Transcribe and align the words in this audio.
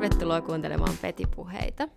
Tervetuloa 0.00 0.40
kuuntelemaan 0.40 0.96
Petipuheita. 1.02 1.88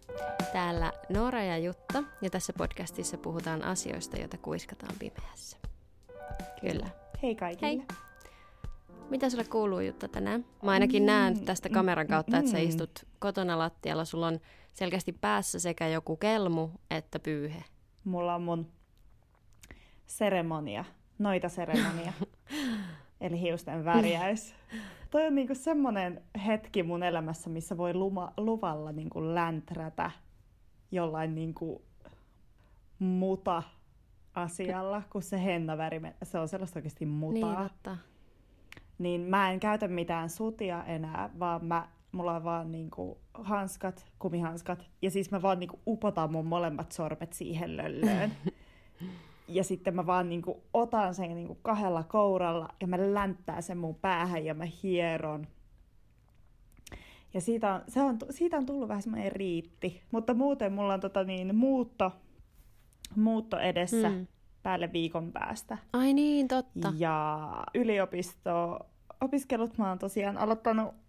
Täällä 0.54 0.94
Noora 1.10 1.44
ja 1.44 1.58
Jutta, 1.58 2.04
ja 2.22 2.30
tässä 2.30 2.54
podcastissa 2.58 3.18
puhutaan 3.18 3.64
asioista, 3.64 4.18
joita 4.18 4.38
kuiskataan 4.38 4.96
pimeässä. 5.00 5.58
Kyllä. 6.62 6.88
Hei 7.22 7.36
kaikille. 7.36 7.72
Hei. 7.72 7.86
Mitä 9.10 9.30
sulle 9.30 9.44
kuuluu 9.44 9.80
Jutta 9.80 10.08
tänään? 10.08 10.46
Mä 10.64 10.72
ainakin 10.72 11.06
näen 11.06 11.46
tästä 11.46 11.70
kameran 11.70 12.08
kautta, 12.08 12.38
että 12.38 12.52
sä 12.52 12.58
mm. 12.58 12.64
istut 12.64 13.06
kotona 13.20 13.58
lattialla. 13.58 14.06
Sulla 14.06 14.28
on 14.28 14.40
selkeästi 14.74 15.12
päässä 15.12 15.60
sekä 15.60 15.88
joku 15.88 16.18
kelmu 16.18 16.70
että 16.92 17.20
pyyhe. 17.20 17.64
Mulla 18.04 18.36
on 18.36 18.42
mun 18.42 18.72
seremonia, 20.06 20.86
noita 21.20 21.50
seremonia, 21.50 22.14
eli 23.22 23.42
hiusten 23.42 23.86
värjäys. 23.86 24.56
Toi 25.14 25.28
on 25.28 25.36
niinku 25.36 25.56
semmoinen 25.56 26.24
hetki 26.46 26.84
mun 26.84 27.04
elämässä, 27.04 27.50
missä 27.50 27.78
voi 27.78 27.94
luma, 27.94 28.34
luvalla 28.38 28.92
niinku 28.92 29.36
länträtä 29.36 30.12
jollain 30.92 31.36
niinku 31.36 31.82
muta 33.00 33.64
asialla, 34.34 35.02
kun 35.10 35.22
se 35.22 35.44
hennaväri, 35.44 36.02
se 36.24 36.40
on 36.40 36.48
sellaista 36.48 36.80
oikeasti 36.80 37.06
mutaa. 37.06 37.56
Niin, 37.60 37.70
totta. 37.70 37.98
Niin 38.98 39.22
mä 39.22 39.52
en 39.52 39.60
käytä 39.60 39.88
mitään 39.88 40.30
sutia 40.30 40.84
enää, 40.84 41.30
vaan 41.40 41.66
mä, 41.66 41.88
mulla 42.12 42.36
on 42.36 42.44
vaan 42.44 42.72
niinku 42.72 43.18
hanskat, 43.34 44.06
kumihanskat, 44.20 44.86
ja 45.02 45.12
siis 45.12 45.32
mä 45.32 45.42
vaan 45.42 45.60
niinku 45.60 45.80
upotan 45.88 46.32
mun 46.32 46.46
molemmat 46.46 46.92
sormet 46.92 47.34
siihen 47.34 47.78
löllöön. 47.78 48.32
ja 49.48 49.64
sitten 49.64 49.96
mä 49.96 50.06
vaan 50.06 50.30
niinku 50.30 50.64
otan 50.74 51.16
sen 51.16 51.36
niinku 51.36 51.56
kahdella 51.62 52.04
kouralla 52.04 52.70
ja 52.82 52.88
mä 52.88 53.14
länttää 53.14 53.62
sen 53.62 53.78
mun 53.78 53.96
päähän 53.96 54.46
ja 54.46 54.54
mä 54.54 54.68
hieron. 54.84 55.48
Ja 57.34 57.42
siitä 57.42 57.74
on, 57.74 57.82
se 57.88 58.02
on, 58.02 58.18
siitä 58.30 58.58
on 58.58 58.66
tullut 58.66 58.88
vähän 58.88 59.02
semmoinen 59.02 59.32
riitti. 59.32 60.02
Mutta 60.12 60.34
muuten 60.34 60.74
mulla 60.74 60.94
on 60.94 61.00
tota 61.00 61.24
niin, 61.24 61.56
muutto, 61.56 62.12
muutto 63.16 63.60
edessä 63.60 64.10
mm. 64.10 64.28
päälle 64.64 64.94
viikon 64.94 65.32
päästä. 65.32 65.78
Ai 65.94 66.14
niin, 66.14 66.48
totta. 66.48 66.94
Ja 66.98 67.50
yliopisto 67.74 68.80
opiskelut 69.22 69.78
mä 69.78 69.90
oon 69.90 70.00
tosiaan 70.00 70.38
aloittanut 70.38 71.03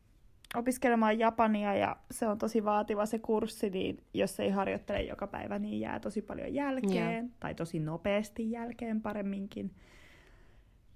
opiskelemaan 0.56 1.18
japania 1.18 1.74
ja 1.74 1.96
se 2.10 2.28
on 2.28 2.38
tosi 2.38 2.64
vaativa 2.64 3.06
se 3.06 3.18
kurssi, 3.18 3.70
niin 3.70 4.04
jos 4.14 4.40
ei 4.40 4.50
harjoittele 4.50 5.02
joka 5.02 5.26
päivä, 5.26 5.58
niin 5.58 5.80
jää 5.80 6.00
tosi 6.00 6.22
paljon 6.22 6.54
jälkeen, 6.54 7.24
yeah. 7.24 7.26
tai 7.40 7.54
tosi 7.54 7.80
nopeasti 7.80 8.50
jälkeen 8.50 9.02
paremminkin. 9.02 9.74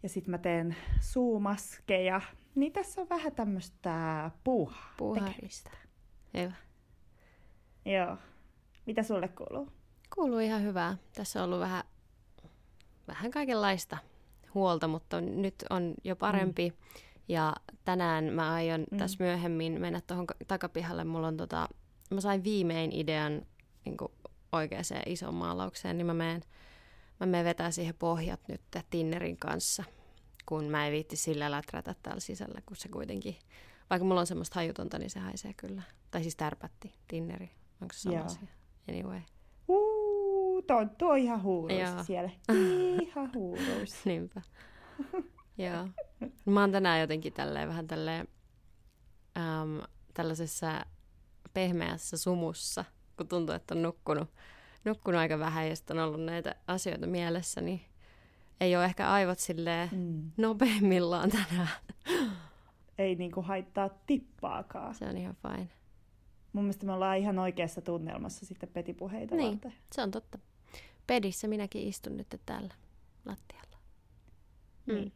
Ja 0.03 0.09
sitten 0.09 0.31
mä 0.31 0.39
teen 0.39 0.77
suumaskeja, 1.00 2.20
niin 2.55 2.73
tässä 2.73 3.00
on 3.00 3.09
vähän 3.09 3.34
tämmöistä 3.34 4.31
puuhaa. 4.45 4.95
Puuharista. 4.97 5.70
Hyvä. 6.34 6.53
Joo. 7.84 8.17
Mitä 8.87 9.03
sulle 9.03 9.28
kuuluu? 9.28 9.72
Kuuluu 10.15 10.39
ihan 10.39 10.62
hyvää. 10.62 10.97
Tässä 11.15 11.39
on 11.39 11.45
ollut 11.45 11.61
vähän, 11.61 11.84
vähän 13.09 13.31
kaikenlaista 13.31 13.98
huolta, 14.55 14.89
mutta 14.89 15.20
nyt 15.20 15.55
on 15.70 15.95
jo 16.05 16.17
parempi. 16.17 16.70
Mm 16.70 16.77
ja 17.29 17.55
tänään 17.84 18.25
mä 18.25 18.53
aion 18.53 18.87
mm. 18.91 18.98
tässä 18.98 19.25
myöhemmin 19.25 19.81
mennä 19.81 20.01
tuohon 20.01 20.27
takapihalle. 20.48 21.05
Mulla 21.05 21.27
on 21.27 21.37
tota, 21.37 21.69
mä 22.11 22.21
sain 22.21 22.45
viimein 22.45 22.93
idean 22.93 23.43
niin 23.84 23.97
oikeaan 24.53 24.84
ison 25.07 25.34
maalaukseen, 25.34 25.99
niin 25.99 26.06
mä 26.06 26.15
menen, 26.15 26.43
mä 27.21 27.27
menen 27.27 27.45
vetää 27.45 27.71
siihen 27.71 27.94
pohjat 27.94 28.41
nyt 28.49 28.61
Tinnerin 28.91 29.37
kanssa, 29.37 29.84
kun 30.47 30.65
mä 30.65 30.87
en 30.87 30.93
viitti 30.93 31.17
sillä 31.17 31.50
läträtä 31.50 31.94
täällä 32.03 32.21
sisällä, 32.21 32.61
kun 32.67 32.77
se 32.77 32.88
kuitenkin, 32.88 33.37
vaikka 33.91 34.05
mulla 34.05 34.21
on 34.21 34.27
semmoista 34.27 34.55
hajutonta, 34.55 34.99
niin 34.99 35.11
se 35.11 35.21
haisee 35.21 35.55
kyllä. 35.55 35.83
Tai 36.11 36.22
siis 36.22 36.37
tärpätti, 36.37 36.94
Tinneri, 37.09 37.50
onko 37.83 37.94
se 37.94 38.00
sama 38.00 38.17
Joo. 38.17 38.25
asia? 38.25 38.49
Anyway. 38.88 39.21
Uh, 39.69 40.62
tuo, 40.67 40.87
tuo 40.99 41.11
on 41.12 41.19
ihan 41.19 41.43
huurus 41.43 41.78
siellä. 42.06 42.31
Ihan 43.03 43.31
huurus. 43.34 44.05
Niinpä. 44.05 44.43
Joo. 45.58 45.88
Mä 46.44 46.60
oon 46.60 46.72
tänään 46.72 47.00
jotenkin 47.00 47.32
tälleen, 47.32 47.69
vähän 47.69 47.86
tälleen, 47.86 48.28
äm, 49.36 49.80
tällaisessa 50.14 50.86
pehmeässä 51.54 52.16
sumussa, 52.16 52.84
kun 53.16 53.28
tuntuu, 53.28 53.54
että 53.54 53.74
on 53.74 53.82
nukkunut, 53.82 54.30
nukkunut 54.84 55.19
aika 55.19 55.38
vähän 55.38 55.69
ja 55.69 55.76
sitten 55.76 55.98
on 55.98 56.08
ollut 56.08 56.24
näitä 56.24 56.54
asioita 56.66 57.06
mielessä, 57.06 57.60
niin 57.60 57.80
ei 58.60 58.76
ole 58.76 58.84
ehkä 58.84 59.10
aivot 59.10 59.38
silleen 59.38 59.88
mm. 59.92 60.30
nopeimmillaan 60.36 61.30
tänään. 61.30 61.69
Ei 62.98 63.14
niinku 63.14 63.42
haittaa 63.42 63.88
tippaakaan. 64.06 64.94
Se 64.94 65.04
on 65.04 65.16
ihan 65.16 65.36
fine. 65.42 65.69
Mun 66.52 66.64
mielestä 66.64 66.86
me 66.86 66.92
ollaan 66.92 67.19
ihan 67.19 67.38
oikeassa 67.38 67.80
tunnelmassa 67.80 68.46
sitten 68.46 68.69
petipuheita 68.69 69.34
niin, 69.34 69.52
varten. 69.52 69.75
se 69.92 70.02
on 70.02 70.10
totta. 70.10 70.38
Pedissä 71.06 71.48
minäkin 71.48 71.88
istun 71.88 72.16
nyt 72.16 72.40
täällä 72.46 72.75
lattialla. 73.25 73.76
Mm. 74.86 74.94
Niin. 74.94 75.12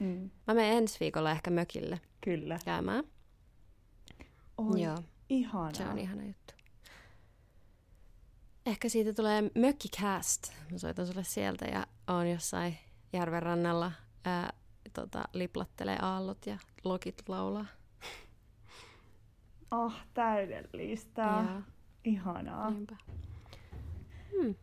Mm. 0.00 0.30
Mä 0.46 0.54
menen 0.54 0.76
ensi 0.76 1.00
viikolla 1.00 1.30
ehkä 1.30 1.50
mökille 1.50 2.00
Kyllä. 2.20 2.58
käymään. 2.64 3.04
Oi, 4.58 4.82
Joo. 4.82 4.98
ihanaa. 5.28 5.74
Se 5.74 5.86
on 5.88 5.98
ihana 5.98 6.22
juttu. 6.24 6.54
Ehkä 8.66 8.88
siitä 8.88 9.12
tulee 9.12 9.42
mökkicast. 9.54 10.52
Mä 10.72 10.78
soitan 10.78 11.06
sulle 11.06 11.24
sieltä 11.24 11.64
ja 11.64 11.86
on 12.06 12.30
jossain 12.30 12.78
järven 13.12 13.42
rannalla 13.42 13.92
ää, 14.24 14.52
tota, 14.92 15.24
liplattelee 15.32 15.98
aallot 16.02 16.46
ja 16.46 16.58
lokit 16.84 17.28
laulaa. 17.28 17.66
Oh, 19.70 19.92
täydellistä. 20.14 21.22
Ja. 21.22 21.62
Ihanaa. 22.04 22.70
Niinpä. 22.70 22.96
Hmm. 24.32 24.54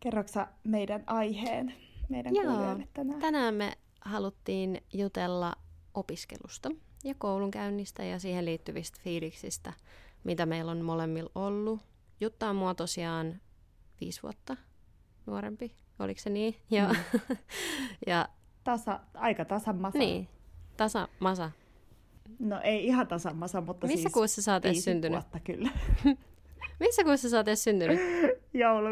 Kerroksä 0.00 0.46
meidän 0.64 1.04
aiheen? 1.06 1.74
Meidän 2.08 2.34
Joo. 2.34 2.44
kuulijoille 2.44 2.88
tänään? 2.94 3.20
Tänään 3.20 3.54
me 3.54 3.72
haluttiin 4.00 4.80
jutella 4.92 5.52
opiskelusta 5.94 6.70
ja 7.04 7.14
koulunkäynnistä 7.18 8.04
ja 8.04 8.18
siihen 8.18 8.44
liittyvistä 8.44 9.00
fiiliksistä, 9.02 9.72
mitä 10.24 10.46
meillä 10.46 10.70
on 10.72 10.84
molemmilla 10.84 11.30
ollut. 11.34 11.80
Jutta 12.20 12.50
on 12.50 12.56
mua 12.56 12.74
tosiaan 12.74 13.40
viisi 14.00 14.22
vuotta 14.22 14.56
nuorempi, 15.26 15.74
oliko 15.98 16.20
se 16.20 16.30
niin? 16.30 16.56
Joo. 16.70 16.88
Mm. 16.88 17.36
ja, 18.06 18.28
tasa, 18.64 19.00
aika 19.14 19.44
tasan 19.44 19.76
masa. 19.76 19.98
Niin, 19.98 20.28
tasa 20.76 21.08
masa. 21.20 21.50
No 22.38 22.60
ei 22.60 22.86
ihan 22.86 23.06
tasan 23.06 23.36
masa, 23.36 23.60
mutta 23.60 23.86
Missä 23.86 24.02
siis 24.02 24.12
kuussa 24.12 24.42
sä 24.42 24.52
oot 24.52 24.62
syntynyt? 24.80 25.12
vuotta 25.12 25.40
kyllä. 25.40 25.70
Missä 26.80 27.04
kuussa 27.04 27.28
sä 27.30 27.36
oot 27.36 27.46
syntynyt? 27.54 28.00
Joulu, 28.54 28.88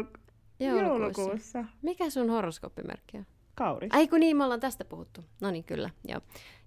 Joulukuussa. 0.59 1.21
Joulukuussa. 1.21 1.65
Mikä 1.81 2.09
sun 2.09 2.29
horoskooppimerkki 2.29 3.17
on? 3.17 3.25
Kauris. 3.55 3.89
Ai 3.93 4.07
kun 4.07 4.19
niin, 4.19 4.37
me 4.37 4.43
ollaan 4.43 4.59
tästä 4.59 4.85
puhuttu. 4.85 5.21
No 5.41 5.51
niin, 5.51 5.63
kyllä, 5.63 5.89
joo. 6.07 6.21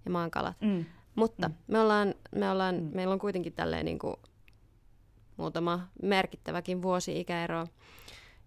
Ja 0.05 0.11
mä 0.11 0.21
oon 0.21 0.31
kalat. 0.31 0.61
Mm. 0.61 0.85
Mutta 1.15 1.47
mm. 1.47 1.55
Me 1.67 1.79
ollaan, 1.79 2.13
me 2.35 2.49
ollaan, 2.49 2.75
mm. 2.75 2.91
meillä 2.93 3.13
on 3.13 3.19
kuitenkin 3.19 3.53
tälleen 3.53 3.85
niin 3.85 3.99
kuin 3.99 4.15
muutama 5.37 5.87
merkittäväkin 6.01 6.81
vuosi 6.81 7.19
ikäero. 7.19 7.67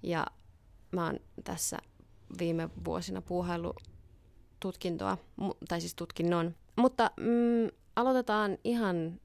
Ja 0.02 0.26
mä 0.92 1.06
oon 1.06 1.18
tässä 1.44 1.78
viime 2.38 2.70
vuosina 2.84 3.22
puuhailu 3.22 3.74
tutkintoa, 4.60 5.18
tai 5.68 5.80
siis 5.80 5.94
tutkinnon. 5.94 6.54
Mutta 6.76 7.10
mm, 7.16 7.70
aloitetaan 7.96 8.58
ihan, 8.64 9.20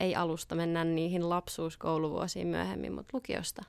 ei 0.00 0.14
alusta, 0.14 0.54
mennään 0.54 0.94
niihin 0.94 1.28
lapsuuskouluvuosiin 1.28 2.46
myöhemmin, 2.46 2.92
mutta 2.92 3.10
lukiosta. 3.12 3.64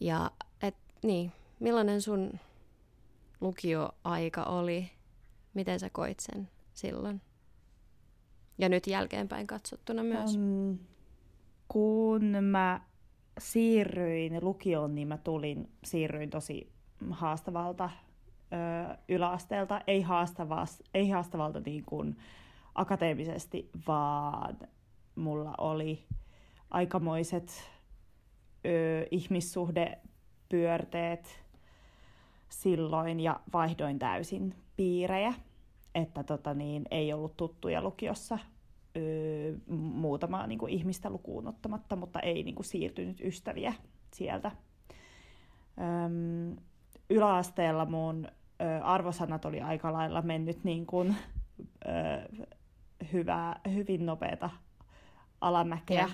Ja 0.00 0.30
et, 0.62 0.76
niin, 1.02 1.32
millainen 1.60 2.02
sun 2.02 2.32
lukioaika 3.40 4.42
oli? 4.42 4.90
Miten 5.54 5.80
sä 5.80 5.90
koit 5.90 6.20
sen 6.20 6.48
silloin? 6.74 7.20
Ja 8.58 8.68
nyt 8.68 8.86
jälkeenpäin 8.86 9.46
katsottuna 9.46 10.02
myös. 10.02 10.36
Um, 10.36 10.78
kun 11.68 12.24
mä 12.40 12.80
siirryin 13.38 14.38
lukioon, 14.44 14.94
niin 14.94 15.08
mä 15.08 15.18
tulin, 15.18 15.70
siirryin 15.84 16.30
tosi 16.30 16.72
haastavalta 17.10 17.90
ö, 18.52 18.96
yläasteelta. 19.08 19.80
Ei, 19.86 20.02
haastavas, 20.02 20.82
ei 20.94 21.10
haastavalta 21.10 21.60
niin 21.60 21.84
kuin 21.84 22.16
akateemisesti, 22.74 23.70
vaan 23.86 24.58
mulla 25.16 25.54
oli 25.58 26.06
aikamoiset 26.70 27.70
ö, 28.66 29.06
ihmissuhdepyörteet 29.10 31.44
silloin 32.48 33.20
ja 33.20 33.40
vaihdoin 33.52 33.98
täysin 33.98 34.54
piirejä, 34.76 35.34
että 35.94 36.24
tota 36.24 36.54
niin, 36.54 36.84
ei 36.90 37.12
ollut 37.12 37.36
tuttuja 37.36 37.82
lukiossa 37.82 38.38
ö, 38.96 39.00
muutamaa 39.76 40.46
niin 40.46 40.58
kuin 40.58 40.72
ihmistä 40.72 41.10
lukuun 41.10 41.48
ottamatta, 41.48 41.96
mutta 41.96 42.20
ei 42.20 42.42
niin 42.42 42.54
kuin 42.54 42.66
siirtynyt 42.66 43.20
ystäviä 43.20 43.74
sieltä. 44.14 44.50
Öm, 45.80 46.56
yläasteella 47.10 47.86
mun 47.86 48.26
ö, 48.26 48.30
arvosanat 48.84 49.44
oli 49.44 49.60
aika 49.60 49.92
lailla 49.92 50.22
mennyt 50.22 50.64
niin 50.64 50.86
kuin, 50.86 51.16
ö, 51.86 51.90
hyvää, 53.12 53.60
hyvin 53.74 54.06
nopeata 54.06 54.50
alamäkeä 55.40 56.00
Ja. 56.00 56.08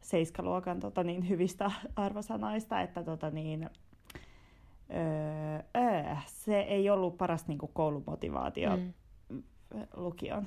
Seiskaluokan 0.00 0.80
tota, 0.80 1.04
niin, 1.04 1.28
hyvistä 1.28 1.70
arvosanoista, 1.96 2.80
että 2.80 3.02
tota, 3.02 3.30
niin, 3.30 3.70
öö, 4.94 5.58
öö, 5.76 6.16
se 6.26 6.60
ei 6.60 6.90
ollut 6.90 7.18
paras 7.18 7.46
niin 7.46 7.58
kuin 7.58 7.72
koulumotivaatio 7.74 8.76
Mm. 8.76 8.92
lukion 9.96 10.46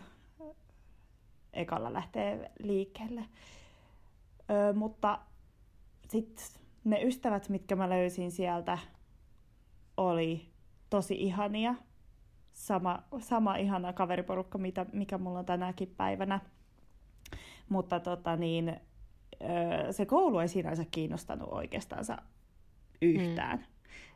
ekalla 1.54 1.94
lähtee 1.94 2.52
liikkeelle. 2.60 3.26
Öö, 4.52 4.74
mutta 4.74 5.20
sitten 6.08 6.46
ne 6.84 7.04
ystävät, 7.04 7.50
mitkä 7.50 7.76
mä 7.76 7.90
löysin 7.90 8.32
sieltä, 8.32 8.78
oli 9.98 10.50
tosi 10.90 11.16
ihania. 11.16 11.76
Sama, 12.54 13.04
sama 13.20 13.56
ihana 13.56 13.94
kaveriporukka, 13.94 14.58
mitä, 14.58 14.86
mikä 14.94 15.18
mulla 15.18 15.40
on 15.40 15.46
tänäkin 15.46 15.94
päivänä. 15.98 16.40
Mutta 17.70 18.00
tota 18.00 18.36
niin, 18.36 18.80
se 19.92 20.06
koulu 20.06 20.40
ei 20.40 20.48
sinänsä 20.48 20.86
kiinnostanut 20.92 21.50
oikeastaan 21.52 22.06
yhtään. 23.02 23.58
Mm. 23.58 23.66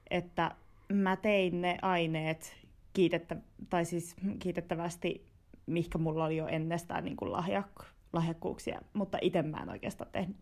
Että 0.10 0.56
mä 0.94 1.16
tein 1.16 1.62
ne 1.62 1.78
aineet 1.82 2.56
kiitettä, 2.94 3.36
tai 3.70 3.86
siis 3.86 4.16
kiitettävästi, 4.40 5.26
mihinkä 5.66 5.98
mulla 5.98 6.26
oli 6.26 6.38
jo 6.38 6.48
ennestään 6.48 7.04
niin 7.04 7.18
kuin 7.18 7.32
lahjak, 7.32 7.84
lahjakkuuksia, 8.14 8.82
mutta 8.94 9.18
itse 9.22 9.42
mä 9.42 9.58
en 9.58 9.70
oikeastaan 9.70 10.12
tehnyt 10.12 10.38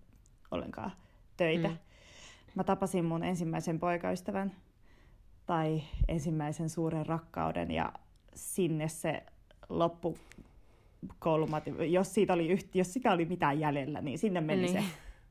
ollenkaan 0.51 0.91
töitä. 1.37 1.67
Mm. 1.67 1.77
Mä 2.55 2.63
tapasin 2.63 3.05
mun 3.05 3.23
ensimmäisen 3.23 3.79
poikaystävän 3.79 4.55
tai 5.45 5.83
ensimmäisen 6.07 6.69
suuren 6.69 7.05
rakkauden 7.05 7.71
ja 7.71 7.93
sinne 8.35 8.87
se 8.87 9.23
loppu 9.69 10.17
koulumati, 11.19 11.73
jos, 11.91 12.13
siitä 12.13 12.33
oli 12.33 12.47
yhti, 12.47 12.79
jos 12.79 12.93
sitä 12.93 13.11
oli 13.11 13.25
mitään 13.25 13.59
jäljellä, 13.59 14.01
niin 14.01 14.19
sinne 14.19 14.41
meni 14.41 14.61
niin. 14.61 14.73
se, 14.73 14.83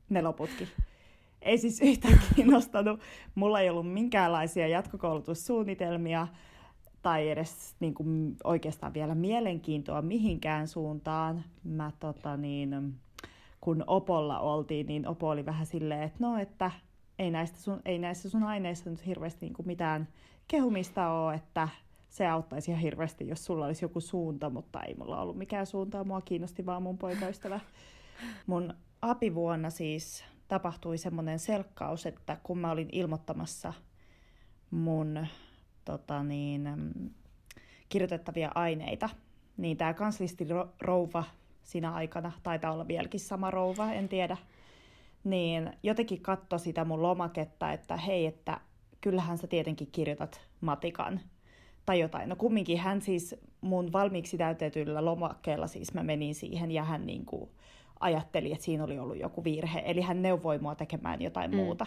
ne 0.09 0.21
loputkin. 0.21 0.67
Ei 1.41 1.57
siis 1.57 1.81
yhtään 1.81 2.19
kiinnostanut. 2.35 2.99
Mulla 3.35 3.59
ei 3.59 3.69
ollut 3.69 3.93
minkäänlaisia 3.93 4.67
jatkokoulutussuunnitelmia 4.67 6.27
tai 7.01 7.29
edes 7.29 7.75
niin 7.79 7.93
kuin, 7.93 8.35
oikeastaan 8.43 8.93
vielä 8.93 9.15
mielenkiintoa 9.15 10.01
mihinkään 10.01 10.67
suuntaan. 10.67 11.43
Mä 11.63 11.91
tota 11.99 12.37
niin, 12.37 12.95
kun 13.61 13.83
Opolla 13.87 14.39
oltiin, 14.39 14.87
niin 14.87 15.07
Opo 15.07 15.29
oli 15.29 15.45
vähän 15.45 15.65
silleen, 15.65 16.03
että 16.03 16.17
no, 16.19 16.37
että 16.37 16.71
ei, 17.19 17.31
näistä 17.31 17.57
sun, 17.59 17.81
ei 17.85 17.99
näissä 17.99 18.29
sun 18.29 18.43
aineissa 18.43 18.89
nyt 18.89 19.05
hirveästi 19.05 19.45
niin 19.45 19.53
kuin 19.53 19.67
mitään 19.67 20.07
kehumista 20.47 21.09
ole, 21.09 21.35
että 21.35 21.69
se 22.13 22.27
auttaisi 22.27 22.71
ihan 22.71 22.81
hirveästi, 22.81 23.27
jos 23.27 23.45
sulla 23.45 23.65
olisi 23.65 23.85
joku 23.85 23.99
suunta, 23.99 24.49
mutta 24.49 24.83
ei 24.83 24.95
mulla 24.95 25.21
ollut 25.21 25.37
mikään 25.37 25.65
suunta, 25.65 26.03
mua 26.03 26.21
kiinnosti 26.21 26.65
vaan 26.65 26.83
mun 26.83 26.97
poikaystävä. 26.97 27.59
Mun 28.47 28.73
apivuonna 29.01 29.69
siis 29.69 30.23
tapahtui 30.47 30.97
semmoinen 30.97 31.39
selkkaus, 31.39 32.05
että 32.05 32.37
kun 32.43 32.57
mä 32.57 32.71
olin 32.71 32.89
ilmoittamassa 32.91 33.73
mun 34.71 35.27
tota 35.85 36.23
niin, 36.23 36.69
kirjoitettavia 37.89 38.51
aineita, 38.55 39.09
niin 39.57 39.77
tämä 39.77 39.93
kanslisti 39.93 40.47
rouva 40.81 41.23
siinä 41.63 41.93
aikana, 41.93 42.31
taitaa 42.43 42.71
olla 42.71 42.87
vieläkin 42.87 43.19
sama 43.19 43.51
rouva, 43.51 43.93
en 43.93 44.09
tiedä, 44.09 44.37
niin 45.23 45.73
jotenkin 45.83 46.21
katso 46.21 46.57
sitä 46.57 46.85
mun 46.85 47.01
lomaketta, 47.01 47.71
että 47.71 47.97
hei, 47.97 48.25
että 48.25 48.59
kyllähän 49.01 49.37
sä 49.37 49.47
tietenkin 49.47 49.89
kirjoitat 49.91 50.41
matikan 50.61 51.19
tai 51.85 51.99
jotain. 51.99 52.29
No 52.29 52.35
kumminkin 52.35 52.77
hän 52.77 53.01
siis 53.01 53.35
mun 53.61 53.93
valmiiksi 53.93 54.37
täytetyllä 54.37 55.05
lomakkeella 55.05 55.67
siis 55.67 55.93
mä 55.93 56.03
menin 56.03 56.35
siihen 56.35 56.71
ja 56.71 56.83
hän 56.83 57.05
niin 57.05 57.25
kuin 57.25 57.49
ajatteli, 57.99 58.51
että 58.51 58.65
siinä 58.65 58.83
oli 58.83 58.99
ollut 58.99 59.19
joku 59.19 59.43
virhe. 59.43 59.83
Eli 59.85 60.01
hän 60.01 60.21
neuvoi 60.21 60.59
mua 60.59 60.75
tekemään 60.75 61.21
jotain 61.21 61.51
mm. 61.51 61.57
muuta. 61.57 61.85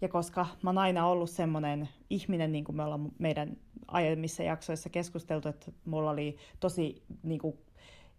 Ja 0.00 0.08
koska 0.08 0.46
mä 0.62 0.70
oon 0.70 0.78
aina 0.78 1.06
ollut 1.06 1.30
semmoinen 1.30 1.88
ihminen, 2.10 2.52
niin 2.52 2.64
kuin 2.64 2.76
me 2.76 2.84
ollaan 2.84 3.12
meidän 3.18 3.56
aiemmissa 3.88 4.42
jaksoissa 4.42 4.88
keskusteltu, 4.88 5.48
että 5.48 5.72
mulla 5.84 6.10
oli 6.10 6.36
tosi 6.60 7.02
niin 7.22 7.40
kuin, 7.40 7.58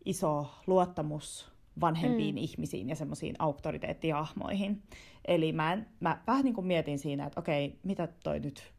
iso 0.05 0.47
luottamus 0.67 1.51
vanhempiin 1.81 2.35
mm. 2.35 2.38
ihmisiin 2.38 2.89
ja 2.89 2.95
semmoisiin 2.95 3.35
auktoriteettihahmoihin. 3.39 4.81
Eli 5.25 5.51
mä, 5.51 5.73
en, 5.73 5.88
mä 5.99 6.21
vähän 6.27 6.45
niin 6.45 6.53
kuin 6.53 6.67
mietin 6.67 6.99
siinä, 6.99 7.25
että 7.25 7.39
okei, 7.39 7.79
mitä 7.83 8.07
toi 8.23 8.39
nyt 8.39 8.73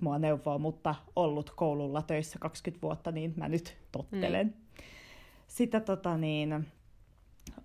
mua 0.00 0.18
neuvoo, 0.18 0.58
mutta 0.58 0.94
ollut 1.16 1.50
koululla 1.50 2.02
töissä 2.02 2.38
20 2.38 2.82
vuotta, 2.82 3.12
niin 3.12 3.34
mä 3.36 3.48
nyt 3.48 3.76
tottelen. 3.92 4.46
Mm. 4.46 4.84
Sitten 5.46 5.82
tota 5.82 6.16
niin, 6.16 6.66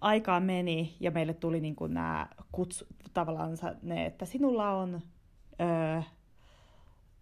aikaa 0.02 0.40
meni 0.40 0.96
ja 1.00 1.12
meille 1.12 1.34
tuli 1.34 1.60
niin 1.60 1.76
kuin 1.76 1.94
nämä 1.94 2.28
kutsu, 2.52 2.86
tavallaan 3.14 3.58
ne, 3.82 4.06
että 4.06 4.26
sinulla 4.26 4.72
on, 4.72 5.02
öö, 5.62 6.02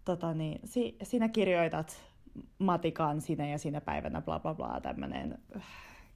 tota 0.04 0.34
niin, 0.34 0.60
si, 0.64 0.96
sinä 1.02 1.28
kirjoitat 1.28 2.10
matikan 2.58 3.20
sinä 3.20 3.48
ja 3.48 3.58
sinä 3.58 3.80
päivänä 3.80 4.20
bla 4.20 4.40
bla 4.40 4.54
bla 4.54 4.80
tämmöinen 4.80 5.38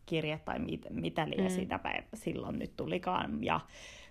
kirje 0.07 0.41
tai 0.45 0.59
mit, 0.59 0.87
mitä 0.91 1.29
liian 1.31 1.53
mm. 1.53 1.55
sitä 1.55 1.79
päivä 1.79 2.07
silloin 2.15 2.59
nyt 2.59 2.77
tulikaan. 2.77 3.45
Ja 3.45 3.61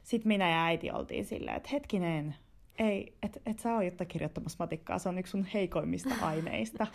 sitten 0.03 0.27
minä 0.27 0.49
ja 0.49 0.63
äiti 0.65 0.91
oltiin 0.91 1.25
silleen, 1.25 1.57
että 1.57 1.69
hetkinen, 1.71 2.35
ei, 2.79 3.13
et, 3.23 3.41
et 3.45 3.59
sä 3.59 3.75
ole 3.75 3.85
jotta 3.85 4.05
kirjoittamassa 4.05 4.57
matikkaa, 4.59 4.99
se 4.99 5.09
on 5.09 5.17
yksi 5.17 5.31
sun 5.31 5.47
heikoimmista 5.53 6.15
aineista. 6.27 6.87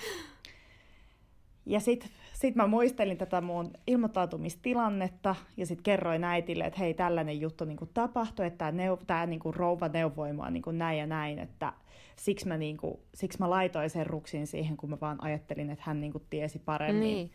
Ja 1.66 1.80
sitten 1.80 2.10
sit 2.34 2.54
mä 2.54 2.66
muistelin 2.66 3.18
tätä 3.18 3.40
mun 3.40 3.70
ilmoittautumistilannetta 3.86 5.36
ja 5.56 5.66
sitten 5.66 5.82
kerroin 5.82 6.24
äitille, 6.24 6.64
että 6.64 6.78
hei, 6.78 6.94
tällainen 6.94 7.40
juttu 7.40 7.64
niinku 7.64 7.86
tapahtui, 7.86 8.46
että 8.46 8.58
tämä 8.58 8.72
neu, 8.72 8.96
tää 8.96 9.26
niinku 9.26 9.52
rouva 9.52 9.88
neuvoi 9.88 10.32
mua 10.32 10.50
niinku 10.50 10.70
näin 10.70 10.98
ja 10.98 11.06
näin, 11.06 11.38
että 11.38 11.72
siksi 12.16 12.48
mä, 12.48 12.56
niinku, 12.56 13.00
siksi 13.14 13.38
mä 13.38 13.50
laitoin 13.50 13.90
sen 13.90 14.06
ruksin 14.06 14.46
siihen, 14.46 14.76
kun 14.76 14.90
mä 14.90 14.98
vaan 15.00 15.24
ajattelin, 15.24 15.70
että 15.70 15.84
hän 15.86 16.00
niinku 16.00 16.22
tiesi 16.30 16.58
paremmin. 16.58 17.00
Niin. 17.00 17.30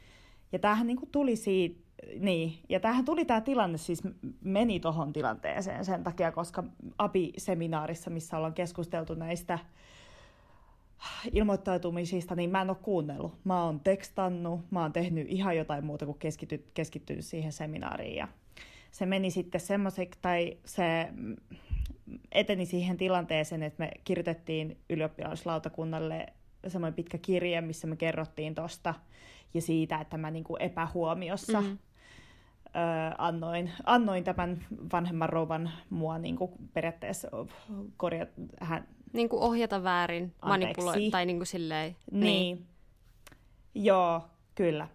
Ja 0.52 0.60
tämähän 0.60 0.88
niinku 0.88 1.06
tuli 1.12 1.36
siitä, 1.36 1.80
niin, 2.20 2.54
ja 2.70 2.80
tämähän 2.80 3.06
tuli 3.06 3.26
tämä 3.26 3.42
tilanne, 3.42 3.78
siis 3.78 4.02
meni 4.44 4.80
tuohon 4.80 5.14
tilanteeseen 5.14 5.86
sen 5.86 6.04
takia, 6.04 6.32
koska 6.32 6.64
API-seminaarissa, 6.98 8.10
missä 8.10 8.38
ollaan 8.38 8.54
keskusteltu 8.54 9.14
näistä 9.14 9.60
ilmoittautumisista, 11.32 12.36
niin 12.36 12.50
mä 12.50 12.62
en 12.62 12.70
ole 12.70 12.78
kuunnellut. 12.82 13.34
Mä 13.44 13.64
oon 13.64 13.80
tekstannut, 13.80 14.72
mä 14.72 14.82
oon 14.82 14.94
tehnyt 14.94 15.28
ihan 15.30 15.58
jotain 15.58 15.86
muuta 15.86 16.06
kuin 16.06 16.20
keskity, 16.20 16.66
keskittynyt 16.74 17.26
siihen 17.26 17.52
seminaariin. 17.52 18.16
Ja 18.16 18.28
se 18.92 19.06
meni 19.06 19.32
sitten 19.32 19.62
semmoiseksi, 19.62 20.20
tai 20.22 20.58
se 20.66 21.10
eteni 22.32 22.66
siihen 22.66 22.98
tilanteeseen, 22.98 23.64
että 23.64 23.84
me 23.84 23.92
kirjoitettiin 24.04 24.78
ylioppilaslautakunnalle 24.90 26.26
semmoinen 26.68 26.94
pitkä 26.94 27.18
kirje, 27.18 27.62
missä 27.62 27.88
me 27.88 27.96
kerrottiin 27.96 28.56
tosta 28.56 28.94
ja 29.54 29.62
siitä, 29.62 30.02
että 30.02 30.18
mä 30.18 30.32
niinku 30.32 30.56
epähuomiossa 30.60 31.62
mm. 31.62 31.78
Ö, 32.76 33.16
annoin, 33.18 33.72
annoin 33.84 34.24
tämän 34.24 34.66
vanhemman 34.94 35.30
rouvan 35.30 35.72
mua 35.90 36.18
niinku 36.18 36.52
periaatteessa 36.74 37.28
korjata, 37.98 38.32
hän, 38.60 38.88
niin 39.14 39.30
kuin 39.30 39.44
ohjata 39.44 39.84
väärin, 39.84 40.34
manipuloida 40.46 41.12
tai 41.12 41.26
niin 41.26 41.38
kuin 41.38 41.48
silleen. 41.48 41.96
Niin. 42.12 42.22
niin. 42.22 42.68
Joo, 43.76 44.22
kyllä. 44.56 44.88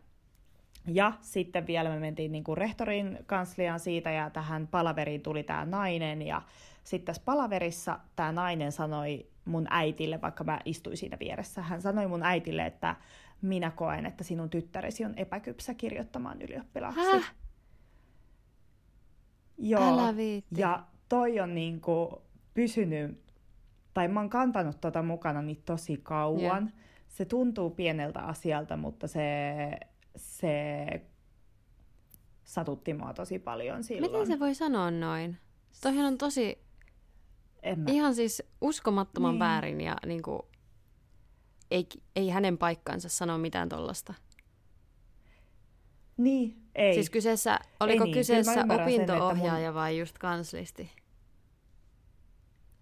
Ja 0.86 1.12
sitten 1.20 1.66
vielä 1.66 1.90
me 1.90 1.98
mentiin 1.98 2.32
niin 2.32 2.44
kuin 2.44 2.58
rehtorin 2.58 3.18
kansliaan 3.26 3.80
siitä 3.80 4.10
ja 4.10 4.30
tähän 4.30 4.66
palaveriin 4.66 5.22
tuli 5.22 5.42
tämä 5.42 5.64
nainen 5.64 6.22
ja 6.22 6.42
sitten 6.84 7.06
tässä 7.06 7.22
palaverissa 7.24 8.00
tämä 8.16 8.32
nainen 8.32 8.72
sanoi 8.72 9.26
mun 9.44 9.66
äitille, 9.70 10.20
vaikka 10.20 10.44
mä 10.44 10.60
istuin 10.64 10.96
siinä 10.96 11.16
vieressä, 11.20 11.62
hän 11.62 11.82
sanoi 11.82 12.06
mun 12.06 12.22
äitille, 12.22 12.66
että 12.66 12.96
minä 13.42 13.70
koen, 13.70 14.06
että 14.06 14.24
sinun 14.24 14.50
tyttäresi 14.50 15.04
on 15.04 15.14
epäkypsä 15.16 15.74
kirjoittamaan 15.74 16.42
ylioppilaaksi. 16.42 17.00
Häh? 17.00 17.34
Joo. 19.58 19.82
Älä 19.82 20.16
viitti. 20.16 20.60
Ja 20.60 20.86
toi 21.08 21.40
on 21.40 21.54
niin 21.54 21.80
kuin 21.80 22.08
pysynyt 22.54 23.28
tai 23.94 24.08
mä 24.08 24.20
oon 24.20 24.30
kantanut 24.30 24.80
tota 24.80 25.02
mukana 25.02 25.42
niin 25.42 25.62
tosi 25.64 26.00
kauan. 26.02 26.62
Yeah. 26.62 26.72
Se 27.08 27.24
tuntuu 27.24 27.70
pieneltä 27.70 28.20
asialta, 28.20 28.76
mutta 28.76 29.06
se, 29.06 29.24
se 30.16 30.86
satutti 32.44 32.94
mua 32.94 33.14
tosi 33.14 33.38
paljon 33.38 33.84
silloin. 33.84 34.12
Miten 34.12 34.26
se 34.26 34.40
voi 34.40 34.54
sanoa 34.54 34.90
noin? 34.90 35.36
Toihan 35.82 36.04
on 36.04 36.18
tosi 36.18 36.58
mä... 37.76 37.84
ihan 37.86 38.14
siis 38.14 38.42
uskomattoman 38.60 39.30
niin. 39.30 39.38
väärin 39.38 39.80
ja 39.80 39.96
niin 40.06 40.22
kuin, 40.22 40.42
ei, 41.70 41.88
ei 42.16 42.28
hänen 42.28 42.58
paikkansa 42.58 43.08
sanoa 43.08 43.38
mitään 43.38 43.68
tollasta. 43.68 44.14
Niin, 46.16 46.67
ei. 46.78 46.94
Siis 46.94 47.10
kyseessä, 47.10 47.58
oliko 47.80 48.04
ei 48.04 48.10
niin. 48.10 48.14
kyseessä 48.14 48.64
opinto-ohjaaja 48.82 49.58
sen, 49.58 49.66
mun... 49.66 49.74
vai 49.74 49.98
just 49.98 50.18
kanslisti? 50.18 50.90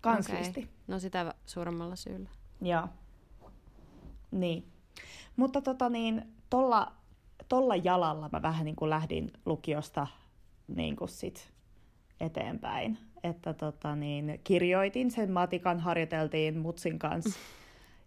Kanslisti. 0.00 0.60
Okay. 0.60 0.72
No 0.86 0.98
sitä 0.98 1.34
suuremmalla 1.46 1.96
syyllä. 1.96 2.28
Joo. 2.62 2.88
Niin. 4.30 4.72
Mutta 5.36 5.60
tota 5.60 5.88
niin, 5.88 6.22
tolla, 6.50 6.92
tolla 7.48 7.76
jalalla 7.76 8.28
mä 8.32 8.42
vähän 8.42 8.64
niin 8.64 8.76
kuin 8.76 8.90
lähdin 8.90 9.32
lukiosta 9.46 10.06
niin 10.68 10.96
kuin 10.96 11.08
sit 11.08 11.52
eteenpäin. 12.20 12.98
Että 13.22 13.54
tota 13.54 13.96
niin, 13.96 14.40
kirjoitin 14.44 15.10
sen 15.10 15.30
matikan, 15.30 15.80
harjoiteltiin 15.80 16.58
mutsin 16.58 16.98
kanssa. 16.98 17.38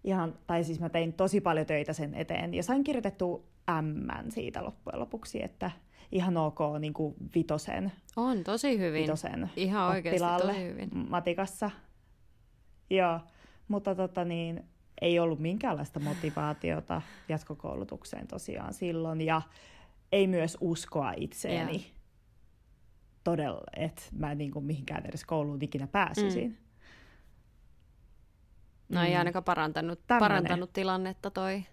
Ihan, 0.04 0.34
tai 0.48 0.64
siis 0.64 0.80
mä 0.80 0.90
tein 0.90 1.14
tosi 1.14 1.42
paljon 1.42 1.66
töitä 1.66 1.94
sen 1.94 2.14
eteen 2.14 2.54
ja 2.54 2.64
sain 2.64 2.84
kirjoitettu 2.84 3.46
M 3.82 4.30
siitä 4.30 4.64
loppujen 4.64 5.00
lopuksi, 5.00 5.44
että 5.44 5.72
ihan 6.12 6.38
ok 6.38 6.60
niin 6.80 6.94
kuin 6.94 7.16
vitosen. 7.36 7.92
On 8.16 8.44
tosi 8.44 8.80
hyvin. 8.80 9.02
Vitosen 9.02 9.50
ihan 9.56 9.90
oikeasti 9.90 10.26
tosi 10.42 10.64
hyvin. 10.64 10.90
matikassa. 11.10 11.72
Joo, 12.90 13.20
mutta 13.68 13.96
tota 13.96 14.26
niin, 14.26 14.64
ei 15.02 15.20
ollut 15.20 15.40
minkäänlaista 15.40 16.00
motivaatiota 16.00 17.02
jatkokoulutukseen 17.30 18.28
tosiaan 18.28 18.74
silloin 18.74 19.22
ja 19.22 19.42
ei 20.12 20.28
myös 20.28 20.58
uskoa 20.62 21.14
itseeni. 21.18 21.72
Yeah. 21.72 21.86
Todella, 23.24 23.64
että 23.76 24.02
mä 24.12 24.36
niin 24.36 24.52
kuin 24.52 24.66
mihinkään 24.66 25.06
edes 25.06 25.26
kouluun 25.26 25.62
ikinä 25.62 25.88
pääsisin. 25.88 26.50
Mm. 26.50 26.58
No 28.96 29.04
ei 29.04 29.12
mm. 29.14 29.18
ainakaan 29.18 29.44
parantanut, 29.44 30.00
parantanut 30.08 30.74
tilannetta 30.74 31.32
toi 31.32 31.64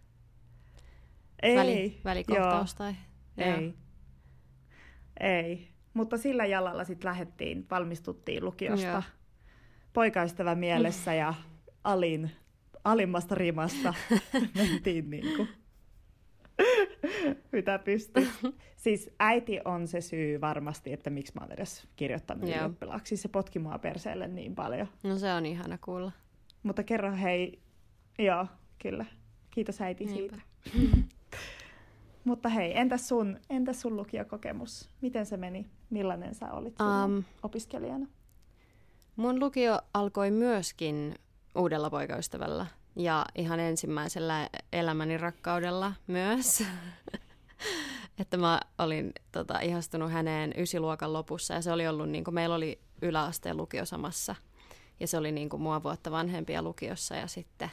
ei, 1.43 1.57
väli, 1.57 2.01
välikohtaus. 2.05 2.77
Joo. 2.79 2.87
Tai, 2.87 2.95
ei. 3.39 3.75
Ei. 5.21 5.69
Mutta 5.95 6.17
sillä 6.17 6.47
jalalla 6.47 6.85
sitten 6.85 7.09
lähdettiin, 7.09 7.67
valmistuttiin 7.71 8.45
lukiosta 8.45 8.87
joo. 8.87 9.03
poikaystävä 9.93 10.55
mielessä 10.55 11.15
ja 11.15 11.35
alin, 11.85 12.31
alimmasta 12.85 13.35
rimasta 13.35 13.95
mentiin 14.59 15.11
niin 15.11 15.37
kuin 15.37 15.49
mitä 17.53 17.79
pystyy. 17.79 18.29
Siis 18.77 19.11
äiti 19.21 19.61
on 19.65 19.89
se 19.89 20.01
syy 20.01 20.41
varmasti, 20.41 20.93
että 20.93 21.11
miksi 21.11 21.33
mä 21.35 21.41
oon 21.41 21.53
edes 21.53 21.89
kirjoittanut 21.97 22.49
ylioppilaaksi. 22.49 23.17
Se 23.17 23.29
potki 23.29 23.59
mua 23.59 23.79
perseelle 23.79 24.29
niin 24.29 24.55
paljon. 24.55 24.89
No 25.03 25.19
se 25.19 25.33
on 25.33 25.47
ihana 25.47 25.79
kuulla. 25.79 26.13
Mutta 26.63 26.83
kerro 26.83 27.17
hei, 27.17 27.63
joo, 28.19 28.47
kyllä. 28.79 29.05
Kiitos 29.51 29.81
äiti 29.81 30.05
Niinpä. 30.05 30.37
siitä. 30.65 31.07
Mutta 32.27 32.49
hei, 32.49 32.79
entäs 32.79 33.09
sun, 33.09 33.41
entäs 33.51 33.81
sun 33.81 33.97
lukiokokemus? 33.97 34.91
Miten 35.01 35.27
se 35.27 35.37
meni? 35.37 35.67
Millainen 35.91 36.35
sä 36.35 36.53
olit 36.53 36.75
um, 36.81 37.25
opiskelijana? 37.43 38.07
Mun 39.17 39.41
lukio 39.41 39.81
alkoi 39.95 40.31
myöskin 40.31 41.15
uudella 41.55 41.91
poikaystävällä 41.91 42.67
ja 42.97 43.27
ihan 43.35 43.61
ensimmäisellä 43.61 44.49
elämäni 44.73 45.17
rakkaudella 45.17 45.93
myös. 46.07 46.65
että 48.21 48.37
mä 48.37 48.61
olin 48.79 49.13
tota, 49.33 49.61
ihastunut 49.61 50.13
häneen 50.13 50.55
ysiluokan 50.57 51.13
lopussa 51.13 51.55
ja 51.55 51.63
se 51.63 51.73
oli 51.73 51.89
ollut, 51.89 52.09
niin 52.09 52.25
kuin, 52.25 52.35
meillä 52.35 52.55
oli 52.55 52.81
yläasteen 53.03 53.57
lukio 53.57 53.85
samassa 53.85 54.35
ja 55.01 55.07
se 55.07 55.19
oli 55.19 55.33
niin 55.33 55.49
kuin, 55.49 55.63
mua 55.63 55.83
vuotta 55.83 56.11
vanhempia 56.11 56.63
lukiossa 56.63 57.15
ja 57.17 57.27
sitten 57.27 57.71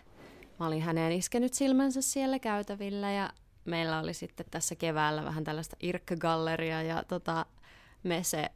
mä 0.60 0.68
olin 0.68 0.82
häneen 0.82 1.12
iskenyt 1.12 1.54
silmänsä 1.54 2.02
siellä 2.02 2.40
käytävillä 2.40 3.12
ja 3.12 3.30
meillä 3.66 4.00
oli 4.00 4.14
sitten 4.14 4.46
tässä 4.52 4.76
keväällä 4.76 5.24
vähän 5.24 5.44
tällaista 5.44 5.76
irkkagalleria 5.80 6.82
ja 6.82 7.04
tota, 7.04 7.46
mese, 8.04 8.50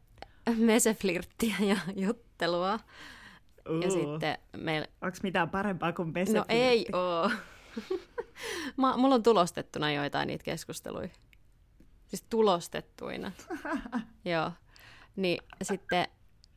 meseflirttiä 0.58 1.56
ja 1.60 1.78
juttelua. 2.06 2.80
Uh, 3.70 3.82
ja 3.82 3.92
sitten 3.92 4.38
meillä... 4.58 4.88
Onko 5.02 5.18
mitään 5.24 5.50
parempaa 5.50 5.94
kuin 5.94 6.08
meseflirtti? 6.14 6.54
No 6.54 6.60
ei 6.60 6.86
oo. 6.94 7.32
Mä, 8.78 8.98
mulla 8.98 9.16
on 9.16 9.24
tulostettuna 9.24 9.92
joitain 9.92 10.28
niitä 10.28 10.44
keskusteluja. 10.44 11.10
Siis 12.08 12.26
tulostettuina. 12.30 13.32
Joo. 14.26 14.52
Niin 15.16 15.44
sitten 15.62 16.08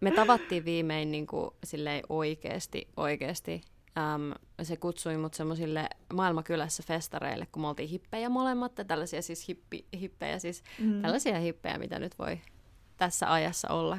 me 0.01 0.11
tavattiin 0.11 0.65
viimein 0.65 1.11
niin 1.11 1.27
kuin, 1.27 1.51
silleen 1.65 2.03
oikeasti, 2.09 2.89
oikeasti 2.97 3.61
äm, 3.99 4.33
se 4.63 4.77
kutsui 4.77 5.17
mut 5.17 5.35
semmoisille 5.35 5.89
maailmakylässä 6.15 6.83
festareille, 6.87 7.47
kun 7.47 7.63
me 7.63 7.69
oltiin 7.69 7.89
hippejä 7.89 8.29
molemmat, 8.29 8.79
ja 8.79 8.85
tällaisia 8.85 9.23
siis 9.23 9.49
hippi, 9.49 9.87
hippejä, 10.01 10.39
siis 10.39 10.63
mm. 10.79 11.03
tällaisia 11.03 11.39
hippejä, 11.39 11.79
mitä 11.79 11.99
nyt 11.99 12.19
voi 12.19 12.41
tässä 12.97 13.33
ajassa 13.33 13.69
olla. 13.69 13.99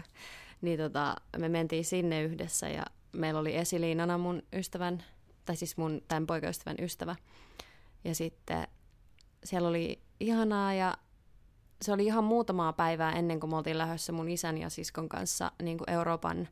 Niin 0.61 0.79
tota, 0.79 1.15
me 1.37 1.49
mentiin 1.49 1.85
sinne 1.85 2.23
yhdessä 2.23 2.69
ja 2.69 2.85
meillä 3.11 3.39
oli 3.39 3.55
esiliinana 3.55 4.17
mun 4.17 4.43
ystävän, 4.53 5.03
tai 5.45 5.55
siis 5.55 5.77
mun 5.77 6.01
tämän 6.07 6.27
poikaystävän 6.27 6.77
ystävä. 6.79 7.15
Ja 8.03 8.15
sitten 8.15 8.67
siellä 9.43 9.69
oli 9.69 10.01
ihanaa 10.19 10.73
ja 10.73 10.97
se 11.81 11.93
oli 11.93 12.05
ihan 12.05 12.23
muutamaa 12.23 12.73
päivää 12.73 13.11
ennen 13.11 13.39
kuin 13.39 13.49
me 13.49 13.57
oltiin 13.57 13.77
lähdössä 13.77 14.11
mun 14.11 14.29
isän 14.29 14.57
ja 14.57 14.69
siskon 14.69 15.09
kanssa 15.09 15.51
niin 15.61 15.77
kuin 15.77 15.89
Euroopan, 15.89 16.47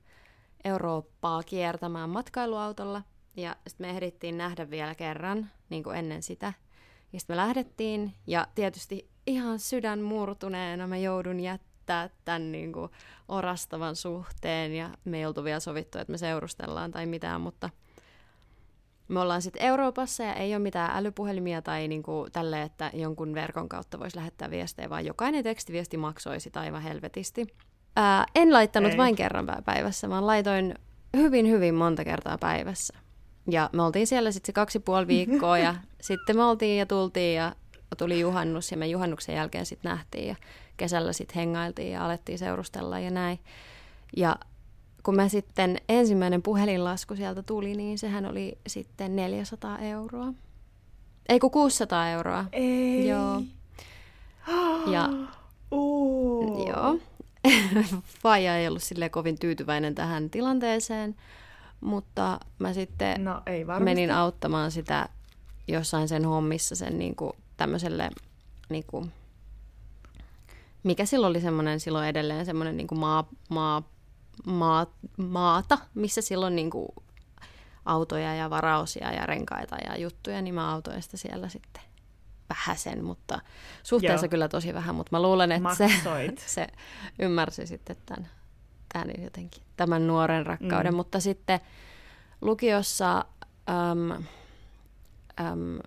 Eurooppaa 0.64 1.44
kiertämään 1.44 2.10
matkailuautolla– 2.10 3.02
ja 3.40 3.56
sitten 3.68 3.88
me 3.88 3.92
ehdittiin 3.92 4.38
nähdä 4.38 4.70
vielä 4.70 4.96
kerran, 4.96 5.50
niin 5.70 5.84
kuin 5.84 5.98
ennen 5.98 6.24
sitä. 6.24 6.54
Ja 7.14 7.20
sitten 7.20 7.34
me 7.34 7.38
lähdettiin, 7.38 8.14
ja 8.28 8.48
tietysti 8.56 9.10
ihan 9.28 9.60
sydän 9.60 10.02
murtuneena 10.02 10.88
mä 10.88 10.98
joudun 10.98 11.40
jättää 11.40 12.10
tämän 12.26 12.52
niin 12.52 12.74
kuin 12.74 12.92
orastavan 13.28 13.96
suhteen, 13.96 14.76
ja 14.76 14.90
me 15.06 15.18
ei 15.18 15.26
oltu 15.26 15.44
vielä 15.44 15.60
sovittu, 15.60 15.98
että 15.98 16.12
me 16.12 16.18
seurustellaan 16.18 16.92
tai 16.92 17.06
mitään, 17.06 17.42
mutta 17.42 17.70
me 19.08 19.20
ollaan 19.20 19.42
sitten 19.42 19.62
Euroopassa 19.62 20.24
ja 20.24 20.34
ei 20.34 20.54
ole 20.54 20.60
mitään 20.60 20.98
älypuhelimia 20.98 21.62
tai 21.62 21.88
niin 21.88 22.04
kuin 22.04 22.32
tälle, 22.32 22.62
että 22.62 22.92
jonkun 22.94 23.34
verkon 23.34 23.70
kautta 23.70 24.00
voisi 24.00 24.18
lähettää 24.18 24.50
viestejä, 24.50 24.90
vaan 24.90 25.06
jokainen 25.06 25.44
tekstiviesti 25.44 25.98
maksoi 25.98 26.40
sitä 26.40 26.60
aivan 26.60 26.82
helvetisti. 26.82 27.48
Ää, 27.96 28.26
en 28.36 28.54
laittanut 28.54 28.92
ei. 28.92 28.98
vain 28.98 29.16
kerran 29.16 29.48
päivässä, 29.66 30.10
vaan 30.10 30.28
laitoin 30.28 30.76
hyvin, 31.18 31.48
hyvin 31.50 31.76
monta 31.76 32.04
kertaa 32.04 32.38
päivässä. 32.38 33.09
Ja 33.52 33.70
me 33.74 33.84
oltiin 33.84 34.08
siellä 34.08 34.32
sitten 34.32 34.48
se 34.48 34.54
kaksi 34.54 34.80
puoli 34.80 35.08
viikkoa 35.08 35.58
ja 35.58 35.76
sitten 36.02 36.38
me 36.38 36.44
oltiin 36.44 36.78
ja 36.78 36.86
tultiin 36.86 37.36
ja 37.36 37.56
tuli 37.98 38.20
juhannus 38.20 38.72
ja 38.72 38.78
me 38.78 38.88
juhannuksen 38.88 39.36
jälkeen 39.36 39.66
sitten 39.66 39.90
nähtiin 39.90 40.28
ja 40.28 40.36
kesällä 40.78 41.14
sitten 41.14 41.36
hengailtiin 41.36 41.92
ja 41.92 42.06
alettiin 42.06 42.40
seurustella 42.40 43.00
ja 43.00 43.12
näin. 43.12 43.40
Ja 44.18 44.36
kun 45.04 45.16
mä 45.16 45.30
sitten 45.30 45.78
ensimmäinen 45.90 46.42
puhelinlasku 46.42 47.16
sieltä 47.16 47.44
tuli, 47.44 47.76
niin 47.76 47.98
sehän 47.98 48.26
oli 48.26 48.58
sitten 48.68 49.16
400 49.16 49.78
euroa. 49.78 50.34
Ei 51.30 51.40
kun 51.40 51.52
600 51.52 52.10
euroa. 52.10 52.46
Ei. 52.52 53.08
Joo. 53.08 53.42
Ja, 54.92 55.10
uh. 55.72 56.68
joo. 56.68 57.00
Faija 58.24 58.58
ei 58.58 58.68
ollut 58.68 58.84
sille 58.84 59.10
kovin 59.10 59.40
tyytyväinen 59.40 59.96
tähän 59.96 60.30
tilanteeseen. 60.30 61.16
Mutta 61.82 62.40
mä 62.60 62.74
sitten 62.74 63.24
no, 63.24 63.42
ei 63.46 63.66
menin 63.80 64.12
auttamaan 64.12 64.72
sitä 64.72 65.10
jossain 65.68 66.08
sen 66.08 66.26
hommissa 66.26 66.76
sen 66.76 67.00
niin 67.00 67.16
kuin 67.16 67.34
tämmöiselle, 67.58 68.10
niin 68.70 68.84
kuin, 68.88 69.12
mikä 70.84 71.06
silloin 71.06 71.30
oli 71.30 71.42
semmoinen 71.42 71.80
silloin 71.80 72.08
edelleen 72.08 72.46
semmoinen 72.46 72.78
niin 72.78 72.88
kuin 72.88 73.00
maa, 73.00 73.28
maa, 73.50 73.84
maa, 74.46 74.86
maata, 75.18 75.78
missä 75.94 76.22
silloin 76.22 76.56
niin 76.56 76.70
kuin 76.70 76.88
autoja 77.86 78.36
ja 78.36 78.50
varausia 78.50 79.14
ja 79.14 79.26
renkaita 79.26 79.76
ja 79.86 79.98
juttuja, 79.98 80.42
niin 80.42 80.56
mä 80.56 80.72
autoin 80.72 81.02
sitä 81.02 81.18
siellä 81.18 81.50
sitten 81.50 81.84
vähän 82.50 82.78
sen, 82.78 83.04
mutta 83.04 83.40
suhteessa 83.84 84.26
Joo. 84.26 84.30
kyllä 84.30 84.48
tosi 84.48 84.74
vähän, 84.74 84.96
mutta 84.96 85.16
mä 85.16 85.22
luulen, 85.22 85.52
että 85.52 85.76
se, 85.88 85.90
se 86.46 86.68
ymmärsi 87.20 87.68
sitten 87.68 87.96
tämän 88.06 88.30
tämän 88.94 89.24
jotenkin, 89.24 89.64
tämän 89.78 90.08
nuoren 90.08 90.46
rakkauden, 90.46 90.94
mm. 90.94 90.98
mutta 90.98 91.20
sitten 91.20 91.60
lukiossa 92.42 93.26
äm, 93.70 94.12
äm, 95.42 95.80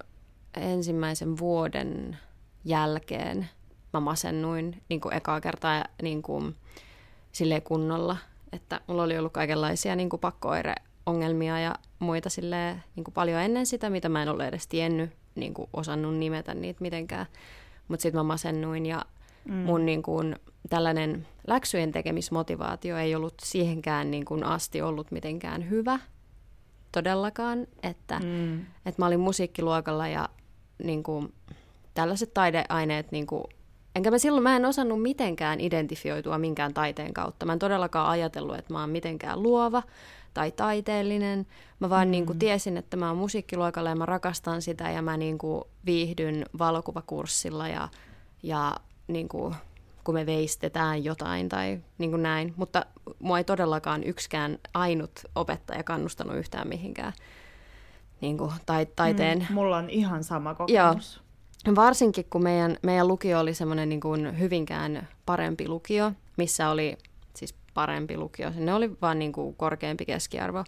ensimmäisen 0.56 1.38
vuoden 1.38 2.18
jälkeen 2.64 3.48
mä 3.92 4.00
masennuin 4.00 4.82
niin 4.88 5.00
kuin 5.00 5.14
ekaa 5.14 5.40
kertaa 5.40 5.84
niin 6.02 6.22
kuin, 6.22 6.56
silleen 7.32 7.62
kunnolla, 7.62 8.16
että 8.52 8.80
mulla 8.86 9.02
oli 9.02 9.18
ollut 9.18 9.32
kaikenlaisia 9.32 9.96
niin 9.96 10.08
kuin 10.08 10.20
pakkoireongelmia 10.20 11.60
ja 11.60 11.74
muita 11.98 12.30
silleen, 12.30 12.84
niin 12.96 13.04
kuin 13.04 13.14
paljon 13.14 13.40
ennen 13.40 13.66
sitä, 13.66 13.90
mitä 13.90 14.08
mä 14.08 14.22
en 14.22 14.28
ole 14.28 14.48
edes 14.48 14.66
tiennyt, 14.66 15.10
niin 15.34 15.54
kuin 15.54 15.70
osannut 15.72 16.16
nimetä 16.16 16.54
niitä 16.54 16.82
mitenkään, 16.82 17.26
mutta 17.88 18.02
sitten 18.02 18.18
mä 18.18 18.22
masennuin 18.22 18.86
ja 18.86 19.04
mm. 19.44 19.54
mun 19.54 19.86
niin 19.86 20.02
kuin, 20.02 20.36
tällainen 20.70 21.26
läksyjen 21.46 21.92
tekemismotivaatio 21.92 22.96
ei 22.96 23.14
ollut 23.14 23.34
siihenkään 23.42 24.10
niin 24.10 24.24
kuin 24.24 24.44
asti 24.44 24.82
ollut 24.82 25.10
mitenkään 25.10 25.70
hyvä 25.70 25.98
todellakaan, 26.92 27.66
että, 27.82 28.18
mm. 28.18 28.60
että 28.60 29.02
mä 29.02 29.06
olin 29.06 29.20
musiikkiluokalla 29.20 30.08
ja 30.08 30.28
niin 30.84 31.02
kuin, 31.02 31.32
tällaiset 31.94 32.34
taideaineet, 32.34 33.12
niin 33.12 33.26
kuin, 33.26 33.44
enkä 33.96 34.10
mä 34.10 34.18
silloin, 34.18 34.42
mä 34.42 34.56
en 34.56 34.64
osannut 34.64 35.02
mitenkään 35.02 35.60
identifioitua 35.60 36.38
minkään 36.38 36.74
taiteen 36.74 37.14
kautta. 37.14 37.46
Mä 37.46 37.52
en 37.52 37.58
todellakaan 37.58 38.08
ajatellut, 38.10 38.58
että 38.58 38.72
mä 38.72 38.80
oon 38.80 38.90
mitenkään 38.90 39.42
luova 39.42 39.82
tai 40.34 40.50
taiteellinen. 40.50 41.46
Mä 41.80 41.90
vaan 41.90 42.08
mm. 42.08 42.10
niin 42.10 42.26
kuin, 42.26 42.38
tiesin, 42.38 42.76
että 42.76 42.96
mä 42.96 43.08
oon 43.08 43.18
musiikkiluokalla 43.18 43.90
ja 43.90 43.96
mä 43.96 44.06
rakastan 44.06 44.62
sitä 44.62 44.90
ja 44.90 45.02
mä 45.02 45.16
niin 45.16 45.38
kuin, 45.38 45.64
viihdyn 45.86 46.46
valokuvakurssilla 46.58 47.68
ja 47.68 47.88
ja 48.42 48.76
niin 49.12 49.28
kuin, 49.28 49.54
kun 50.04 50.14
me 50.14 50.26
veistetään 50.26 51.04
jotain 51.04 51.48
tai 51.48 51.80
niin 51.98 52.10
kuin 52.10 52.22
näin. 52.22 52.54
Mutta 52.56 52.86
mua 53.18 53.38
ei 53.38 53.44
todellakaan 53.44 54.04
yksikään 54.04 54.58
ainut 54.74 55.10
opettaja 55.34 55.82
kannustanut 55.82 56.36
yhtään 56.36 56.68
mihinkään 56.68 57.12
niin 58.20 58.38
kuin, 58.38 58.52
tai, 58.66 58.86
taiteen. 58.86 59.46
Mm, 59.48 59.54
mulla 59.54 59.76
on 59.76 59.90
ihan 59.90 60.24
sama 60.24 60.54
kokemus. 60.54 61.20
Joo. 61.66 61.76
Varsinkin 61.76 62.24
kun 62.30 62.42
meidän, 62.42 62.76
meidän 62.82 63.08
lukio 63.08 63.40
oli 63.40 63.54
semmoinen 63.54 63.88
niin 63.88 64.00
kuin 64.00 64.38
hyvinkään 64.38 65.08
parempi 65.26 65.68
lukio, 65.68 66.12
missä 66.36 66.68
oli 66.68 66.98
siis 67.34 67.54
parempi 67.74 68.16
lukio. 68.16 68.52
Ne 68.56 68.74
oli 68.74 68.96
vaan 69.02 69.18
niin 69.18 69.32
kuin 69.32 69.54
korkeampi 69.54 70.04
keskiarvo. 70.04 70.64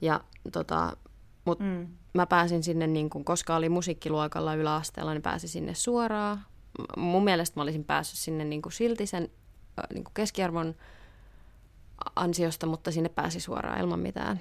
Ja 0.00 0.20
tota, 0.52 0.96
mut 1.44 1.60
mm. 1.60 1.86
mä 2.14 2.26
pääsin 2.26 2.62
sinne, 2.62 2.86
niin 2.86 3.10
kuin, 3.10 3.24
koska 3.24 3.56
oli 3.56 3.68
musiikkiluokalla 3.68 4.54
yläasteella, 4.54 5.12
niin 5.12 5.22
pääsin 5.22 5.48
sinne 5.48 5.74
suoraan. 5.74 6.46
Mun 6.96 7.24
mielestä 7.24 7.58
mä 7.58 7.62
olisin 7.62 7.84
päässyt 7.84 8.18
sinne 8.18 8.44
niin 8.44 8.62
kuin 8.62 8.72
silti 8.72 9.06
sen 9.06 9.28
niin 9.94 10.04
kuin 10.04 10.14
keskiarvon 10.14 10.74
ansiosta, 12.16 12.66
mutta 12.66 12.90
sinne 12.90 13.08
pääsi 13.08 13.40
suoraan 13.40 13.80
ilman 13.80 14.00
mitään. 14.00 14.40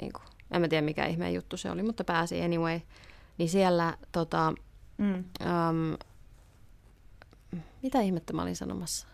Niin 0.00 0.12
kuin, 0.12 0.22
en 0.50 0.60
mä 0.60 0.68
tiedä 0.68 0.84
mikä 0.84 1.06
ihmeen 1.06 1.34
juttu 1.34 1.56
se 1.56 1.70
oli, 1.70 1.82
mutta 1.82 2.04
pääsi 2.04 2.42
anyway. 2.42 2.80
Niin 3.38 3.48
siellä 3.48 3.96
tota, 4.12 4.52
mm. 4.98 5.14
um, 5.14 5.96
mitä 7.82 8.00
ihmettä 8.00 8.32
mä 8.32 8.42
olin 8.42 8.56
sanomassa? 8.56 9.06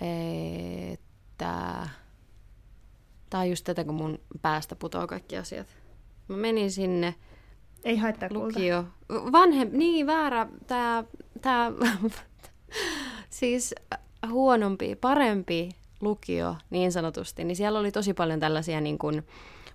Että 0.00 1.88
Tämä 3.32 3.42
on 3.42 3.50
just 3.50 3.64
tätä, 3.64 3.84
kun 3.84 3.94
mun 3.94 4.20
päästä 4.42 4.76
putoaa 4.76 5.06
kaikki 5.06 5.36
asiat. 5.36 5.66
Mä 6.28 6.36
menin 6.36 6.70
sinne. 6.70 7.14
Ei 7.84 7.96
haittaa 7.96 8.28
lukio. 8.32 8.84
Vanhem, 9.08 9.68
niin 9.72 10.06
väärä, 10.06 10.46
tää, 10.66 11.04
tää 11.40 11.72
siis 13.30 13.74
huonompi, 14.30 14.96
parempi 14.96 15.68
lukio 16.00 16.56
niin 16.70 16.92
sanotusti, 16.92 17.44
niin 17.44 17.56
siellä 17.56 17.78
oli 17.78 17.92
tosi 17.92 18.14
paljon 18.14 18.40
tällaisia 18.40 18.80
niin 18.80 18.98
kuin 18.98 19.22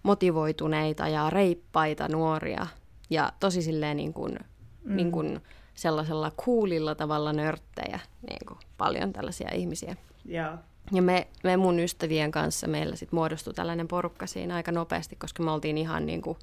motivoituneita 0.04 1.08
ja 1.08 1.30
reippaita 1.30 2.08
nuoria 2.08 2.68
ja 3.10 3.32
tosi 3.40 3.62
silleen 3.62 3.98
niin 3.98 4.14
kuin, 4.14 4.40
mm. 4.84 4.96
niin 4.96 5.12
kuin 5.12 5.42
sellaisella 5.76 6.32
kuulilla 6.38 6.96
tavalla 6.96 7.34
nörttejä, 7.34 8.00
niin 8.30 8.46
kuin 8.48 8.60
paljon 8.78 9.14
tällaisia 9.14 9.50
ihmisiä. 9.54 9.96
Yeah. 10.30 10.60
Ja 10.92 11.02
me, 11.02 11.28
me 11.44 11.58
mun 11.58 11.80
ystävien 11.80 12.32
kanssa 12.32 12.68
meillä 12.68 12.96
sitten 12.96 13.18
muodostui 13.18 13.54
tällainen 13.54 13.88
porukka 13.88 14.28
siinä 14.28 14.56
aika 14.56 14.72
nopeasti, 14.72 15.16
koska 15.16 15.44
me 15.44 15.52
oltiin 15.52 15.78
ihan 15.78 16.06
niin 16.06 16.22
kuin, 16.22 16.38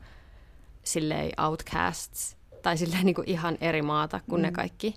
silleen 0.85 1.41
outcasts, 1.41 2.37
tai 2.63 2.77
silleen 2.77 3.05
niin 3.05 3.15
kuin 3.15 3.31
ihan 3.31 3.59
eri 3.61 3.83
maata 3.83 4.21
kuin 4.31 4.41
mm. 4.41 4.43
ne 4.43 4.53
kaikki, 4.53 4.95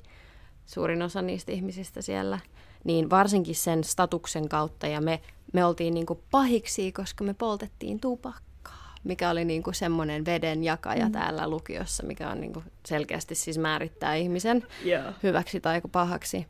suurin 0.65 1.01
osa 1.01 1.21
niistä 1.21 1.51
ihmisistä 1.51 2.01
siellä. 2.01 2.39
Niin 2.83 3.09
varsinkin 3.09 3.55
sen 3.55 3.83
statuksen 3.83 4.49
kautta, 4.49 4.87
ja 4.87 5.01
me, 5.01 5.21
me 5.53 5.65
oltiin 5.65 5.93
niin 5.93 6.05
kuin 6.05 6.19
pahiksi, 6.31 6.91
koska 6.91 7.23
me 7.23 7.33
poltettiin 7.33 7.99
tupakkaa, 7.99 8.95
mikä 9.03 9.29
oli 9.29 9.45
niin 9.45 9.63
kuin 9.63 9.75
semmoinen 9.75 10.25
veden 10.25 10.63
jakaja 10.63 11.05
mm. 11.05 11.11
täällä 11.11 11.49
lukiossa, 11.49 12.03
mikä 12.03 12.29
on 12.29 12.41
niin 12.41 12.53
kuin 12.53 12.65
selkeästi 12.85 13.35
siis 13.35 13.57
määrittää 13.57 14.15
ihmisen 14.15 14.67
yeah. 14.85 15.15
hyväksi 15.23 15.59
tai 15.59 15.81
pahaksi 15.91 16.47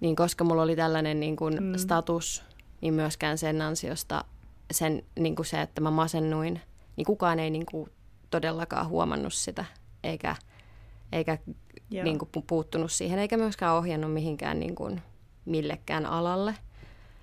niin 0.00 0.16
koska 0.16 0.44
mulla 0.44 0.62
oli 0.62 0.76
tällainen 0.76 1.20
niin 1.20 1.36
kuin 1.36 1.54
mm. 1.62 1.76
status, 1.76 2.42
niin 2.80 2.94
myöskään 2.94 3.38
sen 3.38 3.62
ansiosta 3.62 4.24
sen, 4.70 5.02
niin 5.18 5.36
kuin 5.36 5.46
se, 5.46 5.60
että 5.60 5.80
mä 5.80 5.90
masennuin, 5.90 6.60
niin 6.96 7.04
kukaan 7.04 7.38
ei 7.38 7.50
niin 7.50 7.66
kuin 7.66 7.90
todellakaan 8.30 8.88
huomannut 8.88 9.34
sitä, 9.34 9.64
eikä, 10.04 10.36
eikä 11.12 11.38
niin 11.90 12.18
kuin 12.18 12.44
puuttunut 12.46 12.92
siihen, 12.92 13.18
eikä 13.18 13.36
myöskään 13.36 13.74
ohjannut 13.74 14.12
mihinkään 14.12 14.60
niin 14.60 14.74
kuin 14.74 15.02
millekään 15.44 16.06
alalle. 16.06 16.54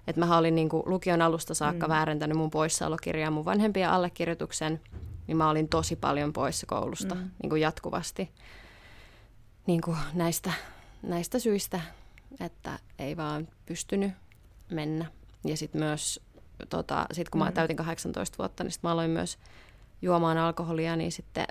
Et 0.07 0.17
mä 0.17 0.37
olin 0.37 0.55
niin 0.55 0.69
kuin 0.69 0.83
lukion 0.85 1.21
alusta 1.21 1.53
saakka 1.53 1.87
mm. 1.87 1.91
väärentänyt 1.91 2.37
mun 2.37 2.51
poissaolokirjaa 2.51 3.31
mun 3.31 3.45
vanhempien 3.45 3.89
allekirjoituksen, 3.89 4.81
niin 5.27 5.37
mä 5.37 5.49
olin 5.49 5.69
tosi 5.69 5.95
paljon 5.95 6.33
poissa 6.33 6.65
koulusta 6.65 7.15
mm. 7.15 7.31
niin 7.43 7.49
kuin 7.49 7.61
jatkuvasti 7.61 8.31
niin 9.67 9.81
kuin 9.81 9.97
näistä, 10.13 10.51
näistä 11.03 11.39
syistä 11.39 11.79
että 12.39 12.79
ei 12.99 13.17
vaan 13.17 13.47
pystynyt 13.65 14.11
mennä. 14.71 15.05
Ja 15.45 15.57
sitten 15.57 15.81
myös, 15.81 16.19
tota, 16.69 17.05
sit 17.11 17.29
kun 17.29 17.39
mä 17.39 17.45
mm. 17.45 17.53
täytin 17.53 17.77
18 17.77 18.37
vuotta, 18.37 18.63
niin 18.63 18.71
sit 18.71 18.83
mä 18.83 18.91
aloin 18.91 19.11
myös 19.11 19.37
juomaan 20.01 20.37
alkoholia, 20.37 20.95
niin 20.95 21.11
sitten 21.11 21.47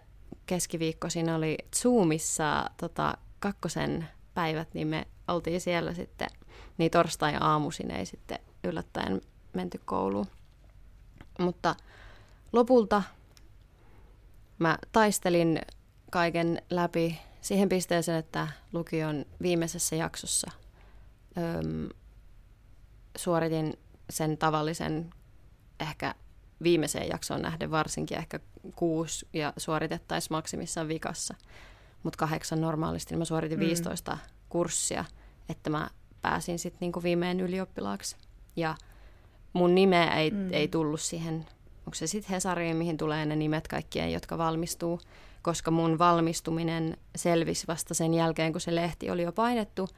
keskiviikko 0.46 1.10
siinä 1.10 1.36
oli 1.36 1.58
Zoomissa 1.76 2.70
tota, 2.76 3.18
kakkosen 3.38 4.08
päivät, 4.34 4.74
niin 4.74 4.88
me 4.88 5.06
oltiin 5.28 5.60
siellä 5.60 5.94
sitten, 5.94 6.28
niin 6.78 6.90
torstai 6.90 7.34
aamuisin 7.40 7.90
ei 7.90 8.06
sitten 8.06 8.38
yllättäen 8.64 9.20
menty 9.52 9.80
kouluun. 9.84 10.26
Mutta 11.38 11.74
lopulta 12.52 13.02
mä 14.58 14.78
taistelin 14.92 15.60
kaiken 16.10 16.62
läpi 16.70 17.18
siihen 17.40 17.68
pisteeseen, 17.68 18.18
että 18.18 18.48
lukion 18.72 19.24
viimeisessä 19.42 19.96
jaksossa– 19.96 20.50
öm, 21.38 21.88
suoritin 23.16 23.78
sen 24.10 24.38
tavallisen 24.38 25.10
ehkä 25.80 26.14
viimeiseen 26.62 27.08
jaksoon 27.08 27.42
nähden 27.42 27.70
varsinkin 27.70 28.18
ehkä 28.18 28.40
kuusi 28.76 29.28
ja 29.32 29.52
suoritettaisiin 29.56 30.32
maksimissaan 30.32 30.88
vikassa. 30.88 31.34
Mutta 32.02 32.18
kahdeksan 32.18 32.60
normaalisti, 32.60 33.14
niin 33.14 33.18
mä 33.18 33.24
suoritin 33.24 33.58
mm. 33.58 33.66
15 33.66 34.18
kurssia, 34.48 35.04
että 35.48 35.70
mä 35.70 35.90
pääsin 36.22 36.58
sitten 36.58 36.78
niinku 36.80 37.02
viimein 37.02 37.40
ylioppilaaksi. 37.40 38.16
Ja 38.56 38.74
mun 39.52 39.74
nimeä 39.74 40.14
ei, 40.14 40.30
mm. 40.30 40.52
ei 40.52 40.68
tullut 40.68 41.00
siihen, 41.00 41.34
onko 41.78 41.94
se 41.94 42.06
sitten 42.06 42.30
Hesariin, 42.30 42.76
mihin 42.76 42.96
tulee 42.96 43.26
ne 43.26 43.36
nimet 43.36 43.68
kaikkien, 43.68 44.12
jotka 44.12 44.38
valmistuu, 44.38 45.00
koska 45.42 45.70
mun 45.70 45.98
valmistuminen 45.98 46.96
selvisi 47.16 47.66
vasta 47.66 47.94
sen 47.94 48.14
jälkeen, 48.14 48.52
kun 48.52 48.60
se 48.60 48.74
lehti 48.74 49.10
oli 49.10 49.22
jo 49.22 49.32
painettu– 49.32 49.88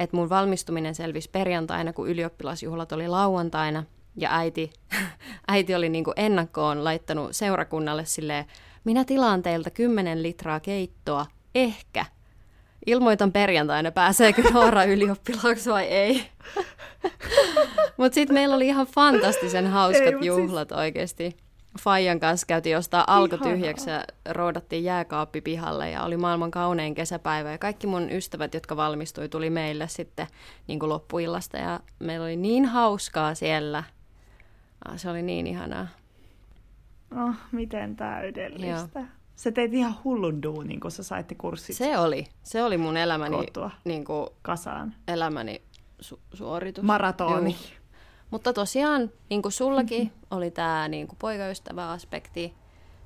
että 0.00 0.16
mun 0.16 0.28
valmistuminen 0.28 0.94
selvisi 0.94 1.30
perjantaina, 1.30 1.92
kun 1.92 2.08
ylioppilasjuhlat 2.08 2.92
oli 2.92 3.08
lauantaina. 3.08 3.84
Ja 4.16 4.28
äiti, 4.32 4.72
äiti 5.48 5.74
oli 5.74 5.88
niin 5.88 6.04
kuin 6.04 6.14
ennakkoon 6.16 6.84
laittanut 6.84 7.36
seurakunnalle 7.36 8.04
silleen, 8.04 8.44
minä 8.84 9.04
tilaan 9.04 9.42
teiltä 9.42 9.70
10 9.70 10.22
litraa 10.22 10.60
keittoa, 10.60 11.26
ehkä. 11.54 12.06
Ilmoitan 12.86 13.32
perjantaina, 13.32 13.90
pääseekö 13.90 14.42
Noora 14.50 14.84
ylioppilaaksi 14.94 15.70
vai 15.70 15.84
ei. 15.84 16.26
Mutta 17.96 18.14
sitten 18.14 18.34
meillä 18.34 18.56
oli 18.56 18.66
ihan 18.66 18.86
fantastisen 18.86 19.66
hauskat 19.66 20.06
ei, 20.06 20.12
siis 20.12 20.26
juhlat 20.26 20.68
siis... 20.68 20.78
oikeasti. 20.78 21.36
Fajan 21.80 22.20
kanssa 22.20 22.46
käytiin 22.46 22.72
jostain 22.72 23.04
alko 23.06 23.36
tyhjäksi 23.36 23.90
ja 23.90 24.04
roudattiin 24.28 24.84
jääkaappi 24.84 25.40
pihalle 25.40 25.90
ja 25.90 26.02
oli 26.02 26.16
maailman 26.16 26.50
kaunein 26.50 26.94
kesäpäivä. 26.94 27.52
Ja 27.52 27.58
kaikki 27.58 27.86
mun 27.86 28.10
ystävät, 28.10 28.54
jotka 28.54 28.76
valmistui, 28.76 29.28
tuli 29.28 29.50
meille 29.50 29.88
sitten 29.88 30.26
niin 30.66 30.78
kuin 30.78 30.88
loppuillasta 30.88 31.56
ja 31.56 31.80
meillä 31.98 32.24
oli 32.24 32.36
niin 32.36 32.64
hauskaa 32.64 33.34
siellä. 33.34 33.84
Se 34.96 35.10
oli 35.10 35.22
niin 35.22 35.46
ihanaa. 35.46 35.88
Oh, 37.16 37.34
miten 37.52 37.96
täydellistä. 37.96 38.98
Joo. 39.00 39.06
Sä 39.36 39.52
teit 39.52 39.74
ihan 39.74 39.94
hullun 40.04 40.42
duunin, 40.42 40.80
kun 40.80 40.90
sä 40.90 41.02
saitte 41.02 41.34
kurssit. 41.34 41.76
Se 41.76 41.98
oli. 41.98 42.26
Se 42.42 42.62
oli 42.62 42.78
mun 42.78 42.96
elämäni, 42.96 43.36
niin 43.84 44.04
kuin, 44.04 44.26
kasaan. 44.42 44.94
elämäni 45.08 45.62
su- 46.02 46.20
suoritus. 46.34 46.84
Maratoni. 46.84 47.56
Mutta 48.30 48.52
tosiaan, 48.52 49.10
niin 49.30 49.42
kuin 49.42 49.52
sullakin, 49.52 50.02
mm-hmm. 50.02 50.26
oli 50.36 50.50
tämä 50.50 50.88
niin 50.88 51.08
poikaystäväaspekti. 51.18 52.54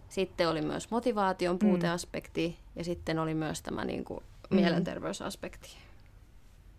Sitten 0.08 0.48
oli 0.48 0.62
myös 0.62 0.90
motivaation 0.90 1.58
puuteaspekti 1.58 2.48
mm. 2.48 2.78
ja 2.78 2.84
sitten 2.84 3.18
oli 3.18 3.34
myös 3.34 3.62
tämä 3.62 3.84
niin 3.84 4.04
kuin, 4.04 4.20
mm. 4.50 4.56
mielenterveysaspekti 4.56 5.76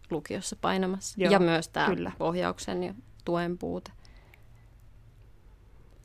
lukiossa 0.09 0.55
painamassa. 0.61 1.21
Joo, 1.21 1.31
ja 1.31 1.39
myös 1.39 1.69
tämä 1.69 1.87
kyllä. 1.87 2.11
ohjauksen 2.19 2.83
ja 2.83 2.93
tuen 3.25 3.57
puute. 3.57 3.91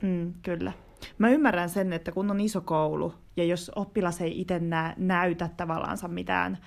Mm, 0.01 0.33
kyllä. 0.41 0.71
Mä 1.17 1.29
ymmärrän 1.29 1.69
sen, 1.69 1.93
että 1.93 2.11
kun 2.11 2.31
on 2.31 2.39
iso 2.39 2.61
koulu 2.61 3.13
ja 3.37 3.43
jos 3.43 3.71
oppilas 3.75 4.21
ei 4.21 4.41
itse 4.41 4.59
nä- 4.59 4.93
näytä 4.97 5.49
tavallaansa 5.57 6.07
mitään 6.07 6.57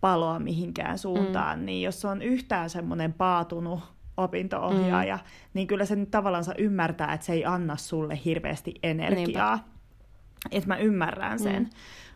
paloa 0.00 0.38
mihinkään 0.38 0.98
suuntaan, 0.98 1.58
mm. 1.58 1.64
niin 1.64 1.82
jos 1.82 2.04
on 2.04 2.22
yhtään 2.22 2.70
semmoinen 2.70 3.12
paatunut 3.12 3.80
opinto-ohjaaja, 4.16 5.16
mm. 5.16 5.22
niin 5.54 5.66
kyllä 5.66 5.84
se 5.84 5.96
nyt 5.96 6.10
tavallaan 6.10 6.44
ymmärtää, 6.58 7.12
että 7.12 7.26
se 7.26 7.32
ei 7.32 7.44
anna 7.44 7.76
sulle 7.76 8.20
hirveästi 8.24 8.74
energiaa. 8.82 9.68
Että 10.50 10.68
mä 10.68 10.76
ymmärrän 10.76 11.38
sen. 11.38 11.62
Mm. 11.62 11.68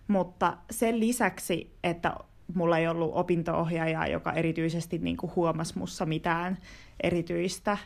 Mutta 0.08 0.56
sen 0.70 1.00
lisäksi, 1.00 1.76
että 1.84 2.14
mulla 2.54 2.78
ei 2.78 2.88
ollut 2.88 3.10
opinto-ohjaajaa, 3.14 4.06
joka 4.06 4.32
erityisesti 4.32 4.98
niin 4.98 5.16
kuin 5.16 5.32
huomasi 5.36 5.78
mussa 5.78 6.06
mitään 6.06 6.58
erityistä, 7.02 7.78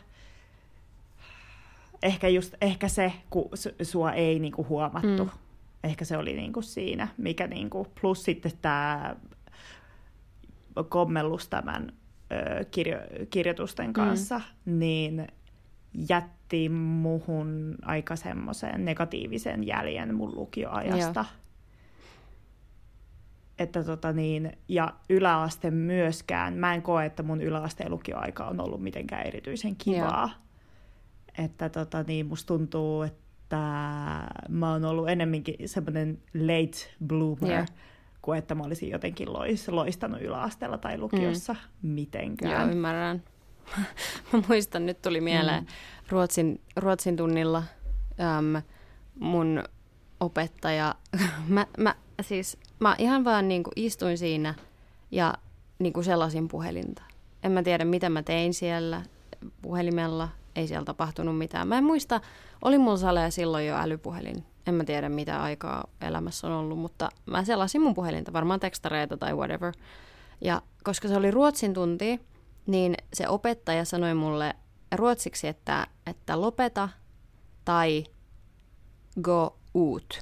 ehkä, 2.03 2.27
just, 2.27 2.55
ehkä 2.61 2.87
se, 2.87 3.13
kun 3.29 3.49
sua 3.81 4.13
ei 4.13 4.39
niin 4.39 4.53
kuin 4.53 4.69
huomattu, 4.69 5.23
mm. 5.23 5.29
ehkä 5.83 6.05
se 6.05 6.17
oli 6.17 6.33
niin 6.33 6.53
kuin 6.53 6.63
siinä, 6.63 7.07
mikä 7.17 7.47
niin 7.47 7.69
kuin, 7.69 7.87
plus 8.01 8.23
sitten 8.23 8.51
tämä 8.61 9.15
kommellus 10.89 11.47
tämän 11.47 11.93
ö, 12.31 12.65
kirjo, 12.71 12.97
kirjoitusten 13.29 13.93
kanssa, 13.93 14.41
mm. 14.65 14.79
niin 14.79 15.27
jätti 16.09 16.69
muhun 16.69 17.75
aika 17.81 18.15
semmoisen 18.15 18.85
negatiivisen 18.85 19.67
jäljen 19.67 20.15
mun 20.15 20.35
lukioajasta. 20.35 21.19
Joo. 21.19 21.47
Että 23.59 23.83
tota 23.83 24.13
niin, 24.13 24.57
ja 24.67 24.93
yläaste 25.09 25.71
myöskään, 25.71 26.53
mä 26.53 26.73
en 26.73 26.81
koe, 26.81 27.05
että 27.05 27.23
mun 27.23 27.41
yläasteen 27.41 27.91
lukioaika 27.91 28.45
on 28.45 28.59
ollut 28.59 28.81
mitenkään 28.81 29.27
erityisen 29.27 29.75
kivaa. 29.75 30.29
Joo. 30.33 30.46
Että 31.37 31.69
tota 31.69 32.03
niin, 32.03 32.25
musta 32.25 32.47
tuntuu, 32.47 33.01
että 33.01 33.57
mä 34.49 34.71
oon 34.71 34.85
ollut 34.85 35.09
enemmänkin 35.09 35.55
semmoinen 35.65 36.19
late 36.33 36.77
bloomer, 37.07 37.57
Joo. 37.57 37.65
kuin 38.21 38.39
että 38.39 38.55
mä 38.55 38.63
olisin 38.63 38.89
jotenkin 38.89 39.33
lois, 39.33 39.67
loistanut 39.67 40.21
yläasteella 40.21 40.77
tai 40.77 40.97
lukiossa 40.97 41.53
mm. 41.53 41.89
mitenkään. 41.89 42.61
Joo, 42.61 42.71
ymmärrän. 42.71 43.23
mä 44.33 44.41
muistan, 44.47 44.85
nyt 44.85 45.01
tuli 45.01 45.21
mieleen 45.21 45.63
mm. 45.63 45.69
Ruotsin, 46.09 46.61
Ruotsin 46.75 47.17
tunnilla 47.17 47.63
äm, 48.19 48.61
mun 49.19 49.63
opettaja, 50.19 50.95
mä, 51.47 51.67
mä, 51.77 51.95
siis, 52.21 52.57
mä 52.79 52.95
ihan 52.97 53.25
vaan 53.25 53.47
niin 53.47 53.63
kuin 53.63 53.73
istuin 53.75 54.17
siinä 54.17 54.53
ja 55.11 55.33
niin 55.79 55.93
kuin 55.93 56.03
selasin 56.03 56.47
puhelinta. 56.47 57.01
En 57.43 57.51
mä 57.51 57.63
tiedä, 57.63 57.85
mitä 57.85 58.09
mä 58.09 58.23
tein 58.23 58.53
siellä 58.53 59.01
puhelimella, 59.61 60.29
ei 60.57 60.67
siellä 60.67 60.85
tapahtunut 60.85 61.37
mitään. 61.37 61.67
Mä 61.67 61.77
en 61.77 61.83
muista, 61.83 62.21
oli 62.61 62.77
mulla 62.77 62.97
saleja 62.97 63.31
silloin 63.31 63.67
jo 63.67 63.75
älypuhelin. 63.75 64.45
En 64.67 64.73
mä 64.73 64.83
tiedä, 64.83 65.09
mitä 65.09 65.43
aikaa 65.43 65.87
elämässä 66.01 66.47
on 66.47 66.53
ollut, 66.53 66.79
mutta 66.79 67.09
mä 67.25 67.43
selasin 67.43 67.81
mun 67.81 67.93
puhelinta, 67.93 68.33
varmaan 68.33 68.59
tekstareita 68.59 69.17
tai 69.17 69.33
whatever. 69.33 69.73
Ja 70.41 70.61
koska 70.83 71.07
se 71.07 71.17
oli 71.17 71.31
ruotsin 71.31 71.73
tunti, 71.73 72.19
niin 72.67 72.95
se 73.13 73.27
opettaja 73.27 73.85
sanoi 73.85 74.13
mulle 74.13 74.55
ruotsiksi, 74.95 75.47
että, 75.47 75.87
että 76.05 76.41
lopeta 76.41 76.89
tai 77.65 78.03
go 79.21 79.57
ut. 79.75 80.19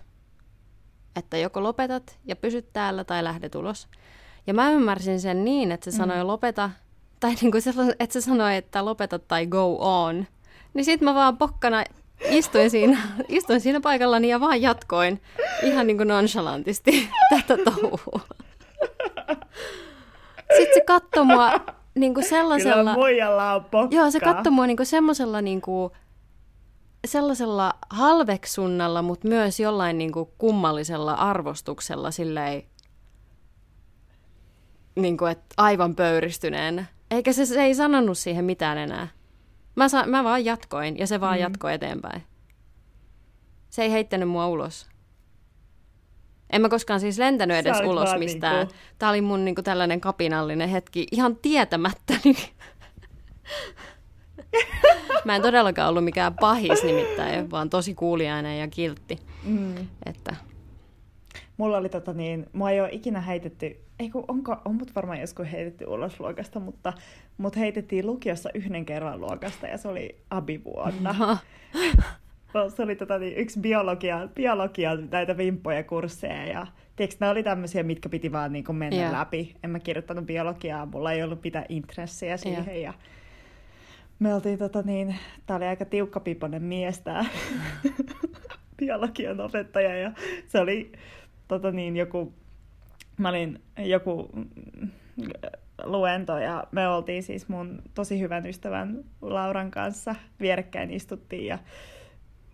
Että 1.16 1.38
joko 1.38 1.64
lopetat 1.64 2.20
ja 2.26 2.36
pysyt 2.36 2.74
täällä 2.74 3.04
tai 3.04 3.24
lähdet 3.24 3.56
ulos. 3.56 3.88
Ja 4.48 4.54
mä 4.54 4.72
ymmärsin 4.72 5.22
sen 5.22 5.46
niin, 5.46 5.72
että 5.72 5.92
se 5.92 5.92
mm. 5.92 5.98
sanoi 5.98 6.24
lopeta, 6.24 6.70
tai 7.20 7.34
niin 7.42 7.52
kuin 7.52 7.62
se, 7.62 7.74
että 8.00 8.14
se 8.14 8.22
sanoi, 8.22 8.56
että 8.56 8.86
lopeta 8.86 9.20
tai 9.20 9.48
go 9.48 9.78
on. 9.80 10.28
Niin 10.74 10.86
sit 10.86 11.02
mä 11.02 11.16
vaan 11.16 11.38
pokkana 11.38 11.84
istuin 12.30 12.70
siinä, 12.70 12.98
istuin 13.28 13.62
siinä 13.62 13.82
paikallani 13.82 14.30
ja 14.30 14.40
vaan 14.40 14.62
jatkoin 14.62 15.22
ihan 15.64 15.88
niin 15.88 15.98
kuin 15.98 16.08
nonchalantisti 16.08 17.10
tätä 17.30 17.64
touhua. 17.64 18.22
Sitten 20.58 20.74
se 20.74 20.82
katsoi 20.88 21.26
mua 21.26 21.52
niin 21.96 22.14
kuin 22.14 22.30
sellaisella... 22.30 22.96
Kyllä 22.96 23.54
on 23.56 23.64
pokka. 23.64 23.96
Joo, 23.96 24.12
se 24.12 24.20
katsoi 24.20 24.52
mua 24.52 24.68
niin 24.68 24.78
kuin 24.78 24.88
semmoisella 24.88 25.42
niin 25.42 25.62
kuin, 25.62 25.94
sellaisella 27.06 27.74
halveksunnalla, 27.90 29.02
mutta 29.02 29.28
myös 29.28 29.60
jollain 29.60 29.98
niin 29.98 30.12
kuin 30.12 30.30
kummallisella 30.38 31.14
arvostuksella 31.14 32.12
silleen, 32.12 32.64
niin 34.96 35.18
kuin, 35.18 35.32
että 35.32 35.46
aivan 35.58 35.96
pöyristyneen. 35.96 36.88
Eikä 37.12 37.34
se, 37.34 37.46
se 37.46 37.62
ei 37.62 37.76
sanonut 37.76 38.18
siihen 38.18 38.46
mitään 38.46 38.78
enää. 38.78 39.08
Mä, 39.76 39.90
sa, 39.90 40.06
mä 40.06 40.24
vaan 40.24 40.46
jatkoin 40.46 40.98
ja 40.98 41.08
se 41.08 41.22
vaan 41.22 41.38
mm. 41.38 41.42
jatkoi 41.42 41.74
eteenpäin. 41.74 42.24
Se 43.70 43.84
ei 43.84 43.92
heittänyt 43.92 44.30
mua 44.30 44.48
ulos. 44.48 44.88
En 46.50 46.62
mä 46.62 46.70
koskaan 46.70 47.00
siis 47.00 47.18
lentänyt 47.18 47.58
edes 47.58 47.78
ulos 47.86 48.10
mistään. 48.18 48.56
Niinku... 48.56 48.74
Tämä 49.00 49.10
oli 49.10 49.22
mun 49.22 49.46
niinku 49.46 49.62
tällainen 49.62 50.02
kapinallinen 50.02 50.70
hetki 50.70 51.08
ihan 51.12 51.36
tietämättäni. 51.36 52.36
mä 55.26 55.36
en 55.36 55.42
todellakaan 55.42 55.90
ollut 55.90 56.04
mikään 56.04 56.34
pahis 56.34 56.84
nimittäin, 56.84 57.52
vaan 57.52 57.70
tosi 57.70 57.94
kuuliainen 57.94 58.60
ja 58.60 58.68
kiltti. 58.68 59.20
Mm. 59.44 59.76
Että... 60.06 60.36
Mulla 61.58 61.78
oli 61.78 61.90
tota 61.90 62.14
niin, 62.14 62.46
mua 62.54 62.72
ei 62.72 62.82
ole 62.82 62.90
ikinä 62.92 63.22
heitetty, 63.22 63.80
ei 64.00 64.10
kun 64.10 64.26
onko, 64.28 64.58
on 64.66 64.76
mut 64.76 64.96
varmaan 64.96 65.20
joskus 65.20 65.52
heitetty 65.52 65.86
ulos 65.86 66.20
luokasta, 66.20 66.60
mutta 66.60 66.94
mut 67.38 67.56
heitettiin 67.56 68.06
lukiossa 68.06 68.50
yhden 68.54 68.86
kerran 68.86 69.22
luokasta 69.22 69.68
ja 69.68 69.78
se 69.78 69.88
oli 69.88 70.16
abivuonna. 70.30 71.38
se 72.76 72.82
oli 72.82 72.96
tota, 72.96 73.20
niin, 73.20 73.38
yksi 73.38 73.60
biologia, 73.60 74.28
biologia 74.36 74.96
näitä 74.96 75.38
vimppoja 75.38 75.84
kursseja 75.84 76.46
ja 76.46 76.68
tiedätkö, 76.96 77.18
nämä 77.20 77.32
oli 77.32 77.44
tämmöisiä, 77.44 77.84
mitkä 77.84 78.10
piti 78.10 78.32
vaan 78.32 78.54
niin 78.54 78.66
kuin 78.66 78.76
mennä 78.76 78.98
yeah. 78.98 79.20
läpi. 79.20 79.56
En 79.64 79.70
mä 79.70 79.80
kirjoittanut 79.80 80.26
biologiaa, 80.26 80.86
mulla 80.86 81.12
ei 81.12 81.24
ollut 81.24 81.44
mitään 81.44 81.66
intressiä 81.70 82.38
siihen 82.38 82.66
yeah. 82.68 82.82
ja 82.82 82.94
me 84.20 84.34
oltiin 84.34 84.60
tota 84.60 84.82
niin, 84.82 85.16
tää 85.46 85.58
oli 85.58 85.66
aika 85.66 85.86
tiukkapiponen 85.86 86.64
mies 86.64 87.00
tää 87.00 87.26
biologian 88.80 89.42
opettaja 89.42 89.96
ja 89.96 90.12
se 90.48 90.60
oli 90.60 90.92
tota 91.48 91.72
niin, 91.72 91.98
joku, 91.98 92.34
mä 93.18 93.30
olin 93.30 93.62
joku 93.78 94.30
luento 95.84 96.38
ja 96.38 96.64
me 96.72 96.88
oltiin 96.88 97.24
siis 97.24 97.50
mun 97.50 97.82
tosi 97.94 98.20
hyvän 98.20 98.46
ystävän 98.46 99.04
Lauran 99.22 99.72
kanssa 99.72 100.16
vierekkäin 100.40 100.92
istuttiin 100.92 101.46
ja 101.46 101.60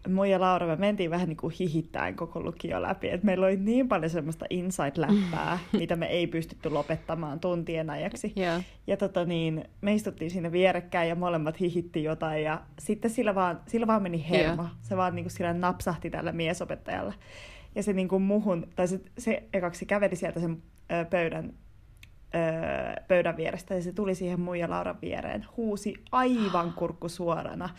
mun 0.09 0.29
ja 0.29 0.39
Laura 0.39 0.67
me 0.67 0.75
mentiin 0.75 1.11
vähän 1.11 1.29
niin 1.29 1.37
kuin 1.37 1.53
hihittäen 1.59 2.15
koko 2.15 2.43
lukio 2.43 2.81
läpi. 2.81 3.09
Et 3.09 3.23
meillä 3.23 3.45
oli 3.45 3.57
niin 3.57 3.87
paljon 3.87 4.09
semmoista 4.09 4.45
inside-läppää, 4.49 5.57
mitä 5.79 5.95
me 5.95 6.05
ei 6.05 6.27
pystytty 6.27 6.69
lopettamaan 6.69 7.39
tuntien 7.39 7.89
ajaksi. 7.89 8.33
Yeah. 8.37 8.63
Ja 8.87 8.97
tota 8.97 9.25
niin, 9.25 9.65
me 9.81 9.93
istuttiin 9.93 10.31
siinä 10.31 10.51
vierekkäin 10.51 11.09
ja 11.09 11.15
molemmat 11.15 11.59
hihitti 11.59 12.03
jotain 12.03 12.43
ja 12.43 12.61
sitten 12.79 13.11
sillä 13.11 13.35
vaan, 13.35 13.61
sillä 13.67 13.87
vaan 13.87 14.03
meni 14.03 14.29
hermo. 14.29 14.61
Yeah. 14.61 14.75
Se 14.81 14.97
vaan 14.97 15.15
niin 15.15 15.23
kuin 15.23 15.31
sillä 15.31 15.53
napsahti 15.53 16.09
tällä 16.09 16.31
miesopettajalla. 16.31 17.13
Ja 17.75 17.83
se 17.83 17.93
niin 17.93 18.07
kuin 18.07 18.21
muhun, 18.21 18.67
tai 18.75 18.87
se, 18.87 19.01
se 19.17 19.43
ekaksi 19.53 19.85
käveli 19.85 20.15
sieltä 20.15 20.39
sen 20.39 20.63
ö, 20.91 21.05
pöydän 21.05 21.53
öö, 22.35 23.03
pöydän 23.07 23.37
vierestä 23.37 23.75
ja 23.75 23.81
se 23.81 23.93
tuli 23.93 24.15
siihen 24.15 24.39
mun 24.39 24.59
ja 24.59 24.69
Lauran 24.69 25.01
viereen, 25.01 25.45
huusi 25.57 25.93
aivan 26.11 26.73
kurkku 26.79 27.09
suorana, 27.09 27.69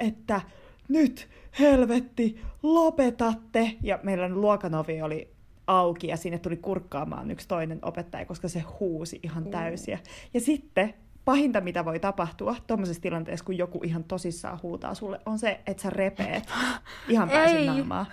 että 0.00 0.40
nyt 0.88 1.28
helvetti, 1.58 2.40
lopetatte. 2.62 3.72
Ja 3.82 3.98
meidän 4.02 4.40
luokanovi 4.40 5.02
oli 5.02 5.32
auki 5.66 6.06
ja 6.06 6.16
sinne 6.16 6.38
tuli 6.38 6.56
kurkkaamaan 6.56 7.30
yksi 7.30 7.48
toinen 7.48 7.78
opettaja, 7.82 8.26
koska 8.26 8.48
se 8.48 8.60
huusi 8.60 9.20
ihan 9.22 9.44
täysiä. 9.44 9.98
Ja 10.34 10.40
sitten 10.40 10.94
pahinta, 11.24 11.60
mitä 11.60 11.84
voi 11.84 12.00
tapahtua 12.00 12.56
tuommoisessa 12.66 13.02
tilanteessa, 13.02 13.44
kun 13.44 13.58
joku 13.58 13.80
ihan 13.84 14.04
tosissaan 14.04 14.58
huutaa 14.62 14.94
sulle, 14.94 15.20
on 15.26 15.38
se, 15.38 15.60
että 15.66 15.82
sä 15.82 15.90
repeet 15.90 16.44
ihan 17.08 17.28
pääsin 17.30 17.66
naamaa. 17.66 18.06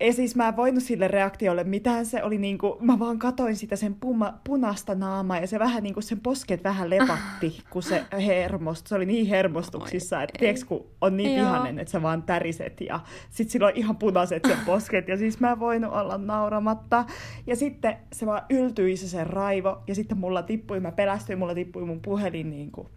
Ja 0.00 0.12
siis 0.12 0.36
mä 0.36 0.48
en 0.48 0.56
voinut 0.56 0.82
sille 0.82 1.08
reaktiolle 1.08 1.64
mitään, 1.64 2.06
se 2.06 2.22
oli 2.22 2.38
niinku, 2.38 2.76
mä 2.80 2.98
vaan 2.98 3.18
katoin 3.18 3.56
sitä 3.56 3.76
sen 3.76 3.94
puma, 3.94 4.34
punasta 4.44 4.94
naamaa 4.94 5.38
ja 5.38 5.46
se 5.46 5.58
vähän 5.58 5.82
niinku 5.82 6.00
sen 6.00 6.20
posket 6.20 6.64
vähän 6.64 6.90
lepatti, 6.90 7.62
kun 7.70 7.82
se 7.82 8.04
hermost, 8.26 8.86
se 8.86 8.94
oli 8.94 9.06
niin 9.06 9.26
hermostuksissa, 9.26 10.22
että 10.22 10.38
tiedätkö, 10.38 10.66
kun 10.66 10.86
on 11.00 11.16
niin 11.16 11.40
vihanen, 11.40 11.78
että 11.78 11.92
sä 11.92 12.02
vaan 12.02 12.22
täriset 12.22 12.80
ja 12.80 13.00
sit 13.30 13.50
sillä 13.50 13.66
on 13.66 13.72
ihan 13.74 13.96
punaiset 13.96 14.42
sen 14.48 14.58
posket 14.66 15.08
ja 15.08 15.16
siis 15.16 15.40
mä 15.40 15.52
en 15.52 15.60
voinut 15.60 15.92
olla 15.92 16.18
nauramatta. 16.18 17.04
Ja 17.46 17.56
sitten 17.56 17.96
se 18.12 18.26
vaan 18.26 18.42
yltyi 18.50 18.96
se 18.96 19.08
sen 19.08 19.26
raivo 19.26 19.82
ja 19.86 19.94
sitten 19.94 20.18
mulla 20.18 20.42
tippui, 20.42 20.80
mä 20.80 20.92
pelästyin, 20.92 21.38
mulla 21.38 21.54
tippui 21.54 21.84
mun 21.84 22.00
puhelin 22.02 22.50
niinku 22.50 22.88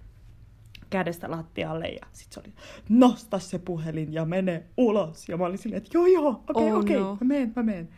kädestä 0.89 1.31
lattialle 1.31 1.87
ja 1.87 2.05
sitten 2.11 2.33
se 2.33 2.39
oli, 2.39 2.55
nosta 2.89 3.39
se 3.39 3.59
puhelin 3.59 4.13
ja 4.13 4.25
mene 4.25 4.63
ulos. 4.77 5.29
Ja 5.29 5.37
mä 5.37 5.45
olin 5.45 5.57
silleen, 5.57 5.77
että 5.77 5.97
joo 5.97 6.05
joo, 6.05 6.29
okei 6.29 6.43
okay, 6.49 6.71
oh, 6.71 6.79
okei, 6.79 6.97
okay, 6.97 7.09
no. 7.09 7.17
mä 7.21 7.27
menen, 7.27 7.53
mä 7.55 7.63
menen. 7.63 7.89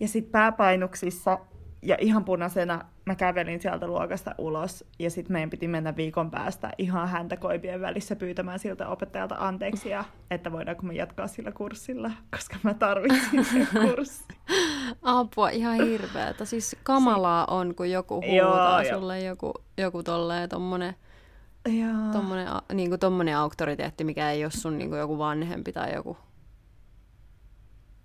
Ja 0.00 0.08
sitten 0.08 0.32
pääpainuksissa 0.32 1.38
ja 1.82 1.96
ihan 2.00 2.24
punaisena 2.24 2.84
mä 3.06 3.14
kävelin 3.14 3.60
sieltä 3.60 3.86
luokasta 3.86 4.34
ulos 4.38 4.84
ja 4.98 5.10
sitten 5.10 5.32
meidän 5.32 5.50
piti 5.50 5.68
mennä 5.68 5.96
viikon 5.96 6.30
päästä 6.30 6.70
ihan 6.78 7.08
häntä 7.08 7.36
koipien 7.36 7.80
välissä 7.80 8.16
pyytämään 8.16 8.58
siltä 8.58 8.88
opettajalta 8.88 9.36
anteeksi 9.38 9.88
ja 9.88 10.04
että 10.30 10.52
voidaanko 10.52 10.82
me 10.82 10.94
jatkaa 10.94 11.26
sillä 11.26 11.52
kurssilla, 11.52 12.10
koska 12.30 12.56
mä 12.62 12.74
tarvitsin 12.74 13.44
sen 13.44 13.68
kurssin. 13.82 14.36
Apua, 15.02 15.48
ihan 15.48 15.84
hirveetä. 15.84 16.44
Siis 16.44 16.76
kamalaa 16.82 17.44
on, 17.44 17.74
kun 17.74 17.90
joku 17.90 18.14
huutaa 18.14 18.82
Joo, 18.82 18.98
sulle 18.98 19.20
joku, 19.20 19.52
joku 19.78 20.02
tolleen 20.02 20.48
tommonen 20.48 20.94
Tommonen, 22.12 22.48
niin 22.72 22.88
kuin 22.88 23.00
tommonen 23.00 23.36
auktoriteetti, 23.36 24.04
mikä 24.04 24.30
ei 24.30 24.44
ole 24.44 24.50
sun 24.50 24.78
niin 24.78 24.88
kuin 24.88 24.98
joku 24.98 25.18
vanhempi 25.18 25.72
tai 25.72 25.94
joku. 25.94 26.16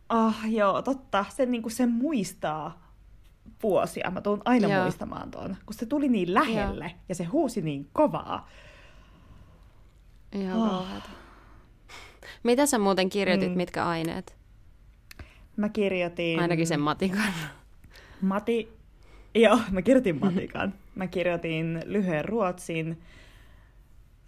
Ah, 0.10 0.52
joo, 0.52 0.82
totta. 0.82 1.26
Se, 1.30 1.46
niin 1.46 1.62
kuin, 1.62 1.72
se 1.72 1.86
muistaa 1.86 2.92
vuosia. 3.64 4.12
Mä 4.12 4.22
tuun 4.22 4.42
aina 4.46 4.68
joo. 4.68 4.82
muistamaan 4.84 5.32
tuon, 5.32 5.58
kun 5.66 5.74
se 5.74 5.86
tuli 5.86 6.10
niin 6.10 6.34
lähelle 6.34 6.86
joo. 6.86 7.00
ja 7.10 7.16
se 7.16 7.24
huusi 7.24 7.62
niin 7.62 7.90
kovaa. 7.94 8.50
Ihan 10.32 10.60
oh. 10.60 10.88
Mitä 12.44 12.66
sä 12.66 12.80
muuten 12.80 13.10
kirjoitit, 13.10 13.50
mm. 13.50 13.58
mitkä 13.58 13.88
aineet? 13.88 14.36
Mä 15.56 15.70
kirjoitin... 15.70 16.40
Ainakin 16.40 16.68
sen 16.68 16.82
matikan. 16.82 17.34
Mati, 18.22 18.82
Joo, 19.36 19.60
mä 19.72 19.82
kirjoitin 19.82 20.20
matikan. 20.20 20.74
Mä 20.96 21.08
kirjoitin 21.08 21.82
lyhyen 21.86 22.26
ruotsin, 22.26 23.02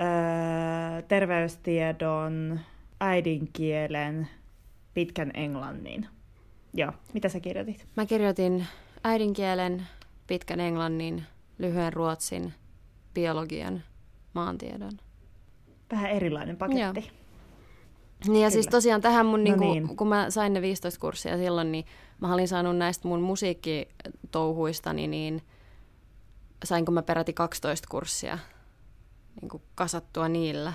öö, 0.02 1.02
terveystiedon, 1.02 2.60
äidinkielen, 3.00 4.28
pitkän 4.94 5.32
englannin. 5.34 6.08
Joo, 6.74 6.92
mitä 7.14 7.30
sä 7.30 7.40
kirjoitit? 7.40 7.88
Mä 7.96 8.06
kirjoitin 8.06 8.66
äidinkielen, 9.04 9.88
pitkän 10.28 10.60
englannin, 10.60 11.24
lyhyen 11.58 11.94
ruotsin, 11.94 12.54
biologian, 13.14 13.84
maantiedon. 14.34 14.92
Vähän 15.92 16.12
erilainen 16.12 16.58
paketti. 16.58 16.82
Joo. 16.82 16.94
Niin 16.94 17.04
ja 17.04 17.10
siis 18.26 18.32
Kyllä. 18.32 18.50
siis 18.50 18.68
tosiaan 18.68 19.02
tähän 19.02 19.26
mun, 19.26 19.40
no 19.40 19.44
niinku, 19.44 19.74
niin. 19.74 19.98
kun 19.98 20.08
mä 20.08 20.30
sain 20.30 20.54
ne 20.54 20.62
15 20.62 21.00
kurssia 21.00 21.38
silloin, 21.38 21.72
niin 21.72 21.86
mä 22.22 22.34
olin 22.34 22.48
saanut 22.48 22.78
näistä 22.78 23.08
mun 23.08 23.22
musiikkitouhuistani, 23.22 25.08
niin 25.08 25.42
sainko 26.64 26.92
mä 26.92 27.02
peräti 27.02 27.34
12 27.34 27.88
kurssia 27.92 28.40
niin 29.42 29.50
kuin 29.50 29.64
kasattua 29.76 30.28
niillä. 30.28 30.74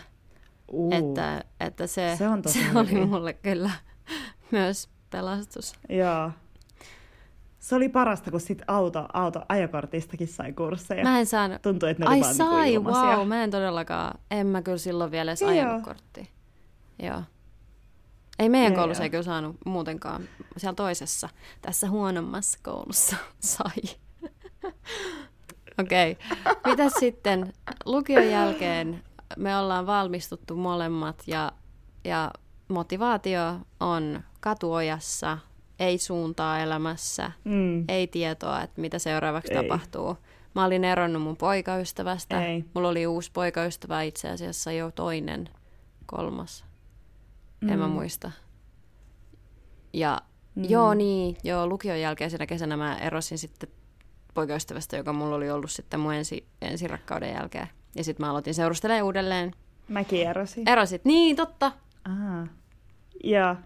Uh, 0.69 0.93
että, 0.95 1.45
että 1.61 1.87
se, 1.87 2.15
se, 2.19 2.29
on 2.29 2.43
tosi 2.43 2.59
se 2.73 2.79
oli 2.79 3.07
mulle 3.07 3.33
kyllä 3.33 3.71
myös 4.51 4.89
pelastus. 5.11 5.73
Joo. 5.89 6.31
Se 7.59 7.75
oli 7.75 7.89
parasta, 7.89 8.31
kun 8.31 8.41
sit 8.41 8.63
auto, 8.67 9.07
auto 9.13 9.43
ajokortistakin 9.49 10.29
sai 10.29 10.53
kursseja. 10.53 11.03
Mä 11.03 11.19
en 11.19 11.27
saanut. 11.27 11.63
Tuntui, 11.63 11.91
että 11.91 12.05
ne 12.05 12.11
Ai 12.11 12.23
oli 12.23 12.35
sai, 12.35 12.69
niin 12.69 12.85
wow, 12.85 13.29
mä 13.29 13.45
en 13.45 13.51
todellakaan. 13.51 14.19
En 14.31 14.47
mä 14.47 14.63
kyllä 14.63 14.79
silloin 14.79 15.11
vielä 15.11 15.31
edes 15.31 15.43
ajanut 15.43 15.83
korttia. 15.83 16.25
Joo. 17.03 17.23
Ei 18.39 18.49
meidän 18.49 18.73
ja 18.73 18.79
koulussa 18.79 19.03
ei 19.03 19.11
kyllä 19.11 19.23
saanut 19.23 19.57
muutenkaan. 19.67 20.23
Siellä 20.57 20.75
toisessa, 20.75 21.29
tässä 21.63 21.91
huonommassa 21.91 22.59
koulussa 22.63 23.17
sai. 23.41 23.83
Okei. 25.81 26.13
Okay. 26.13 26.55
Mitä 26.67 26.99
sitten? 27.01 27.53
Lukion 27.85 28.31
jälkeen 28.31 29.03
me 29.37 29.57
ollaan 29.57 29.87
valmistuttu 29.87 30.57
molemmat 30.57 31.23
ja, 31.27 31.53
ja 32.05 32.31
motivaatio 32.69 33.41
on 33.81 34.21
katuojassa, 34.41 35.39
ei 35.79 35.99
suuntaa 35.99 36.59
elämässä, 36.59 37.33
mm. 37.45 37.85
ei 37.89 38.07
tietoa, 38.07 38.63
että 38.63 38.81
mitä 38.81 38.99
seuraavaksi 38.99 39.55
ei. 39.55 39.63
tapahtuu. 39.63 40.17
Mä 40.55 40.65
olin 40.65 40.85
eronnut 40.85 41.23
mun 41.23 41.37
poikaystävästä. 41.37 42.47
Ei. 42.47 42.65
Mulla 42.75 42.89
oli 42.89 43.07
uusi 43.07 43.31
poikaystävä 43.33 44.03
itse 44.03 44.31
asiassa 44.31 44.73
jo 44.73 44.91
toinen, 44.91 45.49
kolmas. 46.07 46.65
Mm. 47.61 47.69
En 47.69 47.79
mä 47.79 47.87
mm. 47.87 47.93
muista. 47.93 48.31
Ja 49.93 50.21
mm. 50.55 50.65
joo 50.69 50.95
niin, 50.95 51.37
joo, 51.45 51.67
lukion 51.67 52.01
jälkeisenä 52.01 52.47
kesänä 52.47 52.77
mä 52.77 52.97
erosin 52.97 53.39
sitten 53.39 53.69
poikaystävästä, 54.39 54.97
joka 54.97 55.13
mulla 55.13 55.37
oli 55.37 55.51
ollut 55.51 55.71
sitten 55.71 56.01
mun 56.01 56.15
ensi, 56.15 56.47
ensirakkauden 56.63 57.35
jälkeen. 57.35 57.69
Ja 57.95 58.05
sitten 58.05 58.27
mä 58.27 58.31
aloitin 58.31 58.55
seurustelemaan 58.55 59.05
uudelleen. 59.05 59.53
Mäkin 59.89 60.29
erosin. 60.29 60.69
Erosit, 60.69 61.05
niin 61.05 61.37
totta. 61.37 61.73
Aha. 62.05 62.47
Joo, 63.25 63.57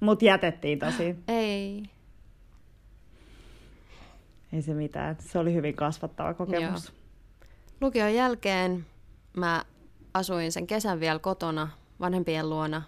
mut 0.00 0.22
jätettiin 0.22 0.78
tosi. 0.78 1.16
Ei. 1.28 1.82
Ei 4.52 4.62
se 4.62 4.74
mitään, 4.74 5.16
se 5.20 5.38
oli 5.38 5.54
hyvin 5.54 5.74
kasvattava 5.74 6.34
kokemus. 6.34 6.88
Joo. 6.88 6.96
Lukion 7.80 8.14
jälkeen 8.14 8.86
mä 9.36 9.64
asuin 10.14 10.52
sen 10.52 10.66
kesän 10.66 11.00
vielä 11.00 11.18
kotona 11.18 11.68
vanhempien 12.00 12.50
luona, 12.50 12.82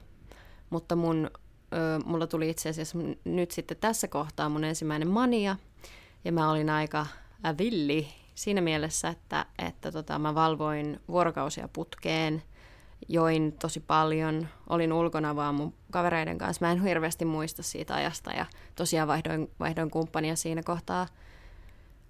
mutta 0.71 0.97
mun, 0.97 1.31
ö, 1.73 1.99
mulla 2.05 2.27
tuli 2.27 2.51
itse 2.51 2.69
asiassa 2.69 2.99
nyt 3.25 3.51
sitten 3.51 3.77
tässä 3.77 4.09
kohtaa 4.09 4.49
mun 4.49 4.65
ensimmäinen 4.65 5.09
mania, 5.09 5.57
ja 6.25 6.33
mä 6.33 6.51
olin 6.51 6.71
aika 6.71 7.07
villi 7.59 8.09
siinä 8.35 8.61
mielessä, 8.61 9.09
että, 9.09 9.47
että 9.59 9.93
tota, 9.93 10.19
mä 10.19 10.35
valvoin 10.35 11.01
vuorokausia 11.09 11.69
putkeen, 11.69 12.43
join 13.09 13.53
tosi 13.53 13.81
paljon, 13.81 14.49
olin 14.69 14.93
ulkona 14.93 15.37
vaan 15.37 15.55
mun 15.55 15.75
kavereiden 15.93 16.39
kanssa. 16.39 16.67
Mä 16.67 16.73
en 16.73 16.83
hirveästi 16.83 17.25
muista 17.25 17.63
siitä 17.63 17.95
ajasta 17.95 18.33
ja 18.33 18.47
tosiaan 18.75 19.09
vaihdoin, 19.09 19.51
vaihdoin 19.61 19.91
kumppania 19.91 20.37
siinä 20.37 20.63
kohtaa. 20.63 21.07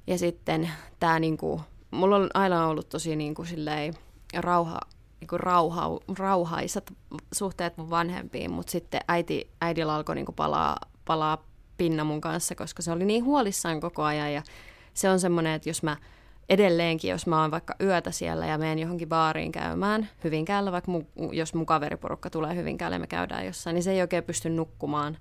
Ja 0.07 0.19
sitten 0.19 0.71
tämä 1.01 1.19
niinku, 1.19 1.61
mulla 1.91 2.17
on 2.17 2.31
aina 2.35 2.67
ollut 2.67 2.89
tosi 2.89 3.17
niinku 3.17 3.45
silleen 3.45 3.95
rauha, 4.37 4.81
niinku 5.21 5.39
rauha, 5.39 6.01
rauhaisat 6.19 6.93
suhteet 7.33 7.77
mun 7.77 7.91
vanhempiin, 7.91 8.53
mutta 8.53 8.71
sitten 8.71 9.01
äiti, 9.09 9.51
äidillä 9.61 9.95
alkoi 9.95 10.15
niinku 10.15 10.33
palaa, 10.33 10.77
palaa 11.05 11.45
pinna 11.77 12.05
mun 12.05 12.21
kanssa, 12.21 12.55
koska 12.55 12.83
se 12.83 12.93
oli 12.93 13.05
niin 13.05 13.25
huolissaan 13.25 13.81
koko 13.81 14.03
ajan 14.03 14.33
ja 14.33 14.43
se 14.95 15.11
on 15.11 15.21
semmoinen, 15.21 15.53
että 15.53 15.69
jos 15.69 15.83
mä 15.83 15.97
edelleenkin, 16.49 17.11
jos 17.11 17.27
mä 17.27 17.41
oon 17.41 17.51
vaikka 17.51 17.75
yötä 17.81 18.11
siellä 18.11 18.47
ja 18.47 18.59
menen 18.59 18.79
johonkin 18.79 19.09
baariin 19.09 19.53
käymään 19.53 20.09
Hyvinkäällä, 20.25 20.73
vaikka 20.73 20.91
mu, 20.91 21.03
jos 21.33 21.55
mun 21.55 21.67
kaveriporukka 21.67 22.31
tulee 22.31 22.55
Hyvinkäälle 22.55 22.95
ja 22.95 23.01
me 23.01 23.07
käydään 23.07 23.47
jossain, 23.47 23.75
niin 23.75 23.83
se 23.83 23.93
ei 23.93 24.01
oikein 24.01 24.25
pysty 24.25 24.51
nukkumaan, 24.51 25.19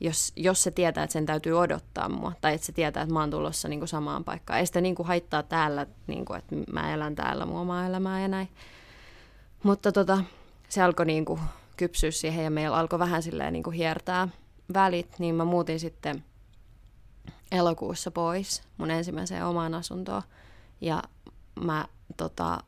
jos, 0.00 0.32
jos 0.36 0.62
se 0.62 0.70
tietää, 0.70 1.04
että 1.04 1.12
sen 1.12 1.26
täytyy 1.26 1.58
odottaa 1.58 2.08
mua, 2.08 2.32
tai 2.40 2.54
että 2.54 2.66
se 2.66 2.72
tietää, 2.72 3.02
että 3.02 3.12
mä 3.12 3.20
oon 3.20 3.30
tulossa 3.30 3.68
niin 3.68 3.80
kuin 3.80 3.88
samaan 3.88 4.24
paikkaan. 4.24 4.58
Ei 4.58 4.66
sitä 4.66 4.80
niin 4.80 4.94
kuin 4.94 5.06
haittaa 5.06 5.42
täällä, 5.42 5.86
niin 6.06 6.24
kuin, 6.24 6.38
että 6.38 6.56
mä 6.72 6.94
elän 6.94 7.14
täällä 7.14 7.46
mun 7.46 7.60
omaa 7.60 7.86
elämää 7.86 8.20
ja 8.20 8.28
näin. 8.28 8.48
Mutta 9.62 9.92
tota, 9.92 10.18
se 10.68 10.82
alkoi 10.82 11.06
niin 11.06 11.24
kuin 11.24 11.40
kypsyä 11.76 12.10
siihen 12.10 12.44
ja 12.44 12.50
meillä 12.50 12.76
alkoi 12.76 12.98
vähän 12.98 13.22
silleen 13.22 13.52
niin 13.52 13.62
kuin 13.62 13.76
hiertää 13.76 14.28
välit, 14.74 15.18
niin 15.18 15.34
mä 15.34 15.44
muutin 15.44 15.80
sitten 15.80 16.24
elokuussa 17.52 18.10
pois 18.10 18.62
mun 18.76 18.90
ensimmäiseen 18.90 19.46
omaan 19.46 19.74
asuntoon. 19.74 20.22
Ja 20.80 21.02
mä, 21.64 21.86
tota, 22.16 22.58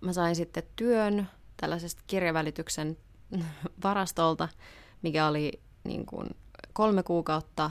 mä 0.00 0.12
sain 0.12 0.36
sitten 0.36 0.62
työn 0.76 1.28
tällaisesta 1.56 2.02
kirjavälityksen 2.06 2.96
varastolta, 3.84 4.48
mikä 5.02 5.26
oli 5.26 5.60
niin 5.84 6.06
kuin 6.06 6.36
kolme 6.72 7.02
kuukautta, 7.02 7.70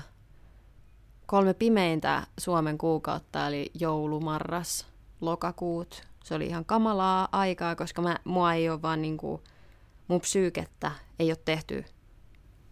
kolme 1.25 1.53
pimeintä 1.53 2.27
Suomen 2.37 2.77
kuukautta, 2.77 3.47
eli 3.47 3.71
joulu, 3.79 4.19
marras, 4.19 4.87
lokakuut. 5.21 6.03
Se 6.23 6.35
oli 6.35 6.45
ihan 6.47 6.65
kamalaa 6.65 7.27
aikaa, 7.31 7.75
koska 7.75 8.01
mä, 8.01 8.17
mua 8.23 8.53
ei 8.53 8.69
ole 8.69 8.81
vaan 8.81 9.01
niin 9.01 9.17
kuin, 9.17 9.41
mun 10.07 10.21
psyykettä 10.21 10.91
ei 11.19 11.31
ole 11.31 11.37
tehty 11.45 11.85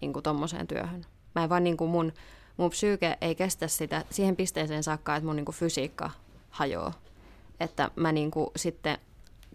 niin 0.02 0.14
kuin 0.14 0.24
tommoseen 0.24 0.68
työhön. 0.68 1.06
Mä 1.36 1.44
en 1.44 1.50
vaan 1.50 1.64
niin 1.64 1.78
kuin 1.78 1.92
mun, 1.92 2.14
mun 2.58 2.70
psyyke 2.70 3.18
ei 3.22 3.36
kestä 3.36 3.68
sitä 3.68 4.06
siihen 4.10 4.36
pisteeseen 4.36 4.84
saakka, 4.84 5.16
että 5.16 5.28
mun 5.28 5.36
niin 5.36 5.46
kuin 5.46 5.56
fysiikka 5.56 6.10
hajoaa. 6.50 6.94
Että 7.60 7.92
mä 7.96 8.12
niin 8.12 8.32
kuin 8.32 8.50
sitten, 8.56 8.98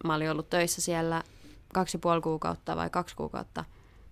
mä 0.04 0.14
olin 0.14 0.30
ollut 0.30 0.50
töissä 0.50 0.80
siellä 0.80 1.22
kaksi 1.74 1.98
puoli 1.98 2.20
kuukautta 2.20 2.76
vai 2.76 2.90
kaksi 2.90 3.16
kuukautta, 3.16 3.64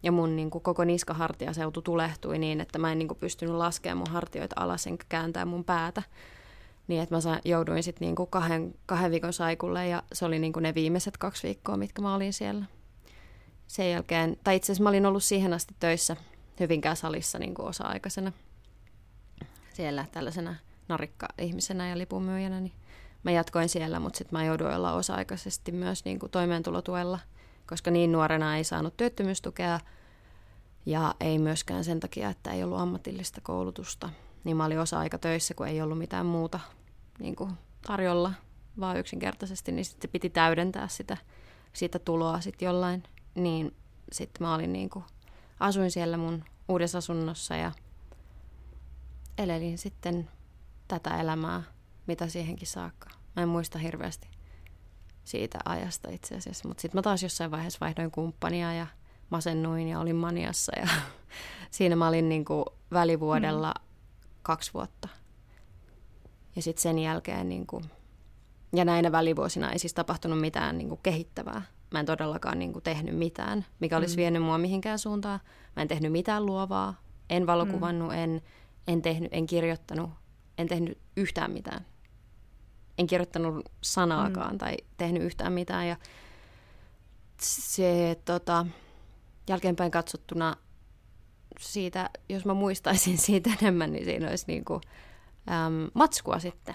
ja 0.03 0.13
mun 0.13 0.37
niin 0.37 0.51
kuin 0.51 0.63
koko 0.63 0.85
niskahartiaseutu 0.85 1.83
tulehtui 1.83 2.39
niin, 2.39 2.61
että 2.61 2.79
mä 2.79 2.93
en 2.93 2.99
niin 2.99 3.09
kuin 3.09 3.19
pystynyt 3.19 3.55
laskemaan 3.55 3.99
mun 3.99 4.15
hartioita 4.15 4.57
alas 4.59 4.87
enkä 4.87 5.05
kääntää 5.09 5.45
mun 5.45 5.65
päätä. 5.65 6.03
Niin, 6.89 7.03
että 7.03 7.15
mä 7.15 7.21
sain, 7.21 7.41
jouduin 7.45 7.83
sitten 7.83 8.07
niin 8.07 8.29
kahden, 8.31 8.75
kahden 8.87 9.11
viikon 9.11 9.33
saikulle 9.33 9.89
ja 9.89 10.03
se 10.13 10.25
oli 10.25 10.39
niin 10.39 10.53
kuin 10.53 10.63
ne 10.63 10.75
viimeiset 10.75 11.17
kaksi 11.17 11.47
viikkoa, 11.47 11.77
mitkä 11.77 12.03
mä 12.03 12.15
olin 12.15 12.33
siellä 12.33 12.65
sen 13.73 13.91
jälkeen, 13.91 14.37
tai 14.45 14.57
itse 14.57 14.67
asiassa 14.67 14.83
mä 14.83 14.89
olin 14.89 15.07
ollut 15.07 15.25
siihen 15.25 15.53
asti 15.53 15.75
töissä 15.81 16.17
Hyvinkään 16.61 16.97
salissa 16.97 17.39
niin 17.39 17.55
kuin 17.55 17.69
osa-aikaisena 17.69 18.33
siellä 19.75 20.07
tällaisena 20.13 20.55
narikka-ihmisenä 20.89 21.89
ja 21.89 21.99
lipunmyyjänä, 21.99 22.61
niin 22.61 22.73
mä 23.23 23.31
jatkoin 23.31 23.69
siellä, 23.69 24.01
mutta 24.01 24.19
sitten 24.19 24.39
mä 24.39 24.45
jouduin 24.45 24.75
olla 24.75 24.93
osa-aikaisesti 24.93 25.73
myös 25.73 26.05
niin 26.05 26.19
kuin 26.19 26.31
toimeentulotuella, 26.31 27.19
koska 27.67 27.91
niin 27.91 28.13
nuorena 28.13 28.57
ei 28.57 28.65
saanut 28.65 28.97
työttömyystukea 28.97 29.81
ja 30.87 31.15
ei 31.21 31.39
myöskään 31.39 31.85
sen 31.85 32.01
takia, 32.01 32.31
että 32.31 32.53
ei 32.53 32.65
ollut 32.65 32.81
ammatillista 32.81 33.41
koulutusta. 33.41 34.09
Niin 34.45 34.57
mä 34.57 34.65
olin 34.65 34.81
osa-aikatöissä, 34.81 35.55
kun 35.55 35.69
ei 35.69 35.83
ollut 35.83 35.99
mitään 35.99 36.27
muuta 36.27 36.61
niin 37.19 37.37
kuin 37.37 37.51
tarjolla, 37.87 38.33
vaan 38.81 38.97
yksinkertaisesti, 38.97 39.73
niin 39.73 39.85
sitten 39.85 40.11
piti 40.11 40.31
täydentää 40.31 40.89
sitä, 40.89 41.17
sitä 41.73 41.99
tuloa 41.99 42.41
sitten 42.41 42.67
jollain 42.67 43.03
niin 43.35 43.77
sitten 44.13 44.47
mä 44.47 44.55
olin 44.55 44.73
niin 44.73 44.91
kuin, 44.91 45.05
asuin 45.61 45.91
siellä 45.91 46.17
mun 46.17 46.45
uudessa 46.69 46.99
asunnossa 46.99 47.57
ja 47.57 47.73
elelin 49.39 49.79
sitten 49.79 50.31
tätä 50.89 51.21
elämää, 51.21 51.63
mitä 52.07 52.29
siihenkin 52.29 52.67
saakka. 52.67 53.11
Mä 53.37 53.43
en 53.43 53.49
muista 53.49 53.79
hirveästi 53.79 54.29
siitä 55.25 55.59
ajasta 55.65 56.11
itse 56.11 56.35
asiassa, 56.35 56.69
mutta 56.69 56.83
sitten 56.83 56.99
mä 56.99 57.03
taas 57.03 57.23
jossain 57.23 57.51
vaiheessa 57.51 57.79
vaihdoin 57.81 58.11
kumppania 58.11 58.75
ja 58.75 58.87
masennuin 59.31 59.89
ja 59.89 60.01
olin 60.01 60.17
maniassa 60.17 60.73
ja 60.81 60.89
siinä 61.71 61.97
mä 61.97 62.09
olin 62.09 62.29
niin 62.29 62.45
kuin 62.45 62.65
välivuodella 62.93 63.75
mm. 63.79 63.87
kaksi 64.43 64.75
vuotta. 64.75 65.09
Ja 66.57 66.63
sitten 66.63 66.83
sen 66.83 66.99
jälkeen, 66.99 67.49
niin 67.49 67.67
kuin, 67.67 67.85
ja 68.73 68.85
näinä 68.85 69.13
välivuosina 69.13 69.73
ei 69.73 69.79
siis 69.79 69.95
tapahtunut 69.95 70.41
mitään 70.41 70.79
niin 70.79 70.89
kuin 70.89 71.01
kehittävää 71.03 71.63
Mä 71.93 72.01
en 72.01 72.07
todellakaan 72.07 72.59
niin 72.59 72.73
kuin, 72.73 72.83
tehnyt 72.83 73.17
mitään, 73.17 73.67
mikä 73.81 73.97
olisi 73.97 74.15
mm. 74.15 74.17
vienyt 74.17 74.43
mua 74.43 74.59
mihinkään 74.59 74.99
suuntaan. 74.99 75.41
Mä 75.77 75.83
en 75.83 75.89
tehnyt 75.89 76.13
mitään 76.13 76.47
luovaa, 76.47 76.95
en 77.31 77.47
valokuvannut, 77.47 78.09
mm. 78.09 78.19
en, 78.19 78.43
en 78.87 79.03
tehnyt, 79.03 79.29
en 79.33 79.47
kirjoittanut, 79.47 80.11
en 80.59 80.69
tehnyt 80.69 80.99
yhtään 81.17 81.51
mitään. 81.51 81.87
En 82.99 83.07
kirjoittanut 83.07 83.69
sanaakaan 83.81 84.53
mm. 84.53 84.59
tai 84.59 84.77
tehnyt 84.97 85.23
yhtään 85.23 85.53
mitään. 85.53 85.89
Ja 85.89 85.97
se 87.41 88.21
tota, 88.25 88.67
jälkeenpäin 89.49 89.91
katsottuna 89.91 90.57
siitä, 91.61 92.11
jos 92.29 92.45
mä 92.45 92.55
muistaisin 92.55 93.19
siitä 93.27 93.51
enemmän, 93.63 93.93
niin 93.93 94.05
siinä 94.05 94.29
olisi 94.29 94.45
niin 94.49 94.65
kuin, 94.65 94.81
äm, 95.51 95.91
matskua 95.95 96.39
sitten, 96.39 96.75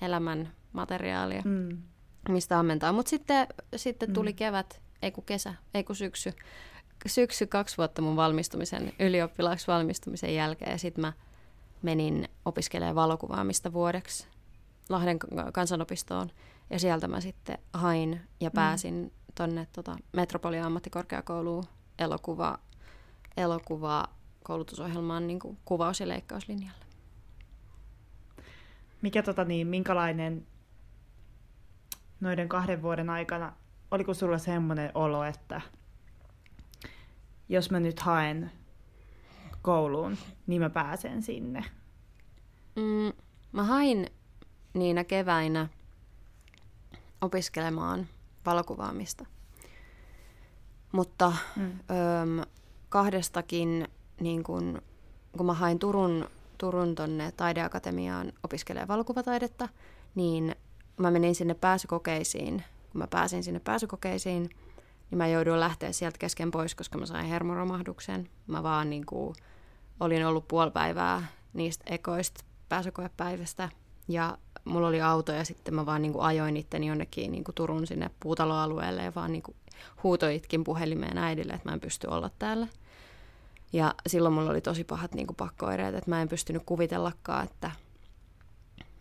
elämän 0.00 0.52
materiaalia, 0.72 1.42
mm. 1.44 1.82
Mistä 2.28 2.58
ammentaa. 2.58 2.92
Mutta 2.92 3.10
sitten, 3.10 3.46
sitten 3.76 4.12
tuli 4.12 4.30
mm. 4.30 4.36
kevät, 4.36 4.80
ei 5.02 5.10
kun 5.10 5.24
kesä, 5.24 5.54
ei 5.74 5.84
kun 5.84 5.96
syksy. 5.96 6.32
Syksy 7.06 7.46
kaksi 7.46 7.76
vuotta 7.76 8.02
mun 8.02 8.16
valmistumisen, 8.16 8.92
ylioppilaaksi 9.00 9.66
valmistumisen 9.66 10.34
jälkeen. 10.34 10.70
Ja 10.70 10.78
sitten 10.78 11.02
mä 11.02 11.12
menin 11.82 12.28
opiskelemaan 12.44 12.94
valokuvaamista 12.94 13.72
vuodeksi 13.72 14.26
Lahden 14.88 15.18
kansanopistoon. 15.52 16.30
Ja 16.70 16.78
sieltä 16.78 17.08
mä 17.08 17.20
sitten 17.20 17.58
hain 17.72 18.20
ja 18.40 18.50
mm. 18.50 18.54
pääsin 18.54 18.94
mm. 18.94 19.10
tonne 19.34 19.66
tota, 19.72 19.96
Metropolian 20.12 20.66
ammattikorkeakouluun 20.66 21.64
elokuva, 21.98 22.58
elokuva 23.36 24.04
koulutusohjelmaan 24.42 25.26
niin 25.26 25.38
kuin 25.38 25.58
kuvaus- 25.64 26.00
ja 26.00 26.08
leikkauslinjalle. 26.08 26.84
Mikä 29.02 29.22
tota 29.22 29.44
niin, 29.44 29.66
minkälainen 29.66 30.46
noiden 32.22 32.48
kahden 32.48 32.82
vuoden 32.82 33.10
aikana, 33.10 33.52
oliko 33.90 34.14
sulla 34.14 34.38
semmoinen 34.38 34.90
olo, 34.94 35.24
että 35.24 35.60
jos 37.48 37.70
mä 37.70 37.80
nyt 37.80 38.00
haen 38.00 38.52
kouluun, 39.62 40.16
niin 40.46 40.62
mä 40.62 40.70
pääsen 40.70 41.22
sinne? 41.22 41.64
Mm, 42.76 43.12
mä 43.52 43.64
hain 43.64 44.06
niinä 44.74 45.04
keväinä 45.04 45.68
opiskelemaan 47.20 48.06
valokuvaamista. 48.46 49.26
Mutta 50.92 51.32
mm. 51.56 51.72
öö, 51.90 52.46
kahdestakin, 52.88 53.88
niin 54.20 54.42
kun, 54.42 54.82
kun 55.36 55.46
mä 55.46 55.54
hain 55.54 55.78
Turun, 55.78 56.28
Turun 56.58 56.94
tonne 56.94 57.32
taideakatemiaan 57.32 58.32
opiskelemaan 58.42 58.88
valokuvataidetta, 58.88 59.68
niin 60.14 60.56
mä 60.96 61.10
menin 61.10 61.34
sinne 61.34 61.54
pääsykokeisiin. 61.54 62.64
Kun 62.92 62.98
mä 62.98 63.06
pääsin 63.06 63.44
sinne 63.44 63.60
pääsykokeisiin, 63.60 64.50
niin 65.10 65.18
mä 65.18 65.26
jouduin 65.26 65.60
lähteä 65.60 65.92
sieltä 65.92 66.18
kesken 66.18 66.50
pois, 66.50 66.74
koska 66.74 66.98
mä 66.98 67.06
sain 67.06 67.26
hermoromahduksen. 67.26 68.28
Mä 68.46 68.62
vaan 68.62 68.90
niin 68.90 69.06
kuin, 69.06 69.34
olin 70.00 70.26
ollut 70.26 70.48
puoli 70.48 70.70
päivää 70.70 71.26
niistä 71.52 71.84
ekoista 71.86 72.44
pääsykoepäivistä 72.68 73.68
ja 74.08 74.38
mulla 74.64 74.88
oli 74.88 75.02
auto 75.02 75.32
ja 75.32 75.44
sitten 75.44 75.74
mä 75.74 75.86
vaan 75.86 76.02
niin 76.02 76.12
kuin 76.12 76.24
ajoin 76.24 76.56
itteni 76.56 76.86
jonnekin 76.86 77.32
niin 77.32 77.44
kuin 77.44 77.54
Turun 77.54 77.86
sinne 77.86 78.10
puutaloalueelle 78.20 79.02
ja 79.02 79.12
vaan 79.14 79.32
niin 79.32 79.42
kuin 79.42 79.56
huutoitkin 80.02 80.64
puhelimeen 80.64 81.18
äidille, 81.18 81.52
että 81.52 81.68
mä 81.68 81.72
en 81.72 81.80
pysty 81.80 82.06
olla 82.06 82.30
täällä. 82.38 82.66
Ja 83.72 83.94
silloin 84.06 84.34
mulla 84.34 84.50
oli 84.50 84.60
tosi 84.60 84.84
pahat 84.84 85.14
niin 85.14 85.26
kuin 85.26 85.36
pakkoireet, 85.36 85.94
että 85.94 86.10
mä 86.10 86.22
en 86.22 86.28
pystynyt 86.28 86.62
kuvitellakaan, 86.66 87.44
että 87.44 87.70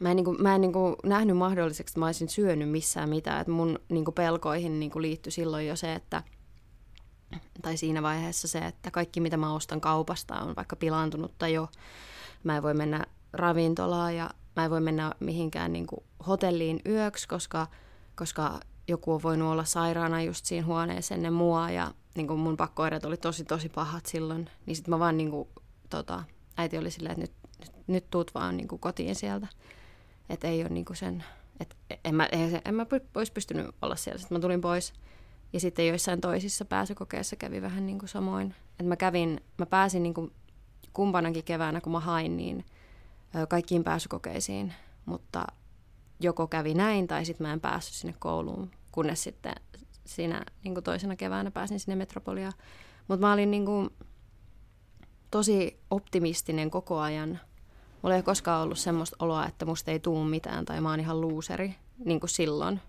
mä 0.02 0.12
en, 0.12 0.16
niin 0.16 0.26
kuin, 0.26 0.42
mä 0.42 0.56
en 0.56 0.62
niin 0.62 0.74
kuin 0.74 0.96
nähnyt 1.04 1.38
mahdolliseksi, 1.38 1.92
että 1.92 2.00
mä 2.00 2.06
olisin 2.06 2.30
syönyt 2.30 2.70
missään 2.70 3.10
mitään. 3.10 3.42
Että 3.42 3.52
mun 3.52 3.80
niin 3.90 4.06
kuin 4.06 4.16
pelkoihin 4.16 4.80
niin 4.80 4.92
kuin 4.92 5.02
liittyi 5.02 5.32
silloin 5.32 5.68
jo 5.68 5.76
se, 5.76 5.94
että 5.94 6.24
tai 7.62 7.78
siinä 7.78 8.04
vaiheessa 8.04 8.48
se, 8.48 8.60
että 8.60 8.92
kaikki 8.92 9.20
mitä 9.20 9.38
mä 9.38 9.54
ostan 9.54 9.82
kaupasta 9.82 10.40
on 10.40 10.56
vaikka 10.56 10.76
pilaantunutta 10.76 11.48
jo. 11.48 11.68
Mä 12.44 12.58
en 12.58 12.64
voi 12.64 12.74
mennä 12.74 13.06
ravintolaan 13.34 14.16
ja 14.16 14.30
mä 14.56 14.66
en 14.66 14.72
voi 14.72 14.82
mennä 14.82 15.12
mihinkään 15.20 15.74
niin 15.74 15.88
kuin 15.88 16.04
hotelliin 16.28 16.82
yöksi, 16.86 17.28
koska, 17.28 17.68
koska 18.16 18.60
joku 18.88 19.14
on 19.14 19.24
voinut 19.24 19.52
olla 19.52 19.64
sairaana 19.64 20.22
just 20.22 20.46
siinä 20.46 20.66
huoneessa 20.66 21.16
ennen 21.16 21.34
mua 21.34 21.70
ja 21.70 21.92
niin 22.16 22.28
kuin 22.28 22.40
mun 22.40 22.58
pakkoireet 22.58 23.06
oli 23.06 23.18
tosi 23.18 23.46
tosi 23.46 23.70
pahat 23.70 24.06
silloin. 24.06 24.50
Niin 24.66 24.76
sitten 24.76 24.90
mä 24.90 25.00
vaan 25.00 25.18
niin 25.18 25.32
kuin, 25.32 25.50
tota, 25.90 26.24
äiti 26.58 26.78
oli 26.78 26.92
silleen, 26.92 27.22
että 27.22 27.22
nyt, 27.22 27.34
nyt, 27.60 27.88
nyt 27.88 28.10
tuut 28.10 28.32
vaan 28.34 28.58
niin 28.58 28.68
kuin 28.68 28.80
kotiin 28.80 29.16
sieltä. 29.16 29.48
Että 30.30 30.48
ei 30.48 30.62
ole 30.62 30.70
niin 30.70 30.86
kuin 30.86 30.98
sen, 30.98 31.24
että 31.60 31.76
en 32.06 32.16
mä, 32.16 32.28
en, 32.32 32.62
en 32.66 32.76
mä 32.76 32.86
olisi 33.16 33.32
pystynyt 33.32 33.68
olla 33.82 33.96
siellä. 33.96 34.20
Sitten 34.20 34.38
mä 34.38 34.42
tulin 34.42 34.62
pois 34.62 34.94
ja 35.54 35.60
sitten 35.60 35.88
joissain 35.88 36.22
toisissa 36.22 36.66
pääsykokeissa 36.66 37.36
kävi 37.36 37.62
vähän 37.62 37.86
niin 37.86 38.00
kuin 38.00 38.10
samoin. 38.10 38.56
Että 38.72 38.84
mä 38.84 38.96
kävin, 38.96 39.42
mä 39.58 39.66
pääsin 39.66 40.04
niin 40.04 40.14
kuin 40.14 40.32
kumpanakin 40.94 41.44
keväänä, 41.44 41.82
kun 41.82 41.92
mä 41.92 42.00
hain, 42.00 42.38
niin 42.38 42.66
kaikkiin 43.50 43.84
pääsykokeisiin, 43.84 44.74
mutta 45.06 45.46
joko 46.20 46.48
kävi 46.48 46.74
näin 46.74 47.08
tai 47.08 47.26
sitten 47.26 47.48
mä 47.48 47.54
en 47.54 47.62
päässyt 47.62 47.96
sinne 47.96 48.16
kouluun, 48.20 48.72
kunnes 48.92 49.24
sitten 49.24 49.56
siinä 50.06 50.46
niin 50.64 50.74
kuin 50.74 50.84
toisena 50.84 51.16
keväänä 51.16 51.52
pääsin 51.52 51.80
sinne 51.80 51.96
Metropoliaan. 51.96 52.54
Mutta 53.08 53.28
mä 53.28 53.34
olin 53.34 53.52
niin 53.52 53.66
kuin, 53.66 53.90
tosi 55.32 55.80
optimistinen 55.90 56.72
koko 56.72 57.00
ajan. 57.00 57.40
Mulla 58.02 58.16
ei 58.16 58.24
koskaan 58.24 58.64
ollut 58.64 58.78
semmoista 58.78 59.16
oloa, 59.20 59.46
että 59.46 59.66
musta 59.66 59.92
ei 59.92 60.00
tuu 60.00 60.24
mitään 60.24 60.66
tai 60.66 60.82
mä 60.82 60.90
oon 60.90 61.00
ihan 61.00 61.22
luuseri, 61.22 61.76
niin 62.06 62.20
kuin 62.20 62.30
silloin, 62.30 62.82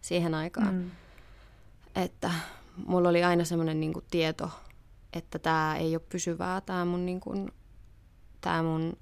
siihen 0.00 0.34
aikaan. 0.34 0.74
Mm. 0.74 0.90
Että 1.94 2.30
mulla 2.86 3.08
oli 3.08 3.24
aina 3.24 3.44
semmoinen 3.44 3.80
niin 3.80 3.94
tieto, 4.10 4.50
että 5.12 5.38
tämä 5.38 5.76
ei 5.76 5.94
ole 5.96 6.02
pysyvää, 6.08 6.60
tämä 6.60 6.84
mun, 6.84 7.06
niin 7.06 7.20
kuin, 7.20 7.52
tää 8.40 8.62
mun 8.62 8.96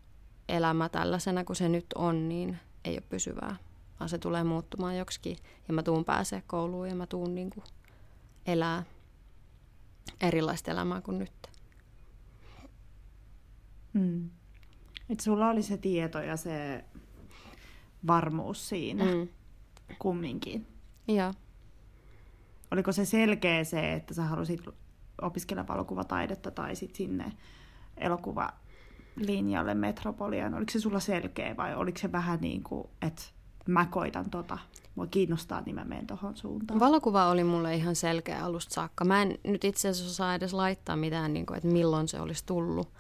elämä 0.49 0.89
tällaisena 0.89 1.45
kuin 1.45 1.57
se 1.57 1.69
nyt 1.69 1.87
on, 1.95 2.29
niin 2.29 2.59
ei 2.85 2.95
ole 2.95 3.03
pysyvää, 3.09 3.57
vaan 4.01 4.09
se 4.09 4.19
tulee 4.19 4.45
muuttumaan 4.45 4.97
joksikin. 4.97 5.37
Ja 5.69 5.75
mä 5.75 5.83
tuun 5.83 6.05
pääsee 6.05 6.43
kouluun 6.47 6.89
ja 6.89 6.95
mä 6.95 7.07
tuun 7.07 7.35
niin 7.35 7.51
kuin 7.51 7.65
elää 8.47 8.83
erilaista 10.21 10.71
elämää 10.71 11.01
kuin 11.01 11.19
nyt. 11.19 11.33
Mm. 13.93 14.31
Et 15.09 15.21
sulla 15.21 15.49
oli 15.49 15.63
se 15.63 15.77
tieto 15.77 16.19
ja 16.19 16.37
se 16.37 16.85
varmuus 18.07 18.69
siinä 18.69 19.05
mm. 19.05 19.29
kumminkin. 19.99 20.67
Joo. 21.09 21.35
Oliko 22.71 22.93
se 22.93 23.05
selkeä 23.05 23.65
se, 23.65 23.93
että 23.93 24.15
sä 24.15 24.23
halusit 24.23 24.61
opiskella 25.23 25.69
valokuvataidetta 25.69 26.51
tai 26.51 26.77
sitten 26.77 26.97
sinne 26.97 27.33
elokuva 27.97 28.53
linjalle 29.17 29.75
Metropoliaan? 29.75 30.55
Oliko 30.55 30.73
se 30.73 30.81
sulla 30.81 31.01
selkeä 31.01 31.57
vai 31.57 31.75
oliko 31.75 31.99
se 31.99 32.13
vähän 32.13 32.41
niin 32.41 32.63
kuin, 32.63 32.89
että 33.03 33.23
mä 33.67 33.87
koitan 33.87 34.31
tota, 34.31 34.59
mua 34.95 35.07
kiinnostaa, 35.07 35.61
niin 35.61 35.75
mä 35.75 35.85
menen 35.85 36.07
tohon 36.07 36.37
suuntaan? 36.37 36.81
Valokuva 36.81 37.29
oli 37.29 37.45
mulle 37.45 37.75
ihan 37.75 37.97
selkeä 37.97 38.45
alusta 38.45 38.75
saakka. 38.75 39.05
Mä 39.05 39.23
en 39.23 39.39
nyt 39.45 39.65
itse 39.65 39.89
asiassa 39.89 40.11
osaa 40.11 40.35
edes 40.35 40.53
laittaa 40.53 40.97
mitään, 40.97 41.33
niin 41.33 41.47
kuin, 41.47 41.57
että 41.57 41.69
milloin 41.69 42.09
se 42.09 42.21
olisi 42.21 42.47
tullut. 42.47 42.93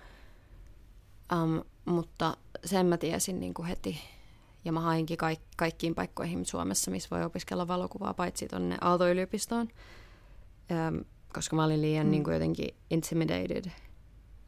Um, 1.32 1.64
mutta 1.86 2.36
sen 2.64 2.86
mä 2.86 2.96
tiesin 2.96 3.40
niin 3.40 3.54
kuin 3.54 3.68
heti. 3.68 3.98
Ja 4.64 4.72
mä 4.72 4.80
hainkin 4.80 5.18
kaik- 5.18 5.40
kaikkiin 5.56 5.94
paikkoihin 5.94 6.46
Suomessa, 6.46 6.90
missä 6.90 7.08
voi 7.10 7.24
opiskella 7.24 7.68
valokuvaa, 7.68 8.14
paitsi 8.14 8.48
tuonne 8.48 8.76
Aalto-yliopistoon. 8.80 9.68
Um, 10.88 11.04
koska 11.34 11.56
mä 11.56 11.64
olin 11.64 11.82
liian 11.82 12.06
mm. 12.06 12.10
niin 12.10 12.24
kuin 12.24 12.34
jotenkin 12.34 12.74
intimidated 12.90 13.70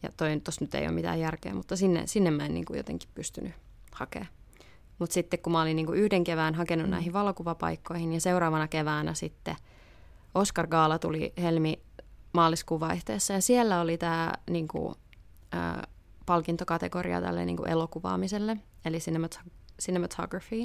ja 0.03 0.09
toi 0.17 0.41
tuossa 0.45 0.65
nyt 0.65 0.75
ei 0.75 0.87
ole 0.87 0.95
mitään 0.95 1.21
järkeä, 1.21 1.55
mutta 1.55 1.77
sinne, 1.77 2.07
sinne 2.07 2.31
mä 2.31 2.47
en 2.47 2.55
niin 2.55 2.65
kuin 2.65 2.77
jotenkin 2.77 3.09
pystynyt 3.15 3.53
hakemaan. 3.93 4.33
Mutta 4.99 5.15
sitten 5.15 5.39
kun 5.39 5.53
mä 5.53 5.63
olin 5.63 5.77
niin 5.77 5.87
kuin 5.87 5.99
yhden 5.99 6.25
kevään 6.25 6.55
hakenut 6.55 6.87
mm. 6.87 6.91
näihin 6.91 7.13
valokuvapaikkoihin 7.13 8.13
ja 8.13 8.21
seuraavana 8.21 8.69
keväänä 8.69 9.15
sitten 9.15 9.57
Oscar 10.35 10.67
Gaala 10.67 10.99
tuli 10.99 11.33
Helmi 11.39 11.83
maaliskuun 12.33 12.81
vaihteessa 12.81 13.33
ja 13.33 13.43
siellä 13.43 13.81
oli 13.81 13.99
tämä 13.99 14.33
niin 14.51 14.69
kuin, 14.69 14.95
äh, 15.55 15.83
palkintokategoria 16.29 17.21
tälle 17.21 17.45
niin 17.45 17.57
kuin 17.57 17.71
elokuvaamiselle, 17.71 18.57
eli 18.85 18.99
cinemat- 18.99 19.51
cinematography. 19.83 20.65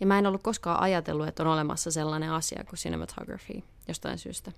Ja 0.00 0.06
mä 0.06 0.18
en 0.18 0.26
ollut 0.26 0.42
koskaan 0.42 0.80
ajatellut, 0.80 1.28
että 1.28 1.42
on 1.42 1.48
olemassa 1.48 1.90
sellainen 1.90 2.30
asia 2.30 2.64
kuin 2.64 2.78
cinematography 2.78 3.62
jostain 3.88 4.18
syystä. 4.18 4.52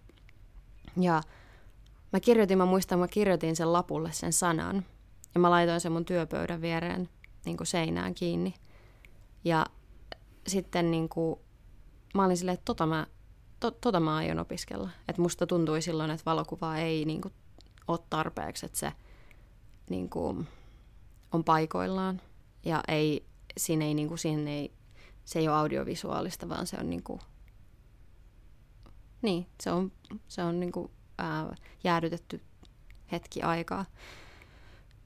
Ja 1.01 1.23
Mä 2.13 2.21
kirjoitin, 2.21 2.59
mä 2.59 2.65
muistan, 2.65 2.99
mä 2.99 3.09
kirjoitin 3.09 3.57
sen 3.57 3.73
lapulle 3.73 4.13
sen 4.13 4.33
sanan. 4.33 4.85
Ja 5.35 5.41
mä 5.41 5.51
laitoin 5.51 5.81
sen 5.81 5.93
mun 5.93 6.05
työpöydän 6.05 6.61
viereen 6.61 7.09
niin 7.45 7.57
kuin 7.57 7.67
seinään 7.67 8.15
kiinni. 8.15 8.55
Ja 9.45 9.67
sitten 10.47 10.91
niin 10.91 11.09
kuin, 11.09 11.41
mä 12.15 12.25
olin 12.25 12.37
silleen, 12.37 12.55
että 12.55 12.65
tota 12.65 12.87
mä, 12.87 13.07
to, 13.61 13.71
tota 13.71 14.01
mä 14.01 14.17
aion 14.17 14.39
opiskella. 14.39 14.91
Että 15.09 15.23
musta 15.23 15.47
tuntui 15.47 15.83
silloin, 15.83 16.11
että 16.11 16.25
valokuva 16.27 16.77
ei 16.77 17.05
niin 17.05 17.21
kuin, 17.21 17.35
ole 17.89 17.99
tarpeeksi, 18.11 18.67
että 18.67 18.79
se 18.79 18.93
niin 19.91 20.11
kuin, 20.11 20.49
on 21.33 21.45
paikoillaan. 21.45 22.21
Ja 22.65 22.83
ei, 22.89 23.27
siinä 23.57 23.85
ei, 23.85 23.95
niin 23.95 24.09
kuin, 24.09 24.19
siinä 24.19 24.51
ei, 24.51 24.73
se 25.25 25.39
ei 25.39 25.49
ole 25.49 25.57
audiovisuaalista, 25.57 26.49
vaan 26.49 26.67
se 26.67 26.77
on 26.81 26.91
niin 26.91 27.03
kuin, 27.03 27.21
niin, 29.23 29.47
se 29.61 29.71
on, 29.71 29.93
se 30.29 30.43
on 30.43 30.61
niin 30.61 30.73
kuin 30.73 30.91
ää, 31.19 31.55
jäädytetty 31.85 32.41
hetki 33.13 33.43
aikaa. 33.43 33.85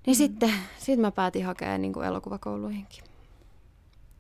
Niin 0.07 0.17
sitten 0.17 0.53
sit 0.79 1.01
mä 1.01 1.11
päätin 1.11 1.45
hakea 1.47 1.79
niin 1.79 1.93
kuin 1.93 2.07
elokuvakouluihinkin. 2.07 3.05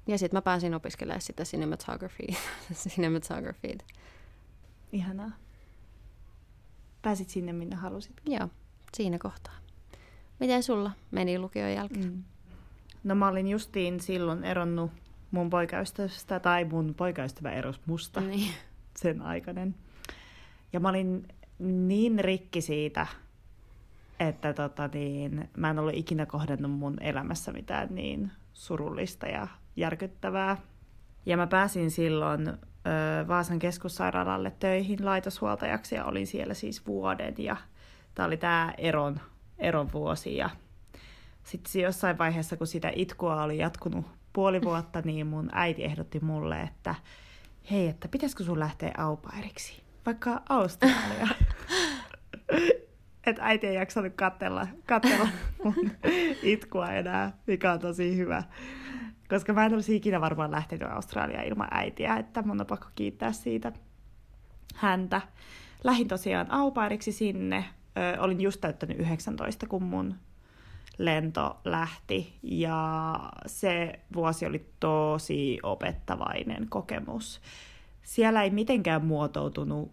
Ja 0.07 0.19
sitten 0.19 0.37
mä 0.37 0.43
pääsin 0.43 0.75
opiskelemaan 0.75 1.21
sitä 1.21 1.45
cinematography, 1.45 2.27
cinematography. 2.89 3.79
Ihanaa. 4.93 5.31
Pääsit 7.03 7.31
sinne, 7.31 7.53
minne 7.53 7.77
halusit. 7.77 8.21
Joo, 8.27 8.49
siinä 8.97 9.19
kohtaa. 9.19 9.64
Miten 10.41 10.62
sulla 10.62 10.91
meni 11.11 11.39
lukion 11.39 11.72
jälkeen? 11.72 12.05
Mm. 12.05 12.22
No 13.05 13.14
mä 13.14 13.28
olin 13.28 13.49
justiin 13.49 14.01
silloin 14.01 14.45
eronnut 14.45 14.91
mun 15.30 15.51
poikaystävästä, 15.51 16.41
tai 16.41 16.64
mun 16.64 16.95
poikaystävä 16.95 17.53
eros 17.53 17.80
musta 17.87 18.20
niin. 18.20 18.53
sen 18.97 19.22
aikainen. 19.22 19.74
Ja 20.72 20.80
mä 20.80 20.89
olin 20.89 21.28
niin 21.59 22.18
rikki 22.18 22.61
siitä, 22.61 23.07
että 24.20 24.53
tota 24.53 24.89
niin, 24.95 25.49
mä 25.57 25.70
en 25.70 25.78
ollut 25.78 25.95
ikinä 25.95 26.26
kohdannut 26.26 26.72
mun 26.72 26.97
elämässä 27.01 27.53
mitään 27.53 27.89
niin 27.91 28.30
surullista 28.53 29.26
ja 29.26 29.49
järkyttävää. 29.76 30.57
Ja 31.26 31.37
mä 31.37 31.47
pääsin 31.47 31.91
silloin 31.91 32.49
ö, 32.49 32.55
Vaasan 33.28 33.59
keskussairaalalle 33.59 34.53
töihin 34.59 35.05
laitoshuoltajaksi 35.05 35.95
ja 35.95 36.05
olin 36.05 36.26
siellä 36.26 36.55
siis 36.55 36.87
vuoden. 36.87 37.35
Ja 37.39 37.57
tää 38.14 38.26
oli 38.26 38.37
tää 38.37 38.74
eron, 38.78 39.20
eron 39.59 39.92
vuosi 39.92 40.36
ja 40.36 40.50
sitten 41.44 41.82
jossain 41.82 42.18
vaiheessa, 42.18 42.57
kun 42.57 42.66
sitä 42.66 42.92
itkua 42.94 43.42
oli 43.42 43.59
jatkunut 43.59 44.07
puoli 44.32 44.62
vuotta, 44.62 45.00
niin 45.05 45.26
mun 45.26 45.50
äiti 45.52 45.84
ehdotti 45.84 46.20
mulle, 46.20 46.61
että 46.61 46.94
hei, 47.70 47.88
että 47.88 48.09
pitäisikö 48.09 48.44
sun 48.44 48.61
lähteä 48.61 48.92
aupairiksi, 48.98 49.82
vaikka 50.07 50.42
Australia. 50.48 51.28
että 53.26 53.42
äiti 53.44 53.66
ei 53.66 53.74
jaksanut 53.74 54.12
katsella, 54.16 54.66
katsella 54.86 55.28
mun 55.64 55.90
itkua 56.42 56.90
enää, 56.90 57.32
mikä 57.46 57.72
on 57.72 57.78
tosi 57.80 58.16
hyvä. 58.16 58.42
Koska 59.28 59.52
mä 59.52 59.66
en 59.66 59.74
olisi 59.74 59.96
ikinä 59.96 60.20
varmaan 60.20 60.50
lähtenyt 60.50 60.88
Australiaan 60.90 61.44
ilman 61.44 61.68
äitiä, 61.70 62.16
että 62.16 62.42
mun 62.42 62.61
on 62.61 62.66
pakko 62.66 62.88
kiittää 62.94 63.32
siitä 63.32 63.72
häntä. 64.74 65.20
Lähin 65.84 66.09
tosiaan 66.09 66.50
aupairiksi 66.50 67.12
sinne. 67.12 67.64
Olin 68.18 68.40
just 68.40 68.61
täyttänyt 68.61 69.01
19, 69.01 69.66
kun 69.66 69.82
mun 69.82 70.14
lento 70.99 71.61
lähti 71.64 72.38
ja 72.42 73.18
se 73.47 74.01
vuosi 74.14 74.47
oli 74.47 74.66
tosi 74.80 75.59
opettavainen 75.62 76.68
kokemus. 76.68 77.40
Siellä 78.03 78.42
ei 78.42 78.51
mitenkään 78.51 79.05
muotoutunut 79.05 79.92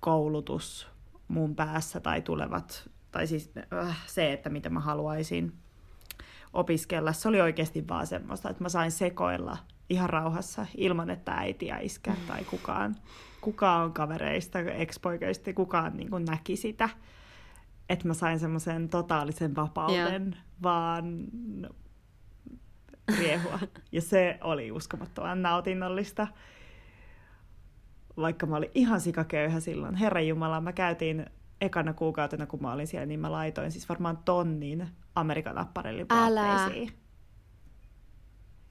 koulutus 0.00 0.88
mun 1.28 1.56
päässä 1.56 2.00
tai 2.00 2.22
tulevat, 2.22 2.90
tai 3.12 3.26
siis 3.26 3.50
äh, 3.72 4.02
se, 4.06 4.32
että 4.32 4.50
mitä 4.50 4.70
mä 4.70 4.80
haluaisin 4.80 5.52
opiskella. 6.52 7.12
Se 7.12 7.28
oli 7.28 7.40
oikeasti 7.40 7.88
vaan 7.88 8.06
semmoista, 8.06 8.50
että 8.50 8.62
mä 8.62 8.68
sain 8.68 8.90
sekoilla 8.90 9.56
ihan 9.88 10.10
rauhassa 10.10 10.66
ilman, 10.76 11.10
että 11.10 11.32
äiti 11.32 11.66
ja 11.66 11.78
iskä 11.78 12.16
tai 12.28 12.44
kukaan, 12.44 12.96
kukaan 13.40 13.92
kavereista, 13.92 14.58
ekspoikeista, 14.58 15.52
kukaan 15.52 15.96
niin 15.96 16.10
näki 16.28 16.56
sitä 16.56 16.88
että 17.90 18.08
mä 18.08 18.14
sain 18.14 18.38
semmoisen 18.38 18.88
totaalisen 18.88 19.56
vapauden, 19.56 20.22
yeah. 20.22 20.44
vaan 20.62 21.24
riehua. 23.18 23.58
Ja 23.92 24.02
se 24.02 24.38
oli 24.40 24.72
uskomattoman 24.72 25.42
nautinnollista. 25.42 26.26
Vaikka 28.16 28.46
mä 28.46 28.56
olin 28.56 28.70
ihan 28.74 29.00
sikaköyhä 29.00 29.60
silloin. 29.60 29.94
Herra 29.94 30.20
Jumala, 30.20 30.60
mä 30.60 30.72
käytiin 30.72 31.26
ekana 31.60 31.92
kuukautena, 31.92 32.46
kun 32.46 32.62
mä 32.62 32.72
olin 32.72 32.86
siellä, 32.86 33.06
niin 33.06 33.20
mä 33.20 33.32
laitoin 33.32 33.72
siis 33.72 33.88
varmaan 33.88 34.16
tonnin 34.16 34.88
Amerikan 35.14 35.58
apparellipaatteisiin. 35.58 36.92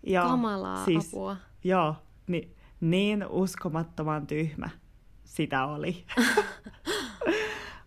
Älä! 0.08 0.22
Kamalaa 0.28 0.86
siis, 0.86 1.08
apua. 1.08 1.38
Joo, 1.64 1.96
niin, 2.28 2.56
niin 2.82 3.26
uskomattoman 3.30 4.28
tyhmä 4.28 4.70
sitä 5.24 5.66
oli. 5.66 6.06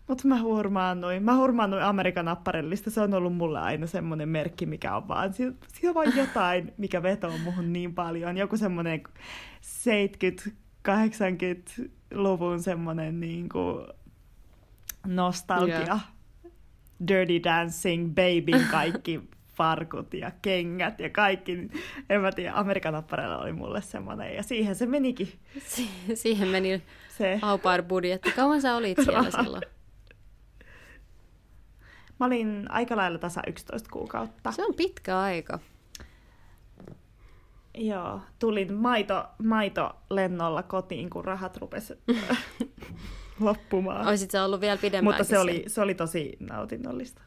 Mutta 0.07 0.27
mä 0.27 0.41
hurmaannuin. 0.41 1.23
Mä 1.23 1.35
hurmaannuin 1.35 1.83
Amerikan 1.83 2.27
apparellista. 2.27 2.91
Se 2.91 3.01
on 3.01 3.13
ollut 3.13 3.35
mulle 3.35 3.59
aina 3.59 3.87
semmoinen 3.87 4.29
merkki, 4.29 4.65
mikä 4.65 4.95
on 4.95 5.07
vaan... 5.07 5.33
Siinä, 5.33 5.53
on 5.83 5.95
vaan 5.95 6.17
jotain, 6.17 6.73
mikä 6.77 7.03
vetoo 7.03 7.37
muhun 7.37 7.73
niin 7.73 7.95
paljon. 7.95 8.37
Joku 8.37 8.57
semmoinen 8.57 9.03
70-80-luvun 10.87 12.63
semmoinen 12.63 13.19
niin 13.19 13.49
kuin 13.49 13.87
nostalgia. 15.07 15.79
Yeah. 15.79 16.13
Dirty 17.07 17.43
Dancing, 17.43 18.15
Babyn 18.15 18.67
kaikki 18.71 19.21
farkut 19.53 20.13
ja 20.13 20.31
kengät 20.41 20.99
ja 20.99 21.09
kaikki. 21.09 21.57
En 22.09 22.21
mä 22.21 22.31
tiedä, 22.31 22.51
Amerikan 22.55 22.95
apparella 22.95 23.37
oli 23.37 23.53
mulle 23.53 23.81
semmoinen. 23.81 24.35
Ja 24.35 24.43
siihen 24.43 24.75
se 24.75 24.85
menikin. 24.85 25.33
Si- 25.65 25.89
siihen 26.13 26.47
meni 26.47 26.81
se. 27.17 27.39
au 27.41 27.59
budjetti 27.87 28.31
Kauan 28.31 28.61
sä 28.61 28.75
olit 28.75 28.97
siellä 29.03 29.31
silloin? 29.43 29.63
Mä 32.23 32.27
olin 32.27 32.65
aika 32.69 32.97
lailla 32.97 33.17
tasa 33.17 33.41
11 33.47 33.89
kuukautta. 33.91 34.51
Se 34.51 34.65
on 34.65 34.73
pitkä 34.73 35.19
aika. 35.19 35.59
Joo, 37.77 38.21
tulin 38.39 38.73
maito, 38.73 39.25
maito 39.43 39.95
lennolla 40.09 40.63
kotiin, 40.63 41.09
kun 41.09 41.25
rahat 41.25 41.57
rupesi 41.57 41.93
loppumaan. 43.39 44.07
Oisit 44.07 44.31
se 44.31 44.41
ollut 44.41 44.61
vielä 44.61 44.77
pidempään. 44.77 45.03
Mutta 45.03 45.23
se 45.23 45.39
oli, 45.39 45.63
se 45.67 45.81
oli 45.81 45.95
tosi 45.95 46.37
nautinnollista. 46.39 47.21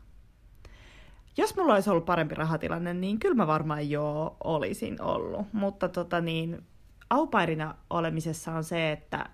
Jos 1.37 1.57
mulla 1.57 1.75
olisi 1.75 1.91
ollut 1.91 2.05
parempi 2.05 2.35
rahatilanne, 2.35 2.95
niin 2.95 3.19
kyllä 3.19 3.35
mä 3.35 3.47
varmaan 3.47 3.91
jo 3.91 4.37
olisin 4.45 5.03
ollut. 5.03 5.47
Mutta 5.53 5.89
tota 5.89 6.21
niin, 6.21 6.63
aupairina 7.11 7.75
olemisessa 7.91 8.53
on 8.53 8.65
se, 8.65 8.93
että 8.93 9.31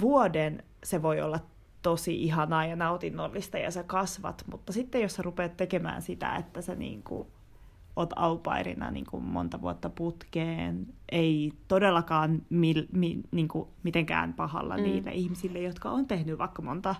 vuoden 0.00 0.62
se 0.84 1.02
voi 1.02 1.20
olla 1.20 1.40
tosi 1.88 2.22
ihanaa 2.22 2.64
ja 2.64 2.76
nautinnollista 2.76 3.58
ja 3.58 3.70
sä 3.70 3.82
kasvat, 3.82 4.44
mutta 4.50 4.72
sitten 4.72 5.02
jos 5.02 5.14
sä 5.14 5.22
rupeat 5.22 5.56
tekemään 5.56 6.02
sitä, 6.02 6.36
että 6.36 6.62
sä 6.62 6.74
niin 6.74 7.02
kuin 7.02 7.28
oot 7.96 8.10
aupairina 8.16 8.90
niin 8.90 9.06
kuin 9.06 9.24
monta 9.24 9.60
vuotta 9.60 9.90
putkeen, 9.90 10.86
ei 11.12 11.52
todellakaan 11.68 12.42
mil, 12.50 12.86
mi, 12.92 13.20
niin 13.30 13.48
kuin 13.48 13.68
mitenkään 13.82 14.34
pahalla 14.34 14.76
mm. 14.76 14.82
niille 14.82 15.10
ihmisille, 15.10 15.58
jotka 15.58 15.90
on 15.90 16.06
tehnyt 16.06 16.38
vaikka 16.38 16.62
monta 16.62 16.94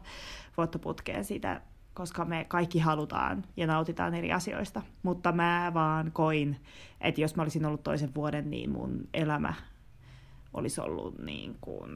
vuotta 0.56 0.78
putkeen 0.78 1.24
sitä, 1.24 1.60
koska 1.94 2.24
me 2.24 2.44
kaikki 2.48 2.78
halutaan 2.78 3.44
ja 3.56 3.66
nautitaan 3.66 4.14
eri 4.14 4.32
asioista. 4.32 4.82
Mutta 5.02 5.32
mä 5.32 5.70
vaan 5.74 6.12
koin, 6.12 6.56
että 7.00 7.20
jos 7.20 7.36
mä 7.36 7.42
olisin 7.42 7.64
ollut 7.64 7.82
toisen 7.82 8.14
vuoden, 8.14 8.50
niin 8.50 8.70
mun 8.70 9.08
elämä 9.14 9.54
olisi 10.54 10.80
ollut 10.80 11.18
niin 11.18 11.56
kuin 11.60 11.90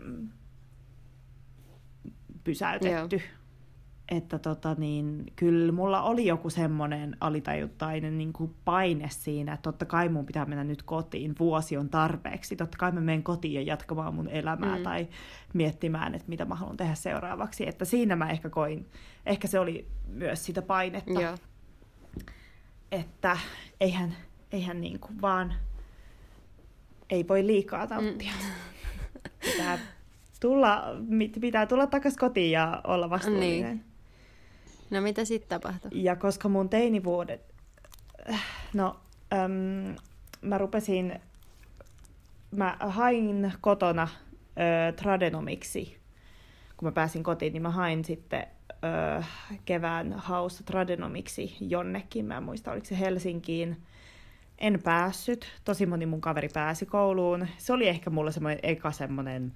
pysäytetty. 2.45 3.17
Joo. 3.17 3.43
Että 4.09 4.39
tota 4.39 4.75
niin, 4.79 5.33
kyllä 5.37 5.73
mulla 5.73 6.03
oli 6.03 6.27
joku 6.27 6.51
semmoinen 6.51 7.17
alitajuttainen 7.21 8.19
niin 8.19 8.33
kuin 8.33 8.55
paine 8.65 9.09
siinä, 9.11 9.53
että 9.53 9.63
totta 9.63 9.85
kai 9.85 10.09
mun 10.09 10.27
pitää 10.27 10.45
mennä 10.45 10.65
nyt 10.65 10.83
kotiin, 10.83 11.35
vuosi 11.39 11.77
on 11.77 11.89
tarpeeksi. 11.89 12.57
Totta 12.57 12.79
kai 12.79 12.93
mä 12.93 13.01
menen 13.01 13.23
kotiin 13.23 13.55
ja 13.55 13.63
jatkamaan 13.63 14.15
mun 14.15 14.29
elämää 14.29 14.77
mm. 14.77 14.83
tai 14.83 15.09
miettimään, 15.55 16.15
että 16.15 16.29
mitä 16.29 16.45
mä 16.45 16.55
haluan 16.55 16.77
tehdä 16.77 16.95
seuraavaksi. 16.95 17.69
Että 17.69 17.85
siinä 17.85 18.17
mä 18.17 18.31
ehkä 18.31 18.51
koin, 18.51 18.87
ehkä 19.27 19.49
se 19.49 19.59
oli 19.59 19.89
myös 20.07 20.45
sitä 20.45 20.63
painetta. 20.63 21.23
Joo. 21.23 21.37
Että 22.93 23.37
eihän, 23.81 24.17
eihän 24.53 24.81
niin 24.81 25.01
kuin 25.01 25.21
vaan, 25.21 25.55
ei 27.11 27.29
voi 27.29 27.47
liikaa 27.47 27.87
tauttia. 27.87 28.33
Mm. 28.33 29.31
Pitää 29.53 29.79
tulla, 30.43 30.85
pitää 31.41 31.67
tulla 31.67 31.87
takaisin 31.87 32.21
kotiin 32.21 32.51
ja 32.51 32.81
olla 32.85 33.11
vastuullinen. 33.11 33.63
Niin. 33.63 33.85
No 34.91 35.01
mitä 35.01 35.25
sitten 35.25 35.49
tapahtui? 35.49 35.91
Ja 35.93 36.17
koska 36.17 36.49
mun 36.49 36.69
teinivuodet, 36.69 37.55
no 38.75 38.97
äm, 39.33 39.97
mä 40.43 40.59
rupesin, 40.59 41.21
mä 42.51 42.77
hain 42.81 43.53
kotona 43.61 44.09
ö, 44.09 44.93
tradenomiksi, 44.93 45.97
kun 46.77 46.89
mä 46.89 46.93
pääsin 46.93 47.23
kotiin, 47.23 47.53
niin 47.53 47.63
mä 47.63 47.71
hain 47.71 48.05
sitten 48.05 48.47
ö, 48.71 49.23
kevään 49.65 50.13
haussa 50.13 50.65
tradenomiksi 50.65 51.57
jonnekin, 51.61 52.25
mä 52.25 52.37
en 52.37 52.43
muista 52.43 52.73
oliko 52.73 52.87
se 52.87 52.99
Helsinkiin, 52.99 53.77
en 54.59 54.81
päässyt. 54.85 55.47
Tosi 55.65 55.87
moni 55.87 56.07
mun 56.07 56.21
kaveri 56.21 56.49
pääsi 56.55 56.87
kouluun. 56.87 57.49
Se 57.59 57.73
oli 57.73 57.89
ehkä 57.89 58.11
mulle 58.11 58.33
semmoinen 58.33 58.61
eka 58.63 58.93
semmoinen 58.93 59.53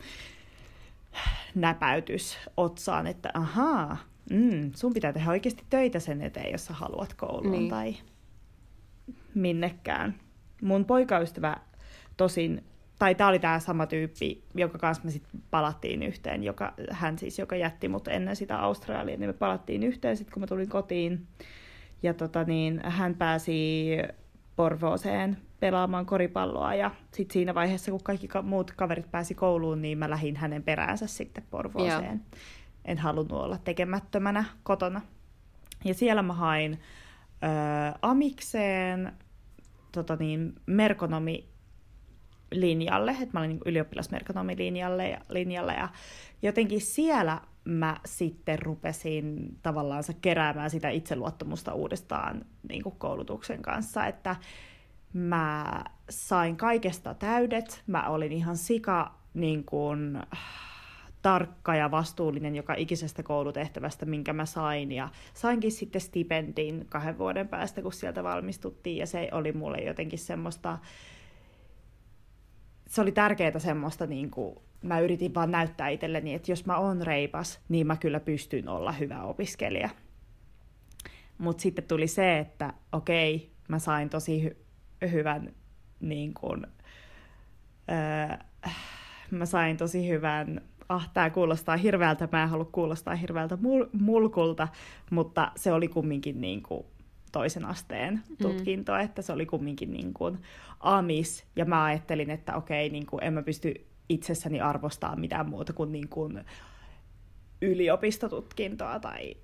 näpäytys 1.55 2.39
otsaan, 2.57 3.07
että 3.07 3.31
ahaa, 3.35 3.97
mm, 4.31 4.71
sun 4.75 4.93
pitää 4.93 5.13
tehdä 5.13 5.31
oikeasti 5.31 5.65
töitä 5.71 6.01
sen 6.01 6.23
eteen, 6.23 6.53
jos 6.53 6.65
sä 6.67 6.75
haluat 6.75 7.15
kouluun 7.15 7.53
niin. 7.53 7.71
tai 7.71 7.97
minnekään. 9.35 10.15
Mun 10.63 10.85
poikaystävä 10.85 11.57
tosin, 12.17 12.65
tai 12.99 13.15
tää 13.15 13.29
oli 13.29 13.39
tää 13.39 13.59
sama 13.59 13.87
tyyppi, 13.87 14.45
joka 14.55 14.79
kanssa 14.79 15.05
me 15.05 15.11
sitten 15.11 15.43
palattiin 15.51 16.03
yhteen, 16.03 16.43
joka, 16.43 16.75
hän 16.91 17.19
siis, 17.19 17.39
joka 17.39 17.57
jätti 17.57 17.89
mut 17.89 18.09
ennen 18.09 18.37
sitä 18.37 18.59
Australiaa, 18.59 19.19
niin 19.19 19.31
me 19.31 19.33
palattiin 19.33 19.83
yhteen 19.83 20.17
sitten, 20.17 20.35
kun 20.35 20.41
mä 20.41 20.47
tulin 20.47 20.69
kotiin. 20.69 21.27
ja 22.03 22.15
tota 22.15 22.45
niin, 22.45 22.81
hän 22.85 23.15
pääsi 23.15 23.87
Porvooseen 24.57 25.37
pelaamaan 25.61 26.07
koripalloa 26.07 26.75
ja 26.75 26.91
sitten 27.15 27.33
siinä 27.33 27.55
vaiheessa, 27.55 27.91
kun 27.91 28.03
kaikki 28.03 28.29
ka- 28.29 28.43
muut 28.43 28.73
kaverit 28.73 29.11
pääsi 29.11 29.35
kouluun, 29.35 29.83
niin 29.83 29.99
mä 29.99 30.11
lähdin 30.11 30.37
hänen 30.37 30.63
peräänsä 30.63 31.07
sitten 31.07 31.45
Porvooseen. 31.51 32.05
Joo. 32.05 32.41
En 32.85 32.99
halunnut 32.99 33.41
olla 33.41 33.59
tekemättömänä 33.59 34.45
kotona. 34.63 35.01
Ja 35.85 35.95
siellä 35.95 36.23
mä 36.23 36.33
hain 36.33 36.73
ö, 36.73 37.99
amikseen 38.03 39.13
tota 39.93 40.17
niin, 40.17 40.55
merkonomi 40.67 41.49
linjalle, 42.53 43.11
että 43.11 43.29
mä 43.33 43.41
olin 43.41 43.51
niin 43.51 43.61
ylioppilasmerkonomilinjalle 43.67 45.09
ja, 45.09 45.21
linjalle, 45.29 45.73
ja 45.73 45.89
jotenkin 46.43 46.81
siellä 46.81 47.41
mä 47.65 47.97
sitten 48.05 48.59
rupesin 48.59 49.59
tavallaan 49.63 50.05
keräämään 50.21 50.71
sitä 50.71 50.89
itseluottamusta 50.89 51.75
uudestaan 51.75 52.45
niin 52.69 52.83
kuin 52.83 52.95
koulutuksen 52.99 53.63
kanssa, 53.63 54.07
että 54.07 54.37
mä 55.13 55.85
sain 56.11 56.57
kaikesta 56.57 57.15
täydet, 57.15 57.83
mä 57.87 58.09
olin 58.09 58.33
ihan 58.33 58.57
sika 58.57 59.15
niin 59.35 59.65
kuin, 59.65 60.19
tarkka 61.27 61.77
ja 61.77 61.91
vastuullinen 61.91 62.57
joka 62.57 62.75
ikisestä 62.75 63.23
koulutehtävästä, 63.23 64.07
minkä 64.07 64.33
mä 64.33 64.47
sain. 64.47 64.93
Ja 64.93 65.09
sainkin 65.35 65.73
sitten 65.73 66.01
stipendin 66.01 66.87
kahden 66.89 67.19
vuoden 67.19 67.49
päästä, 67.49 67.83
kun 67.83 67.93
sieltä 67.93 68.25
valmistuttiin. 68.25 68.97
Ja 68.97 69.07
se 69.07 69.29
oli 69.33 69.53
mulle 69.53 69.79
jotenkin 69.79 70.19
semmoista, 70.19 70.79
se 72.87 73.01
oli 73.01 73.13
tärkeää 73.13 73.59
semmoista, 73.59 74.07
niin 74.07 74.31
kuin, 74.31 74.57
mä 74.83 75.01
yritin 75.01 75.35
vaan 75.35 75.51
näyttää 75.51 75.89
itselleni, 75.89 76.35
että 76.35 76.53
jos 76.53 76.67
mä 76.67 76.79
oon 76.79 77.03
reipas, 77.03 77.61
niin 77.69 77.87
mä 77.87 77.97
kyllä 77.97 78.21
pystyn 78.21 78.69
olla 78.69 78.93
hyvä 78.93 79.23
opiskelija. 79.23 79.89
Mutta 81.39 81.63
sitten 81.63 81.85
tuli 81.85 82.07
se, 82.07 82.39
että 82.39 82.75
okei, 82.93 83.53
mä 83.69 83.79
sain 83.79 84.11
tosi 84.11 84.49
hy- 84.49 84.66
hyvän, 85.03 85.55
niin 86.01 86.35
kuin, 86.35 86.67
öö, 87.91 88.37
mä 89.31 89.47
sain 89.47 89.77
tosi 89.77 90.09
hyvän 90.09 90.61
ah, 90.89 91.11
tämä 91.15 91.31
kuulostaa 91.31 91.77
hirveältä, 91.77 92.29
mä 92.33 92.43
en 92.43 92.49
halua 92.49 92.65
kuulostaa 92.65 93.15
hirveältä 93.15 93.55
mul- 93.55 93.89
mulkulta, 93.93 94.69
mutta 95.11 95.53
se 95.57 95.73
oli 95.73 95.89
kumminkin 95.89 96.41
niin 96.41 96.63
kuin 96.63 96.87
toisen 97.33 97.65
asteen 97.65 98.23
mm. 98.29 98.37
tutkinto, 98.43 98.93
mm. 98.93 99.01
että 99.01 99.23
se 99.23 99.33
oli 99.33 99.47
kumminkin 99.47 99.93
niin 99.93 100.15
kuin 100.15 100.39
amis, 100.81 101.45
ja 101.57 101.65
mä 101.65 101.85
ajattelin, 101.85 102.31
että 102.31 102.57
okei, 102.57 102.89
niin 102.89 103.07
kuin 103.07 103.25
en 103.25 103.33
mä 103.33 103.43
pysty 103.43 103.87
itsessäni 104.09 104.61
arvostaa 104.61 105.17
mitään 105.17 105.49
muuta 105.49 105.73
kuin, 105.73 105.93
niin 105.93 106.09
kuin 106.09 106.45
yliopistotutkintoa 107.63 109.01
tai 109.01 109.37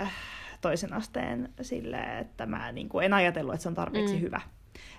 äh, 0.00 0.12
toisen 0.60 0.92
asteen 0.92 1.52
silleen, 1.60 2.18
että 2.18 2.46
mä 2.46 2.72
niin 2.72 2.88
kuin 2.88 3.04
en 3.04 3.12
ajatellut, 3.12 3.54
että 3.54 3.62
se 3.62 3.68
on 3.68 3.74
tarpeeksi 3.74 4.14
mm. 4.14 4.20
hyvä. 4.20 4.40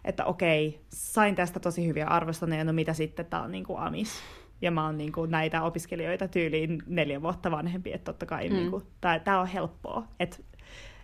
Että 0.06 0.26
okei, 0.26 0.82
sain 0.90 1.36
tästä 1.36 1.60
tosi 1.60 1.88
hyviä 1.88 2.08
arvostoneja, 2.08 2.64
no 2.64 2.74
mitä 2.74 2.94
sitten, 2.94 3.26
tämä 3.26 3.44
on 3.44 3.52
niin 3.52 3.64
kuin 3.64 3.80
amis 3.80 4.22
ja 4.62 4.72
mä 4.72 4.86
oon 4.86 4.98
niin 4.98 5.12
kuin, 5.12 5.32
näitä 5.32 5.64
opiskelijoita 5.64 6.28
tyyliin 6.28 6.84
neljä 6.88 7.22
vuotta 7.22 7.52
vanhempi, 7.52 7.94
että 7.94 8.06
totta 8.06 8.26
kai 8.26 8.50
mm. 8.50 8.56
niin 8.56 8.72
kuin, 8.72 8.84
tämä 9.24 9.40
on 9.40 9.48
helppoa, 9.48 10.08
että, 10.20 10.38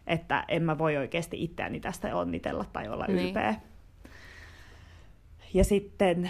että 0.08 0.45
en 0.47 0.64
mä 0.64 0.78
voi 0.78 0.97
oikeasti 0.97 1.43
itseäni 1.43 1.80
tästä 1.80 2.16
onnitella 2.16 2.66
tai 2.74 2.88
olla 2.88 3.05
niin. 3.08 3.28
ylpeä. 3.28 3.55
Ja 5.53 5.64
sitten, 5.64 6.30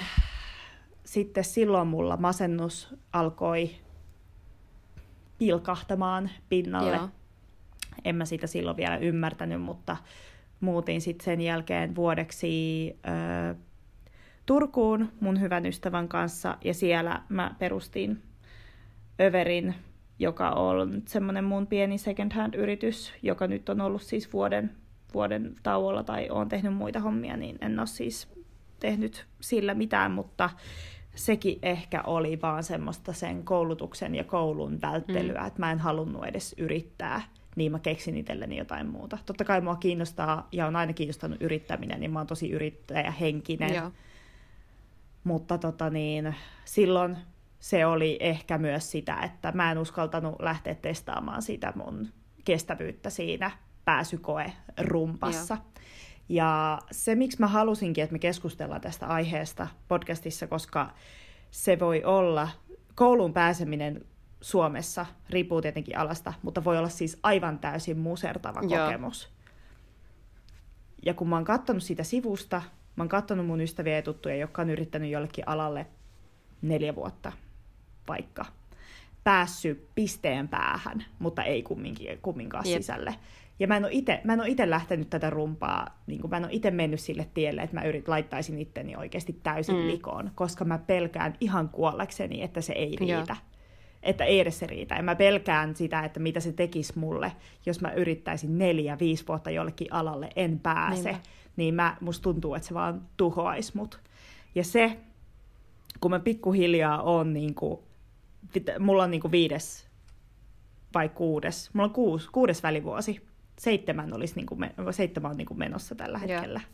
sitten 1.04 1.44
silloin 1.44 1.88
mulla 1.88 2.18
masennus 2.18 2.96
alkoi 3.14 3.70
pilkahtamaan 5.38 6.30
pinnalle. 6.50 6.96
Joo. 6.96 7.10
En 8.06 8.16
mä 8.16 8.26
sitä 8.26 8.48
silloin 8.48 8.78
vielä 8.78 8.98
ymmärtänyt, 8.98 9.62
mutta 9.62 9.98
muutin 10.60 11.02
sitten 11.02 11.26
sen 11.26 11.42
jälkeen 11.42 11.96
vuodeksi 11.96 12.90
ö, 13.52 13.56
Turkuun 14.46 15.12
mun 15.20 15.42
hyvän 15.42 15.66
ystävän 15.66 16.08
kanssa 16.08 16.58
ja 16.64 16.74
siellä 16.74 17.22
mä 17.30 17.56
perustin 17.60 18.22
Överin, 19.22 19.76
joka 20.20 20.50
on 20.50 21.02
semmoinen 21.06 21.44
mun 21.44 21.68
pieni 21.68 21.98
second 21.98 22.32
hand 22.34 22.54
yritys, 22.54 23.14
joka 23.22 23.48
nyt 23.48 23.70
on 23.70 23.82
ollut 23.82 24.02
siis 24.02 24.34
vuoden, 24.34 24.72
vuoden 25.14 25.56
tauolla 25.64 26.04
tai 26.04 26.30
on 26.30 26.50
tehnyt 26.50 26.74
muita 26.74 27.00
hommia, 27.00 27.38
niin 27.38 27.58
en 27.62 27.80
ole 27.80 27.88
siis 27.88 28.30
tehnyt 28.80 29.26
sillä 29.40 29.74
mitään, 29.74 30.12
mutta 30.12 30.50
sekin 31.16 31.60
ehkä 31.62 32.02
oli 32.02 32.42
vaan 32.42 32.64
semmoista 32.64 33.14
sen 33.14 33.44
koulutuksen 33.44 34.16
ja 34.16 34.24
koulun 34.24 34.82
välttelyä, 34.82 35.42
mm. 35.42 35.48
että 35.48 35.60
mä 35.60 35.72
en 35.72 35.80
halunnut 35.80 36.26
edes 36.26 36.56
yrittää, 36.58 37.22
niin 37.58 37.72
mä 37.72 37.80
keksin 37.80 38.18
itselleni 38.18 38.58
jotain 38.58 38.88
muuta. 38.88 39.18
Totta 39.26 39.46
kai 39.46 39.62
mua 39.62 39.76
kiinnostaa 39.76 40.48
ja 40.52 40.68
on 40.68 40.76
aina 40.76 40.94
kiinnostanut 40.94 41.42
yrittäminen, 41.42 42.00
niin 42.00 42.12
mä 42.12 42.20
oon 42.20 42.28
tosi 42.28 42.52
yrittäjähenkinen. 42.52 43.76
Joo. 43.76 43.92
Mutta 45.24 45.58
tota 45.58 45.90
niin, 45.90 46.36
silloin 46.66 47.18
se 47.60 47.86
oli 47.86 48.18
ehkä 48.20 48.58
myös 48.58 48.92
sitä, 48.92 49.22
että 49.24 49.52
mä 49.52 49.72
en 49.72 49.78
uskaltanut 49.78 50.36
lähteä 50.40 50.76
testaamaan 50.76 51.42
sitä 51.42 51.74
mun 51.76 52.08
kestävyyttä 52.46 53.10
siinä 53.10 53.52
pääsykoe 53.86 54.54
rumpassa. 54.82 55.54
Joo. 55.54 55.64
Ja 56.30 56.80
se, 56.92 57.16
miksi 57.16 57.40
mä 57.40 57.48
halusinkin, 57.48 58.04
että 58.04 58.14
me 58.14 58.20
keskustellaan 58.20 58.82
tästä 58.82 59.08
aiheesta 59.08 59.68
podcastissa, 59.88 60.48
koska 60.48 60.94
se 61.52 61.80
voi 61.80 62.04
olla, 62.04 62.50
kouluun 62.96 63.34
pääseminen 63.34 64.06
Suomessa, 64.48 65.06
riippuu 65.30 65.62
tietenkin 65.62 65.98
alasta, 65.98 66.34
mutta 66.42 66.64
voi 66.64 66.78
olla 66.78 66.90
siis 66.90 67.20
aivan 67.24 67.60
täysin 67.60 67.98
musertava 67.98 68.62
Joo. 68.62 68.86
kokemus. 68.86 69.30
Ja 71.06 71.14
kun 71.14 71.30
mä 71.30 71.36
oon 71.36 71.46
katsonut 71.46 71.84
sitä 71.84 72.04
sivusta, 72.04 72.62
Mä 72.98 73.02
oon 73.02 73.10
katsonut 73.10 73.46
mun 73.46 73.62
ystäviä 73.62 73.96
ja 73.96 74.02
tuttuja, 74.02 74.36
jotka 74.36 74.62
on 74.62 74.70
yrittänyt 74.70 75.12
jollekin 75.12 75.48
alalle 75.48 75.86
neljä 76.62 76.96
vuotta 76.96 77.32
vaikka. 78.08 78.46
Päässyt 79.24 79.88
pisteen 79.96 80.48
päähän, 80.48 81.06
mutta 81.20 81.44
ei 81.44 81.64
kumminkin, 81.64 82.20
kumminkaan 82.22 82.68
yep. 82.68 82.78
sisälle. 82.78 83.16
Ja 83.60 83.68
mä 83.68 83.76
en 83.78 83.86
ole 84.40 84.48
itse 84.48 84.70
lähtenyt 84.70 85.10
tätä 85.10 85.30
rumpaa, 85.30 86.02
niin 86.08 86.22
kuin 86.22 86.32
mä 86.32 86.38
en 86.38 86.44
ole 86.44 86.54
itse 86.54 86.72
mennyt 86.72 87.00
sille 87.00 87.28
tielle, 87.34 87.62
että 87.62 87.76
mä 87.76 87.84
yrit, 87.84 88.08
laittaisin 88.08 88.60
itteni 88.60 88.96
oikeasti 88.96 89.40
täysin 89.44 89.76
mm. 89.76 89.88
likoon, 89.88 90.32
koska 90.36 90.66
mä 90.66 90.78
pelkään 90.78 91.36
ihan 91.40 91.70
kuollekseni, 91.70 92.44
että 92.44 92.62
se 92.62 92.74
ei 92.74 92.96
riitä. 93.00 93.14
Yeah. 93.14 93.42
Että 94.08 94.24
ei 94.24 94.40
edes 94.40 94.60
se 94.60 94.68
riitä. 94.68 94.96
Ja 94.96 95.04
mä 95.04 95.16
pelkään 95.16 95.76
sitä, 95.76 96.00
että 96.00 96.20
mitä 96.20 96.40
se 96.40 96.52
tekisi 96.52 97.00
mulle, 97.00 97.32
jos 97.66 97.82
mä 97.82 97.92
yrittäisin 97.92 98.58
neljä, 98.58 99.00
viisi 99.00 99.28
vuotta 99.28 99.52
jollekin 99.52 99.94
alalle, 99.94 100.30
en 100.36 100.60
pääse. 100.60 101.12
Niinpä 101.12 101.22
niin 101.56 101.74
mä, 101.74 101.98
musta 102.02 102.24
tuntuu, 102.24 102.56
että 102.56 102.68
se 102.68 102.74
vaan 102.74 103.02
tuhoaisi 103.18 103.72
mut. 103.76 104.00
Ja 104.56 104.64
se, 104.64 104.98
kun 106.00 106.12
mä 106.12 106.20
pikkuhiljaa 106.20 107.02
on 107.02 107.34
niin 107.34 107.56
kuin, 107.56 107.80
mulla 108.80 109.04
on 109.04 109.12
niin 109.12 109.22
kuin 109.22 109.32
viides 109.32 109.88
vai 110.94 111.10
kuudes, 111.10 111.70
mulla 111.74 111.88
on 111.88 111.94
kuusi, 111.94 112.30
kuudes 112.32 112.64
välivuosi, 112.64 113.28
seitsemän, 113.60 114.14
olisi 114.14 114.36
niin 114.36 114.46
kuin, 114.46 114.70
seitsemän 114.92 115.32
on 115.32 115.38
niin 115.38 115.48
kuin 115.48 115.60
menossa 115.60 115.96
tällä 115.96 116.18
hetkellä. 116.18 116.60
Yeah. 116.60 116.72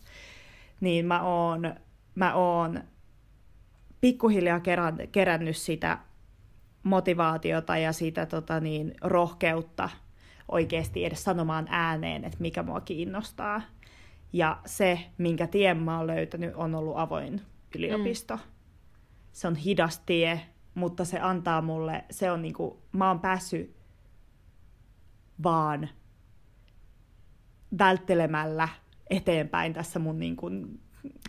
Niin 0.81 1.05
mä 1.05 1.21
oon, 1.21 1.75
mä 2.15 2.34
oon 2.34 2.84
pikkuhiljaa 4.01 4.59
kerän, 4.59 4.97
kerännyt 5.11 5.57
sitä 5.57 5.97
motivaatiota 6.84 7.77
ja 7.77 7.93
sitä 7.93 8.25
tota 8.25 8.59
niin, 8.59 8.95
rohkeutta 9.01 9.89
oikeasti 10.51 11.05
edes 11.05 11.23
sanomaan 11.23 11.67
ääneen, 11.69 12.23
että 12.23 12.38
mikä 12.39 12.63
mua 12.63 12.81
kiinnostaa. 12.81 13.61
Ja 14.34 14.59
se, 14.65 14.99
minkä 15.17 15.47
tien 15.47 15.77
mä 15.77 15.97
oon 15.97 16.07
löytänyt, 16.07 16.55
on 16.55 16.75
ollut 16.75 16.97
avoin 16.97 17.41
yliopisto. 17.75 18.36
Mm. 18.36 18.41
Se 19.31 19.47
on 19.47 19.55
hidas 19.55 19.99
tie, 19.99 20.41
mutta 20.75 21.05
se 21.05 21.19
antaa 21.19 21.61
mulle, 21.61 22.03
se 22.11 22.31
on 22.31 22.41
niinku, 22.41 22.81
mä 22.91 23.07
oon 23.07 23.19
päässyt 23.19 23.75
vaan 25.43 25.89
välttelemällä 27.77 28.69
eteenpäin 29.09 29.73
tässä 29.73 29.99
mun 29.99 30.19
niinku 30.19 30.49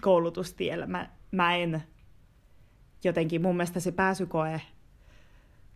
koulutustiellä. 0.01 0.87
Mä, 0.87 1.11
mä 1.31 1.57
en 1.57 1.83
jotenkin, 3.05 3.43
mun 3.43 3.57
mielestä 3.57 3.81
se 3.81 3.93
pääsykoe 3.93 4.61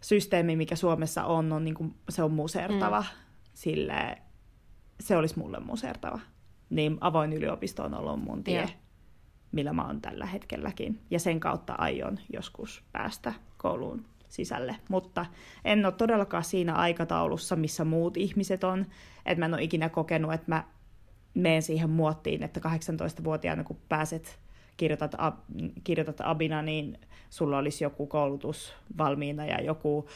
systeemi, 0.01 0.57
mikä 0.57 0.77
Suomessa 0.77 1.25
on, 1.25 1.53
on 1.53 1.65
niinku, 1.65 1.95
se 2.09 2.23
on 2.23 2.33
musertava. 2.33 3.01
Mm. 3.01 3.07
Sille, 3.55 4.19
se 5.01 5.17
olisi 5.17 5.39
mulle 5.39 5.61
musertava 5.61 6.21
niin 6.71 6.99
avoin 7.01 7.33
yliopisto 7.33 7.85
on 7.85 7.95
ollut 7.95 8.25
mun 8.25 8.45
tie, 8.45 8.59
yeah. 8.59 8.75
millä 9.53 9.73
mä 9.73 9.87
oon 9.87 10.01
tällä 10.01 10.27
hetkelläkin. 10.27 11.01
Ja 11.11 11.21
sen 11.21 11.41
kautta 11.41 11.75
aion 11.79 12.19
joskus 12.33 12.85
päästä 12.93 13.33
kouluun 13.57 14.05
sisälle. 14.29 14.77
Mutta 14.89 15.27
en 15.65 15.87
ole 15.87 15.95
todellakaan 15.95 16.45
siinä 16.45 16.75
aikataulussa, 16.75 17.57
missä 17.57 17.85
muut 17.85 18.17
ihmiset 18.17 18.65
on. 18.65 18.87
Että 19.27 19.39
mä 19.39 19.47
en 19.47 19.55
ole 19.55 19.63
ikinä 19.63 19.89
kokenut, 19.89 20.33
että 20.33 20.47
mä 20.49 20.65
menen 21.35 21.63
siihen 21.63 21.91
muottiin, 21.91 22.43
että 22.43 22.61
18-vuotiaana 22.61 23.65
kun 23.65 23.79
pääset, 23.89 24.39
kirjoitat, 24.79 25.15
ab, 25.19 25.39
kirjoitat 25.85 26.21
abina, 26.21 26.63
niin 26.63 26.99
sulla 27.31 27.59
olisi 27.59 27.85
joku 27.85 28.07
koulutus 28.07 28.73
valmiina 28.99 29.47
ja 29.47 29.63
joku 29.63 30.09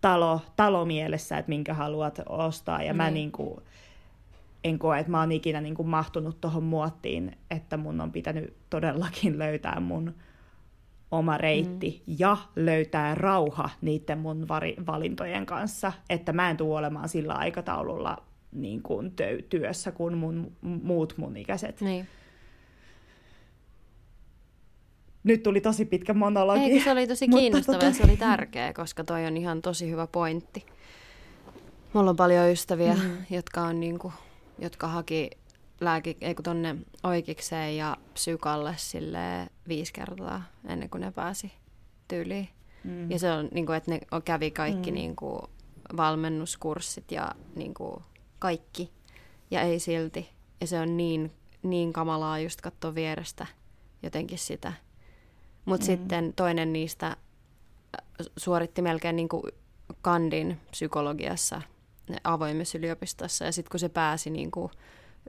talo, 0.00 0.40
talomielessä, 0.56 1.38
että 1.38 1.48
minkä 1.48 1.74
haluat 1.74 2.20
ostaa. 2.28 2.82
Ja 2.82 2.92
mm. 2.92 2.96
mä 2.96 3.04
niin. 3.04 3.14
niin 3.14 3.32
kuin, 3.32 3.60
en 4.64 4.78
koe, 4.78 4.98
että 4.98 5.10
mä 5.10 5.20
oon 5.20 5.32
ikinä 5.32 5.60
niin 5.60 5.74
kuin 5.74 5.88
mahtunut 5.88 6.40
tuohon 6.40 6.64
muottiin, 6.64 7.38
että 7.50 7.76
mun 7.76 8.00
on 8.00 8.12
pitänyt 8.12 8.56
todellakin 8.70 9.38
löytää 9.38 9.80
mun 9.80 10.14
oma 11.10 11.38
reitti 11.38 12.02
mm. 12.06 12.14
ja 12.18 12.36
löytää 12.56 13.14
rauha 13.14 13.70
niiden 13.80 14.18
mun 14.18 14.46
vari- 14.48 14.86
valintojen 14.86 15.46
kanssa, 15.46 15.92
että 16.10 16.32
mä 16.32 16.50
en 16.50 16.56
tule 16.56 16.78
olemaan 16.78 17.08
sillä 17.08 17.34
aikataululla 17.34 18.29
niin 18.52 18.82
kuin 18.82 19.06
tö- 19.06 19.42
työssä 19.48 19.92
kuin 19.92 20.18
mun, 20.18 20.52
muut 20.62 21.14
mun 21.16 21.36
ikäiset. 21.36 21.80
Niin. 21.80 22.08
Nyt 25.24 25.42
tuli 25.42 25.60
tosi 25.60 25.84
pitkä 25.84 26.14
monologi. 26.14 26.60
Eikö 26.60 26.84
se 26.84 26.90
oli 26.90 27.06
tosi 27.06 27.28
kiinnostava 27.38 27.74
tota... 27.74 27.86
ja 27.86 27.92
se 27.92 28.04
oli 28.04 28.16
tärkeä, 28.16 28.72
koska 28.72 29.04
toi 29.04 29.26
on 29.26 29.36
ihan 29.36 29.62
tosi 29.62 29.90
hyvä 29.90 30.06
pointti. 30.06 30.66
Mulla 31.92 32.10
on 32.10 32.16
paljon 32.16 32.50
ystäviä, 32.50 32.94
mm. 32.94 33.16
jotka 33.30 33.60
on 33.60 33.80
niinku, 33.80 34.12
jotka 34.58 34.88
haki 34.88 35.30
lääki, 35.80 36.16
ei 36.20 36.34
kun 36.34 36.42
tonne 36.42 36.76
oikeikseen 37.02 37.76
ja 37.76 37.96
psykalle 38.14 38.74
sille 38.76 39.46
viisi 39.68 39.92
kertaa 39.92 40.42
ennen 40.68 40.90
kuin 40.90 41.00
ne 41.00 41.10
pääsi 41.10 41.52
tyyliin. 42.08 42.48
Mm. 42.84 43.10
Ja 43.10 43.18
se 43.18 43.32
on, 43.32 43.48
niin 43.52 43.66
kuin, 43.66 43.76
että 43.76 43.90
ne 43.90 44.00
kävi 44.24 44.50
kaikki 44.50 44.90
mm. 44.90 44.94
niin 44.94 45.16
kuin, 45.16 45.40
valmennuskurssit 45.96 47.12
ja 47.12 47.30
niin 47.54 47.74
kuin, 47.74 48.02
kaikki. 48.40 48.90
Ja 49.50 49.60
ei 49.60 49.80
silti. 49.80 50.28
Ja 50.60 50.66
se 50.66 50.80
on 50.80 50.96
niin, 50.96 51.32
niin 51.62 51.92
kamalaa 51.92 52.38
just 52.38 52.60
katsoa 52.60 52.94
vierestä 52.94 53.46
jotenkin 54.02 54.38
sitä. 54.38 54.72
Mutta 55.64 55.84
mm. 55.84 55.86
sitten 55.86 56.32
toinen 56.36 56.72
niistä 56.72 57.06
äh, 57.06 57.16
suoritti 58.36 58.82
melkein 58.82 59.16
niin 59.16 59.28
kuin 59.28 59.42
kandin 60.02 60.60
psykologiassa 60.70 61.62
avoimessa 62.24 62.78
yliopistossa. 62.78 63.44
Ja 63.44 63.52
sitten 63.52 63.70
kun 63.70 63.80
se 63.80 63.88
pääsi 63.88 64.30
niin 64.30 64.50
kuin 64.50 64.72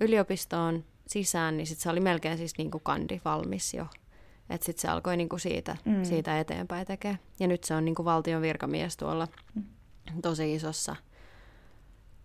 yliopistoon 0.02 0.84
sisään, 1.08 1.58
niin 1.58 1.68
sitten 1.68 1.84
se 1.84 1.90
oli 1.90 2.00
melkein 2.00 2.38
siis 2.38 2.58
niin 2.58 2.72
kuin 2.72 2.84
kandi 2.84 3.22
valmis 3.26 3.74
jo. 3.74 3.86
Että 4.50 4.66
sitten 4.66 4.82
se 4.82 4.88
alkoi 4.88 5.18
niin 5.18 5.30
kuin 5.30 5.40
siitä, 5.40 5.78
mm. 5.86 6.04
siitä 6.04 6.40
eteenpäin 6.40 6.88
tekemään. 6.88 7.20
Ja 7.40 7.48
nyt 7.48 7.64
se 7.64 7.76
on 7.76 7.86
niin 7.86 7.96
kuin 7.96 8.06
valtion 8.06 8.42
virkamies 8.42 8.98
tuolla 8.98 9.28
mm. 9.56 9.64
tosi 10.22 10.54
isossa, 10.54 10.96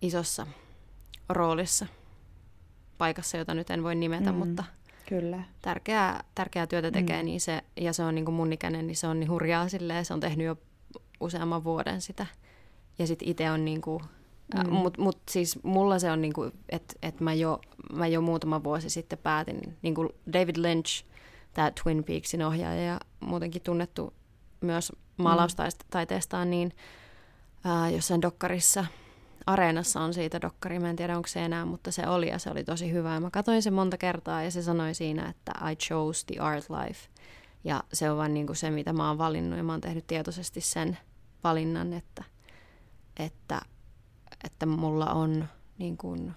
isossa 0.02 0.46
roolissa 1.28 1.86
paikassa, 2.98 3.36
jota 3.36 3.54
nyt 3.54 3.70
en 3.70 3.82
voi 3.82 3.94
nimetä, 3.94 4.32
mm. 4.32 4.38
mutta 4.38 4.64
Kyllä. 5.08 5.42
Tärkeää, 5.62 6.24
tärkeää 6.34 6.66
työtä 6.66 6.90
tekee, 6.90 7.22
mm. 7.22 7.26
niin 7.26 7.40
se, 7.40 7.62
ja 7.76 7.92
se 7.92 8.02
on 8.02 8.14
niin 8.14 8.24
kuin 8.24 8.34
mun 8.34 8.52
ikäinen, 8.52 8.86
niin 8.86 8.96
se 8.96 9.06
on 9.06 9.20
niin 9.20 9.30
hurjaa 9.30 9.68
silleen, 9.68 10.04
se 10.04 10.14
on 10.14 10.20
tehnyt 10.20 10.46
jo 10.46 10.56
useamman 11.20 11.64
vuoden 11.64 12.00
sitä. 12.00 12.26
Ja 12.98 13.06
sitten 13.06 13.28
itse 13.28 13.50
on 13.50 13.64
niin 13.64 13.80
kuin 13.80 14.02
Mm. 14.54 14.72
Mutta 14.72 15.02
mut 15.02 15.18
siis 15.30 15.62
mulla 15.62 15.98
se 15.98 16.10
on 16.10 16.22
niinku, 16.22 16.50
että 16.68 16.94
et 17.02 17.20
mä, 17.20 17.34
jo, 17.34 17.60
mä 17.92 18.06
jo 18.06 18.20
muutama 18.20 18.64
vuosi 18.64 18.90
sitten 18.90 19.18
päätin, 19.18 19.76
niinku 19.82 20.14
David 20.32 20.56
Lynch, 20.56 21.04
tämä 21.54 21.72
Twin 21.82 22.04
Peaksin 22.04 22.42
ohjaaja 22.42 22.82
ja 22.82 23.00
muutenkin 23.20 23.62
tunnettu 23.62 24.12
myös 24.60 24.92
maalaustaiteestaan, 25.16 26.50
niin 26.50 26.72
ää, 27.64 27.90
jossain 27.90 28.22
dokkarissa, 28.22 28.86
Areenassa 29.46 30.00
on 30.00 30.14
siitä 30.14 30.40
dokkari, 30.40 30.78
mä 30.78 30.90
en 30.90 30.96
tiedä 30.96 31.16
onko 31.16 31.28
se 31.28 31.44
enää, 31.44 31.64
mutta 31.64 31.92
se 31.92 32.08
oli 32.08 32.28
ja 32.28 32.38
se 32.38 32.50
oli 32.50 32.64
tosi 32.64 32.92
hyvä. 32.92 33.14
Ja 33.14 33.20
mä 33.20 33.30
katsoin 33.30 33.62
sen 33.62 33.74
monta 33.74 33.98
kertaa 33.98 34.42
ja 34.42 34.50
se 34.50 34.62
sanoi 34.62 34.94
siinä, 34.94 35.28
että 35.28 35.52
I 35.70 35.76
chose 35.76 36.26
the 36.26 36.40
art 36.40 36.64
life. 36.70 37.08
Ja 37.64 37.84
se 37.92 38.10
on 38.10 38.16
vaan 38.16 38.34
niinku 38.34 38.54
se, 38.54 38.70
mitä 38.70 38.92
mä 38.92 39.08
oon 39.08 39.18
valinnut 39.18 39.56
ja 39.56 39.64
mä 39.64 39.72
oon 39.72 39.80
tehnyt 39.80 40.06
tietoisesti 40.06 40.60
sen 40.60 40.98
valinnan, 41.44 41.92
että, 41.92 42.24
että 43.18 43.60
että 44.44 44.66
mulla 44.66 45.06
on 45.06 45.48
niin 45.78 45.96
kuin, 45.96 46.32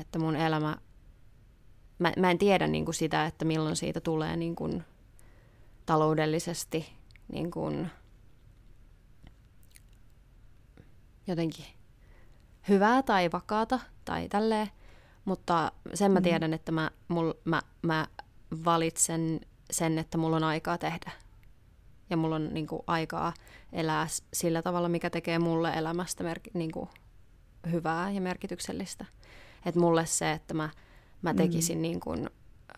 että 0.00 0.18
mun 0.18 0.36
elämä, 0.36 0.76
mä, 1.98 2.12
mä 2.18 2.30
en 2.30 2.38
tiedä 2.38 2.66
niin 2.66 2.84
kuin 2.84 2.94
sitä, 2.94 3.26
että 3.26 3.44
milloin 3.44 3.76
siitä 3.76 4.00
tulee 4.00 4.36
niin 4.36 4.56
kuin 4.56 4.84
taloudellisesti 5.86 6.92
niin 7.32 7.50
kuin 7.50 7.90
jotenkin 11.26 11.64
hyvää 12.68 13.02
tai 13.02 13.32
vakaata 13.32 13.80
tai 14.04 14.28
tälleen, 14.28 14.68
mutta 15.24 15.72
sen 15.94 16.12
mä 16.12 16.20
mm. 16.20 16.24
tiedän, 16.24 16.54
että 16.54 16.72
mä, 16.72 16.90
mul, 17.08 17.32
mä, 17.44 17.62
mä 17.82 18.06
valitsen 18.64 19.40
sen, 19.70 19.98
että 19.98 20.18
mulla 20.18 20.36
on 20.36 20.44
aikaa 20.44 20.78
tehdä. 20.78 21.12
Ja 22.10 22.16
mulla 22.16 22.36
on 22.36 22.54
niin 22.54 22.66
kuin, 22.66 22.82
aikaa 22.86 23.32
elää 23.72 24.06
sillä 24.32 24.62
tavalla, 24.62 24.88
mikä 24.88 25.10
tekee 25.10 25.38
mulle 25.38 25.70
elämästä 25.70 26.24
mer- 26.24 26.40
niin 26.54 26.72
kuin, 26.72 26.88
hyvää 27.70 28.10
ja 28.10 28.20
merkityksellistä. 28.20 29.04
Että 29.66 29.80
mulle 29.80 30.06
se, 30.06 30.32
että 30.32 30.54
mä, 30.54 30.70
mä 31.22 31.32
mm. 31.32 31.36
tekisin 31.36 31.78
mm. 31.78 31.82
niin 31.82 32.00
kuin, 32.00 32.30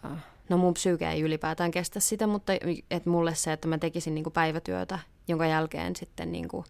äh, 0.05 0.24
no 0.49 0.57
mun 0.57 0.74
psyyke 0.74 1.11
ei 1.11 1.20
ylipäätään 1.20 1.70
kestä 1.70 2.01
sitä, 2.01 2.26
mutta 2.26 2.53
että 2.91 3.11
mulle 3.11 3.35
se, 3.35 3.53
että 3.53 3.68
mä 3.68 3.78
tekisin 3.78 4.14
niin 4.14 4.24
kuin 4.24 4.32
päivätyötä, 4.32 4.99
jonka 5.28 5.47
jälkeen 5.47 5.97
sitten 5.97 6.32
niin 6.32 6.49
kuin, 6.49 6.64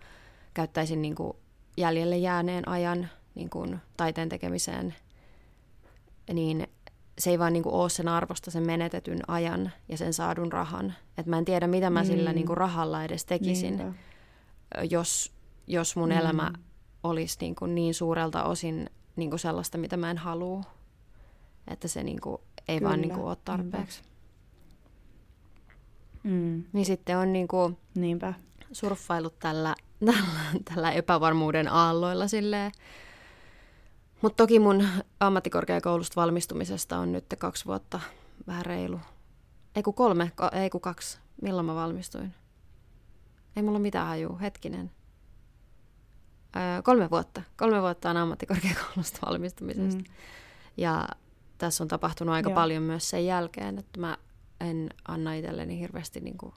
käyttäisin 0.54 1.02
niin 1.02 1.14
kuin 1.14 1.36
jäljelle 1.76 2.16
jääneen 2.16 2.68
ajan 2.68 3.08
niin 3.34 3.50
kuin 3.50 3.78
taiteen 3.96 4.28
tekemiseen, 4.28 4.94
niin 6.32 6.66
se 7.18 7.30
ei 7.30 7.38
vaan 7.38 7.52
niin 7.52 7.62
kuin 7.62 7.74
ole 7.74 7.90
sen 7.90 8.08
arvosta 8.08 8.50
sen 8.50 8.66
menetetyn 8.66 9.20
ajan 9.28 9.72
ja 9.88 9.96
sen 9.96 10.12
saadun 10.12 10.52
rahan. 10.52 10.94
Että 11.18 11.30
mä 11.30 11.38
en 11.38 11.44
tiedä, 11.44 11.66
mitä 11.66 11.90
mä 11.90 12.02
mm. 12.02 12.06
sillä 12.06 12.32
niin 12.32 12.46
kuin 12.46 12.56
rahalla 12.56 13.04
edes 13.04 13.24
tekisin. 13.24 13.76
Niinpä 13.76 13.98
jos, 14.90 15.32
jos 15.66 15.96
mun 15.96 16.08
mm. 16.08 16.16
elämä 16.16 16.52
olisi 17.02 17.36
niin, 17.40 17.54
kuin 17.54 17.74
niin 17.74 17.94
suurelta 17.94 18.44
osin 18.44 18.90
niin 19.16 19.30
kuin 19.30 19.40
sellaista, 19.40 19.78
mitä 19.78 19.96
mä 19.96 20.10
en 20.10 20.18
halua. 20.18 20.62
Että 21.68 21.88
se 21.88 22.02
niin 22.02 22.20
kuin, 22.20 22.38
ei 22.68 22.78
Kyllä. 22.78 22.88
vaan 22.88 23.00
niin 23.00 23.14
kuin 23.14 23.24
ole 23.24 23.36
tarpeeksi. 23.44 24.02
Mm. 26.22 26.64
Niin 26.72 26.86
sitten 26.86 27.18
on 27.18 27.32
niin 27.32 27.48
kuin 27.48 27.78
Niinpä. 27.94 28.34
surffailut 28.72 29.38
tällä, 29.38 29.74
tällä, 30.06 30.60
tällä 30.64 30.92
epävarmuuden 30.92 31.68
aalloilla 31.68 32.28
silleen. 32.28 32.72
Mutta 34.22 34.36
toki 34.36 34.58
mun 34.58 34.88
ammattikorkeakoulusta 35.20 36.20
valmistumisesta 36.20 36.98
on 36.98 37.12
nyt 37.12 37.24
kaksi 37.38 37.64
vuotta 37.64 38.00
vähän 38.46 38.66
reilu. 38.66 39.00
Ei 39.76 39.82
kun 39.82 39.94
kolme, 39.94 40.32
ei 40.52 40.70
kun 40.70 40.80
kaksi. 40.80 41.18
Milloin 41.42 41.66
mä 41.66 41.74
valmistuin? 41.74 42.34
Ei 43.56 43.62
mulla 43.62 43.78
mitään 43.78 44.06
hajuu, 44.06 44.38
hetkinen. 44.38 44.90
Öö, 46.56 46.82
kolme 46.82 47.10
vuotta. 47.10 47.42
Kolme 47.56 47.80
vuotta 47.80 48.10
on 48.10 48.16
ammattikorkeakoulusta 48.16 49.26
valmistumisesta. 49.26 49.98
Mm. 49.98 50.14
Ja 50.76 51.08
tässä 51.58 51.84
on 51.84 51.88
tapahtunut 51.88 52.34
aika 52.34 52.50
Joo. 52.50 52.54
paljon 52.54 52.82
myös 52.82 53.10
sen 53.10 53.26
jälkeen, 53.26 53.78
että 53.78 54.00
mä 54.00 54.16
en 54.60 54.90
anna 55.08 55.34
itselleni 55.34 55.78
hirveästi 55.78 56.20
niin 56.20 56.38
kuin, 56.38 56.52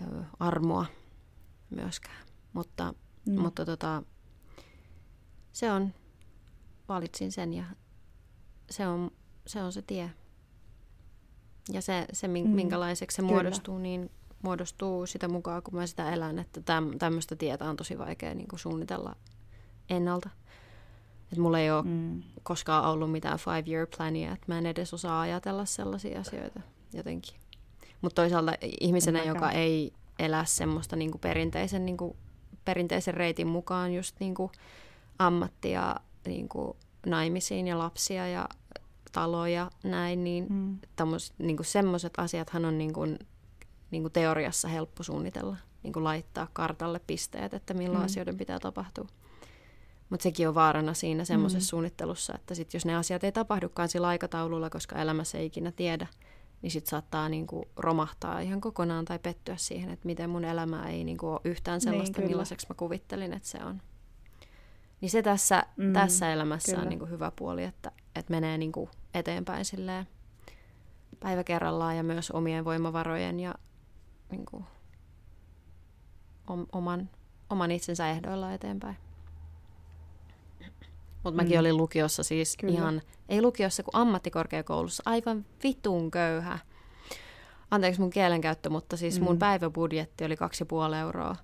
ö, 0.00 0.22
armoa 0.40 0.86
myöskään. 1.70 2.26
Mutta, 2.52 2.94
mm. 3.26 3.40
mutta 3.40 3.64
tota, 3.64 4.02
se 5.52 5.72
on, 5.72 5.94
valitsin 6.88 7.32
sen 7.32 7.54
ja 7.54 7.64
se 8.70 8.88
on 8.88 9.10
se, 9.46 9.62
on 9.62 9.72
se 9.72 9.82
tie. 9.82 10.10
Ja 11.72 11.82
se, 11.82 12.06
se 12.12 12.28
minkälaiseksi 12.28 13.16
se 13.16 13.22
mm. 13.22 13.28
muodostuu, 13.28 13.78
niin 13.78 14.10
muodostuu 14.42 15.06
sitä 15.06 15.28
mukaan, 15.28 15.62
kun 15.62 15.74
mä 15.74 15.86
sitä 15.86 16.12
elän, 16.12 16.38
että 16.38 16.60
täm, 16.60 16.98
tämmöistä 16.98 17.36
tietä 17.36 17.64
on 17.64 17.76
tosi 17.76 17.98
vaikea 17.98 18.34
niin 18.34 18.48
kuin 18.48 18.60
suunnitella 18.60 19.16
ennalta. 19.90 20.30
Et 21.32 21.38
mulla 21.38 21.58
ei 21.58 21.70
ole 21.70 21.82
mm. 21.82 22.22
koskaan 22.42 22.84
ollut 22.84 23.12
mitään 23.12 23.38
five-year 23.38 23.86
plania, 23.96 24.32
että 24.32 24.44
mä 24.48 24.58
en 24.58 24.66
edes 24.66 24.94
osaa 24.94 25.20
ajatella 25.20 25.64
sellaisia 25.64 26.20
asioita 26.20 26.60
jotenkin. 26.92 27.34
Mutta 28.00 28.22
toisaalta 28.22 28.52
ihmisenä, 28.80 29.24
joka 29.24 29.50
ei 29.50 29.92
elä 30.18 30.44
semmoista 30.44 30.96
niin 30.96 31.10
kuin 31.10 31.20
perinteisen, 31.20 31.86
niin 31.86 31.96
kuin, 31.96 32.16
perinteisen 32.64 33.14
reitin 33.14 33.46
mukaan 33.46 33.94
just 33.94 34.16
niin 34.20 34.34
kuin 34.34 34.50
ammattia 35.18 35.96
niin 36.26 36.48
kuin 36.48 36.76
naimisiin 37.06 37.66
ja 37.66 37.78
lapsia 37.78 38.28
ja 38.28 38.48
taloja 39.12 39.70
näin, 39.84 40.24
niin, 40.24 40.46
mm. 40.48 40.78
niin 41.38 41.58
semmoiset 41.62 42.12
asiathan 42.18 42.64
on 42.64 42.78
niin 42.78 42.92
kuin 42.92 43.18
niin 43.90 44.02
kuin 44.02 44.12
teoriassa 44.12 44.68
helppo 44.68 45.02
suunnitella, 45.02 45.56
niin 45.82 45.92
kuin 45.92 46.04
laittaa 46.04 46.48
kartalle 46.52 47.00
pisteet, 47.06 47.54
että 47.54 47.74
milloin 47.74 48.00
mm. 48.00 48.04
asioiden 48.04 48.36
pitää 48.36 48.58
tapahtua. 48.58 49.06
Mutta 50.10 50.22
sekin 50.22 50.48
on 50.48 50.54
vaarana 50.54 50.94
siinä 50.94 51.24
semmoisessa 51.24 51.66
mm. 51.66 51.70
suunnittelussa, 51.70 52.34
että 52.34 52.54
sit 52.54 52.74
jos 52.74 52.84
ne 52.84 52.96
asiat 52.96 53.24
ei 53.24 53.32
tapahdukaan 53.32 53.88
sillä 53.88 54.08
aikataululla, 54.08 54.70
koska 54.70 55.02
elämässä 55.02 55.38
ei 55.38 55.46
ikinä 55.46 55.72
tiedä, 55.72 56.06
niin 56.62 56.70
sitten 56.70 56.90
saattaa 56.90 57.28
niinku 57.28 57.68
romahtaa 57.76 58.40
ihan 58.40 58.60
kokonaan 58.60 59.04
tai 59.04 59.18
pettyä 59.18 59.56
siihen, 59.56 59.90
että 59.90 60.06
miten 60.06 60.30
mun 60.30 60.44
elämä 60.44 60.88
ei 60.88 61.04
niinku 61.04 61.28
ole 61.28 61.40
yhtään 61.44 61.74
niin, 61.74 61.82
sellaista, 61.82 62.20
niin, 62.20 62.30
millaiseksi 62.30 62.66
mä 62.68 62.74
kuvittelin, 62.74 63.32
että 63.32 63.48
se 63.48 63.58
on. 63.64 63.82
Niin 65.00 65.10
se 65.10 65.22
tässä, 65.22 65.62
mm, 65.76 65.92
tässä 65.92 66.32
elämässä 66.32 66.72
kyllä. 66.72 66.82
on 66.82 66.88
niinku 66.88 67.06
hyvä 67.06 67.32
puoli, 67.36 67.64
että, 67.64 67.92
että 68.14 68.30
menee 68.30 68.58
niinku 68.58 68.90
eteenpäin 69.14 69.64
silleen 69.64 70.08
päivä 71.20 71.44
kerrallaan 71.44 71.96
ja 71.96 72.02
myös 72.02 72.30
omien 72.30 72.64
voimavarojen 72.64 73.40
ja 73.40 73.54
niin 74.30 74.46
kuin, 74.46 74.64
oman 76.72 77.08
oman 77.50 77.70
itsensä 77.70 78.10
ehdoilla 78.10 78.52
eteenpäin. 78.52 78.96
Mutta 81.26 81.42
mäkin 81.42 81.56
mm. 81.56 81.60
olin 81.60 81.76
lukiossa 81.76 82.22
siis 82.22 82.56
Kyllä. 82.56 82.74
ihan, 82.74 83.02
ei 83.28 83.42
lukiossa 83.42 83.82
kuin 83.82 83.96
ammattikorkeakoulussa, 83.96 85.02
aivan 85.06 85.44
vitun 85.62 86.10
köyhä. 86.10 86.58
Anteeksi 87.70 88.00
mun 88.00 88.10
kielenkäyttö, 88.10 88.70
mutta 88.70 88.96
siis 88.96 89.20
mm. 89.20 89.24
mun 89.24 89.38
päiväbudjetti 89.38 90.24
oli 90.24 90.34
2,5 90.90 90.94
euroa. 90.94 91.36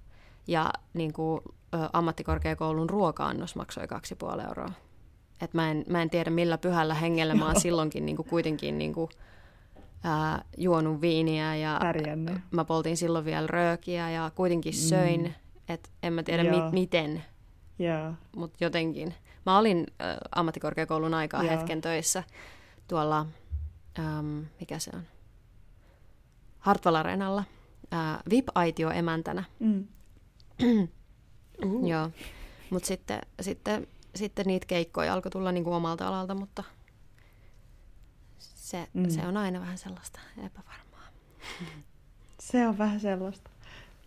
Ja 0.46 0.70
niin 0.94 1.12
kuin, 1.12 1.40
ä, 1.74 1.90
ammattikorkeakoulun 1.92 2.90
ruoka-annos 2.90 3.56
maksoi 3.56 3.84
2,5 4.34 4.48
euroa. 4.48 4.72
Et 5.40 5.54
mä, 5.54 5.70
en, 5.70 5.84
mä 5.88 6.02
en 6.02 6.10
tiedä 6.10 6.30
millä 6.30 6.58
pyhällä 6.58 6.94
hengellä 6.94 7.34
mä 7.34 7.46
oon 7.46 7.60
silloinkin 7.60 8.06
niin 8.06 8.16
kuin, 8.16 8.28
kuitenkin 8.28 8.78
niin 8.78 8.94
kuin, 8.94 9.10
ää, 10.04 10.44
juonut 10.56 11.00
viiniä 11.00 11.56
ja 11.56 11.78
Pärjännyt. 11.80 12.38
mä 12.50 12.64
poltin 12.64 12.96
silloin 12.96 13.24
vielä 13.24 13.46
röökiä 13.46 14.10
ja 14.10 14.30
kuitenkin 14.34 14.74
söin. 14.74 15.22
Mm. 15.22 15.32
Et 15.68 15.90
en 16.02 16.12
mä 16.12 16.22
tiedä 16.22 16.44
mi- 16.44 16.70
miten, 16.72 17.24
yeah. 17.80 18.14
mutta 18.36 18.64
jotenkin. 18.64 19.14
Mä 19.46 19.58
olin 19.58 19.86
äh, 20.02 20.16
ammattikorkeakoulun 20.34 21.14
aikaa 21.14 21.42
yeah. 21.42 21.58
hetken 21.58 21.80
töissä 21.80 22.24
tuolla, 22.88 23.26
ähm, 23.98 24.40
mikä 24.60 24.78
se 24.78 24.90
on, 24.94 25.02
Hartwall 26.58 26.94
Areenalla, 26.94 27.44
äh, 27.92 28.18
VIP-aitio 28.30 28.90
emäntänä. 28.90 29.44
Mm. 29.58 29.88
uh. 31.64 31.86
Joo, 31.90 32.10
mutta 32.70 32.86
sitten, 32.86 33.20
sitten, 33.40 33.86
sitten 34.14 34.46
niitä 34.46 34.66
keikkoja 34.66 35.12
alkoi 35.12 35.30
tulla 35.30 35.52
niinku 35.52 35.72
omalta 35.72 36.08
alalta, 36.08 36.34
mutta 36.34 36.64
se, 38.38 38.88
mm. 38.92 39.10
se 39.10 39.26
on 39.26 39.36
aina 39.36 39.60
vähän 39.60 39.78
sellaista 39.78 40.20
epävarmaa. 40.38 41.08
Se 42.40 42.68
on 42.68 42.78
vähän 42.78 43.00
sellaista. 43.00 43.50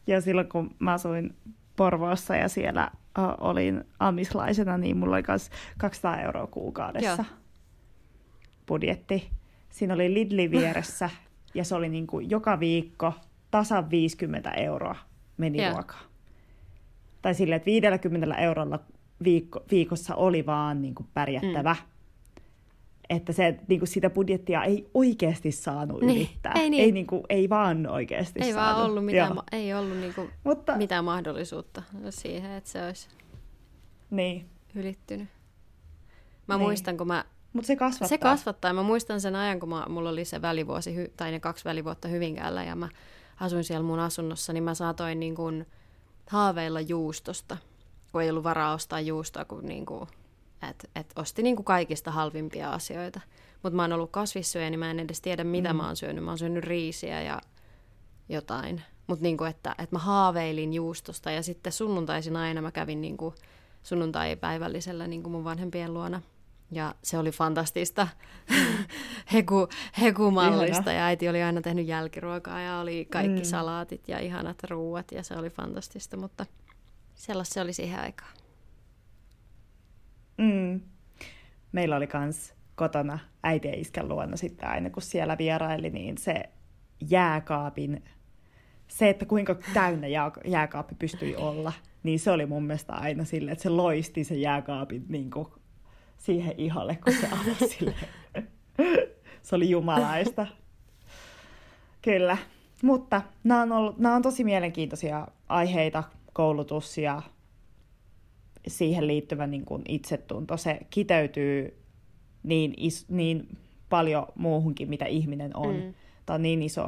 Ja 0.08 0.22
silloin 0.22 0.50
kun 0.50 0.76
mä 0.80 0.94
asuin 0.94 1.36
Porvoossa 1.76 2.36
ja 2.36 2.50
siellä 2.50 2.92
uh, 3.20 3.48
olin 3.48 3.84
amislaisena, 4.00 4.78
niin 4.78 4.98
mulla 4.98 5.16
oli 5.16 5.24
myös 5.28 5.50
200 5.78 6.22
euroa 6.22 6.48
kuukaudessa 6.48 7.26
Joo. 7.30 7.40
budjetti. 8.68 9.30
Siinä 9.70 9.94
oli 9.94 10.14
Lidli 10.14 10.52
vieressä 10.52 11.10
ja 11.54 11.64
se 11.64 11.76
oli 11.76 11.90
niin 11.90 12.08
kuin 12.08 12.30
joka 12.30 12.60
viikko 12.60 13.14
tasan 13.52 13.90
50 13.90 14.52
euroa 14.52 14.96
meni 15.38 15.64
Joo. 15.64 15.74
ruokaa. 15.74 16.02
Tai 17.22 17.34
silleen, 17.34 17.58
että 17.58 17.66
50 17.66 18.36
eurolla 18.36 18.80
viikko, 19.24 19.64
viikossa 19.72 20.16
oli 20.16 20.46
vaan 20.46 20.82
niin 20.82 20.96
kuin 20.96 21.08
pärjättävä. 21.14 21.74
Mm 21.74 21.95
että 23.10 23.34
se, 23.34 23.60
niin 23.68 23.80
kuin 23.80 23.88
sitä 23.88 24.10
budjettia 24.10 24.64
ei 24.64 24.90
oikeasti 24.94 25.52
saanut 25.52 26.02
niin, 26.02 26.18
ylittää. 26.18 26.54
Ei, 26.56 26.70
niin. 26.70 26.84
ei, 26.84 26.92
niin 26.92 27.08
kuin, 27.08 27.24
ei 27.30 27.50
vaan 27.50 27.88
oikeasti 27.88 28.40
ei 28.44 28.54
saanut. 28.54 28.76
Vaan 28.76 28.90
ollut 28.90 29.06
mitään, 29.06 29.36
ma- 29.36 29.44
ei 29.52 29.74
ollut 29.74 29.98
niin 29.98 30.14
kuin 30.14 30.30
Mutta... 30.44 30.78
mitään 30.78 31.06
mahdollisuutta 31.06 31.84
siihen, 32.10 32.52
että 32.52 32.70
se 32.70 32.86
olisi 32.86 33.08
niin. 34.10 34.46
ylittynyt. 34.76 35.28
Mä 36.48 36.56
niin. 36.56 36.62
muistan, 36.62 36.98
kun 36.98 37.08
mä... 37.08 37.26
Mutta 37.54 37.68
se 37.68 37.76
kasvattaa. 37.76 38.08
Se 38.08 38.18
kasvattaa. 38.18 38.74
Mä 38.74 38.84
muistan 38.84 39.22
sen 39.22 39.36
ajan, 39.36 39.60
kun 39.60 39.70
mä, 39.70 39.86
mulla 39.90 40.10
oli 40.10 40.26
se 40.26 40.42
välivuosi, 40.42 41.14
tai 41.18 41.32
ne 41.32 41.40
kaksi 41.40 41.66
välivuotta 41.66 42.08
Hyvinkäällä, 42.08 42.64
ja 42.64 42.76
mä 42.76 42.90
asuin 43.40 43.64
siellä 43.64 43.86
mun 43.86 44.00
asunnossa, 44.00 44.54
niin 44.54 44.64
mä 44.64 44.74
saatoin 44.74 45.20
niin 45.20 45.36
kuin 45.36 45.66
haaveilla 46.30 46.82
juustosta, 46.82 47.58
kun 48.12 48.22
ei 48.22 48.30
ollut 48.30 48.44
varaa 48.44 48.74
ostaa 48.74 49.00
juustoa, 49.00 49.46
kun 49.46 49.66
niin 49.66 49.86
kuin 49.86 50.10
että 50.70 50.88
et 50.96 51.14
osti 51.16 51.44
niinku 51.44 51.64
kaikista 51.64 52.12
halvimpia 52.12 52.72
asioita. 52.72 53.22
Mutta 53.64 53.76
mä 53.76 53.84
oon 53.84 53.94
ollut 53.94 54.12
kasvissyöjä, 54.12 54.70
niin 54.70 54.80
mä 54.80 54.92
en 54.92 55.00
edes 55.00 55.22
tiedä, 55.22 55.44
mitä 55.44 55.74
mm. 55.74 55.78
mä 55.78 55.86
oon 55.86 55.96
syönyt. 55.96 56.24
Mä 56.24 56.32
oon 56.32 56.38
syönyt 56.38 56.64
riisiä 56.64 57.22
ja 57.22 57.42
jotain. 58.30 58.82
Mutta 59.08 59.24
niinku, 59.24 59.44
että, 59.44 59.72
että 59.72 59.96
mä 59.96 60.00
haaveilin 60.00 60.74
juustosta 60.74 61.32
ja 61.32 61.44
sitten 61.44 61.74
sunnuntaisin 61.74 62.36
aina 62.36 62.62
mä 62.62 62.72
kävin 62.72 63.02
niinku 63.02 63.36
sunnuntai-päivällisellä 63.84 65.08
niinku 65.08 65.30
mun 65.30 65.44
vanhempien 65.44 65.94
luona. 65.94 66.22
Ja 66.72 66.96
se 67.04 67.18
oli 67.18 67.32
fantastista 67.32 68.08
heku, 69.34 69.68
hekumallista 70.02 70.92
Ihana. 70.92 70.92
ja 70.92 71.06
äiti 71.06 71.30
oli 71.30 71.44
aina 71.44 71.62
tehnyt 71.62 71.88
jälkiruokaa 71.88 72.62
ja 72.62 72.80
oli 72.80 73.08
kaikki 73.12 73.40
mm. 73.40 73.46
salaatit 73.46 74.08
ja 74.08 74.20
ihanat 74.20 74.64
ruuat 74.64 75.12
ja 75.12 75.24
se 75.24 75.38
oli 75.38 75.50
fantastista, 75.50 76.18
mutta 76.18 76.46
sellaista 77.16 77.54
se 77.54 77.62
oli 77.62 77.74
siihen 77.74 78.00
aikaan. 78.00 78.32
Mm. 80.38 80.82
Meillä 81.72 81.96
oli 81.96 82.08
kans 82.08 82.54
kotona 82.76 83.20
äiti 83.44 83.68
ja 83.68 83.74
iskän 83.78 84.10
luona 84.10 84.38
sitten 84.38 84.70
aina, 84.70 84.90
kun 84.90 85.02
siellä 85.02 85.38
vieraili, 85.38 85.90
niin 85.90 86.18
se 86.18 86.44
jääkaapin, 87.10 88.04
se, 88.88 89.10
että 89.10 89.26
kuinka 89.26 89.56
täynnä 89.74 90.08
jääkaappi 90.46 90.96
pystyi 90.96 91.36
olla, 91.36 91.74
niin 92.04 92.20
se 92.20 92.32
oli 92.32 92.46
mun 92.46 92.64
mielestä 92.64 92.94
aina 92.94 93.26
silleen, 93.26 93.54
että 93.54 93.64
se 93.64 93.70
loisti 93.70 94.24
se 94.24 94.36
jääkaapin 94.36 95.06
niin 95.10 95.32
kuin 95.32 95.48
siihen 96.18 96.54
ihalle, 96.58 96.96
kun 97.04 97.14
se 97.14 97.28
avasi 97.28 97.68
sille. 97.78 97.96
se 99.42 99.56
oli 99.56 99.70
jumalaista. 99.70 100.48
Kyllä. 102.02 102.38
Mutta 102.84 103.22
nämä 103.44 103.62
on, 103.62 103.72
ollut, 103.72 103.98
nämä 103.98 104.16
on 104.16 104.22
tosi 104.22 104.44
mielenkiintoisia 104.44 105.28
aiheita, 105.50 106.04
koulutus 106.34 106.98
ja 106.98 107.22
siihen 108.68 109.08
liittyvä 109.08 109.48
niin 109.48 109.66
kuin 109.66 109.82
itsetunto, 109.88 110.58
se 110.58 110.80
kiteytyy 110.90 111.82
niin, 112.44 112.74
is, 112.78 113.10
niin 113.10 113.58
paljon 113.90 114.28
muuhunkin, 114.36 114.90
mitä 114.90 115.06
ihminen 115.06 115.58
on. 115.58 115.76
Mm. 115.76 115.94
Tämä 116.26 116.36
on 116.36 116.42
niin 116.42 116.64
iso 116.64 116.88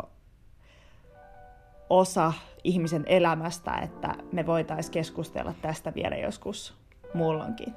osa 1.90 2.34
ihmisen 2.64 3.04
elämästä, 3.06 3.74
että 3.74 4.16
me 4.32 4.46
voitaisiin 4.46 4.94
keskustella 4.94 5.54
tästä 5.62 5.94
vielä 5.94 6.16
joskus 6.16 6.74
muulloinkin. 7.14 7.74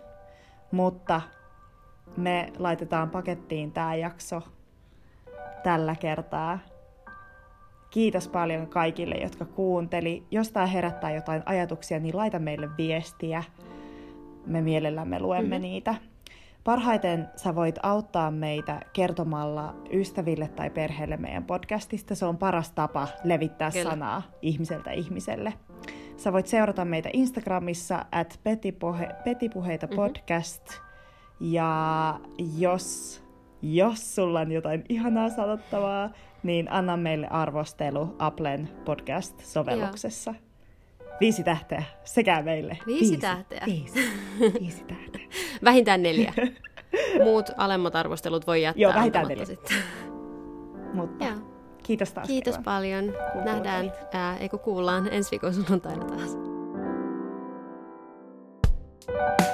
Mutta 0.73 1.21
me 2.17 2.53
laitetaan 2.59 3.11
pakettiin 3.11 3.73
tämä 3.73 3.95
jakso 3.95 4.43
tällä 5.63 5.95
kertaa. 5.95 6.59
Kiitos 7.91 8.29
paljon 8.29 8.67
kaikille, 8.67 9.15
jotka 9.15 9.45
kuunteli. 9.45 10.27
Jos 10.31 10.51
tämä 10.51 10.67
herättää 10.67 11.11
jotain 11.11 11.43
ajatuksia, 11.47 11.99
niin 11.99 12.17
laita 12.17 12.39
meille 12.39 12.69
viestiä 12.77 13.45
me 14.47 14.61
mielellämme 14.61 15.21
luemme 15.21 15.49
mm-hmm. 15.49 15.63
niitä. 15.63 15.95
Parhaiten 16.65 17.29
sä 17.37 17.55
voit 17.55 17.79
auttaa 17.83 18.31
meitä 18.31 18.81
kertomalla 18.93 19.75
ystäville 19.93 20.49
tai 20.49 20.71
perheelle 20.71 21.17
meidän 21.17 21.45
podcastista. 21.45 22.15
Se 22.15 22.25
on 22.25 22.39
paras 22.39 22.71
tapa 22.71 23.09
levittää 23.25 23.71
Kyllä. 23.71 23.91
sanaa 23.91 24.23
ihmiseltä 24.43 24.91
ihmiselle. 24.91 25.53
Sä 26.17 26.33
voit 26.33 26.47
seurata 26.47 26.85
meitä 26.85 27.09
Instagramissa 27.13 28.05
at 28.13 28.41
petipuhe, 28.45 29.09
petipuheita 29.25 29.87
mm-hmm. 29.87 29.97
podcast. 29.97 30.71
Ja 31.41 32.21
jos, 32.59 33.23
jos 33.63 34.15
sulla 34.15 34.41
on 34.41 34.53
jotain 34.53 34.85
ihanaa 34.89 35.29
sanottavaa, 35.29 36.11
niin 36.43 36.73
anna 36.73 36.97
meille 36.97 37.29
arvostelu 37.29 38.17
Applen 38.19 38.69
podcast-sovelluksessa. 38.85 40.31
Joo. 40.31 40.50
Viisi 41.21 41.45
tähteä, 41.45 41.83
sekä 42.05 42.43
meille. 42.43 42.79
Viisi, 42.87 43.01
viisi 43.01 43.17
tähteä. 43.17 43.63
Viisi, 43.67 44.01
viisi 44.61 44.85
tähteä. 44.85 45.21
vähintään 45.65 46.03
neljä. 46.03 46.33
Muut 47.25 47.51
alemmat 47.57 47.97
arvostelut 47.97 48.47
voi 48.47 48.63
jättää 48.63 48.83
Joo, 48.83 48.95
vähintään 48.95 49.29
neljä. 49.29 49.45
Sitten. 49.45 49.77
Mutta 50.95 51.25
Joo. 51.25 51.35
kiitos 51.83 52.13
taas. 52.13 52.27
Kiitos 52.29 52.55
kerran. 52.55 52.65
paljon. 52.65 53.05
Kuulua 53.33 53.45
Nähdään, 53.45 53.93
ää, 54.13 54.37
eikö 54.37 54.59
kuullaan 54.59 55.09
ensi 55.13 55.31
viikon 55.31 55.55
sunnuntaina 55.55 56.05
taas. 56.05 56.37
thank 59.07 59.41
you 59.41 59.51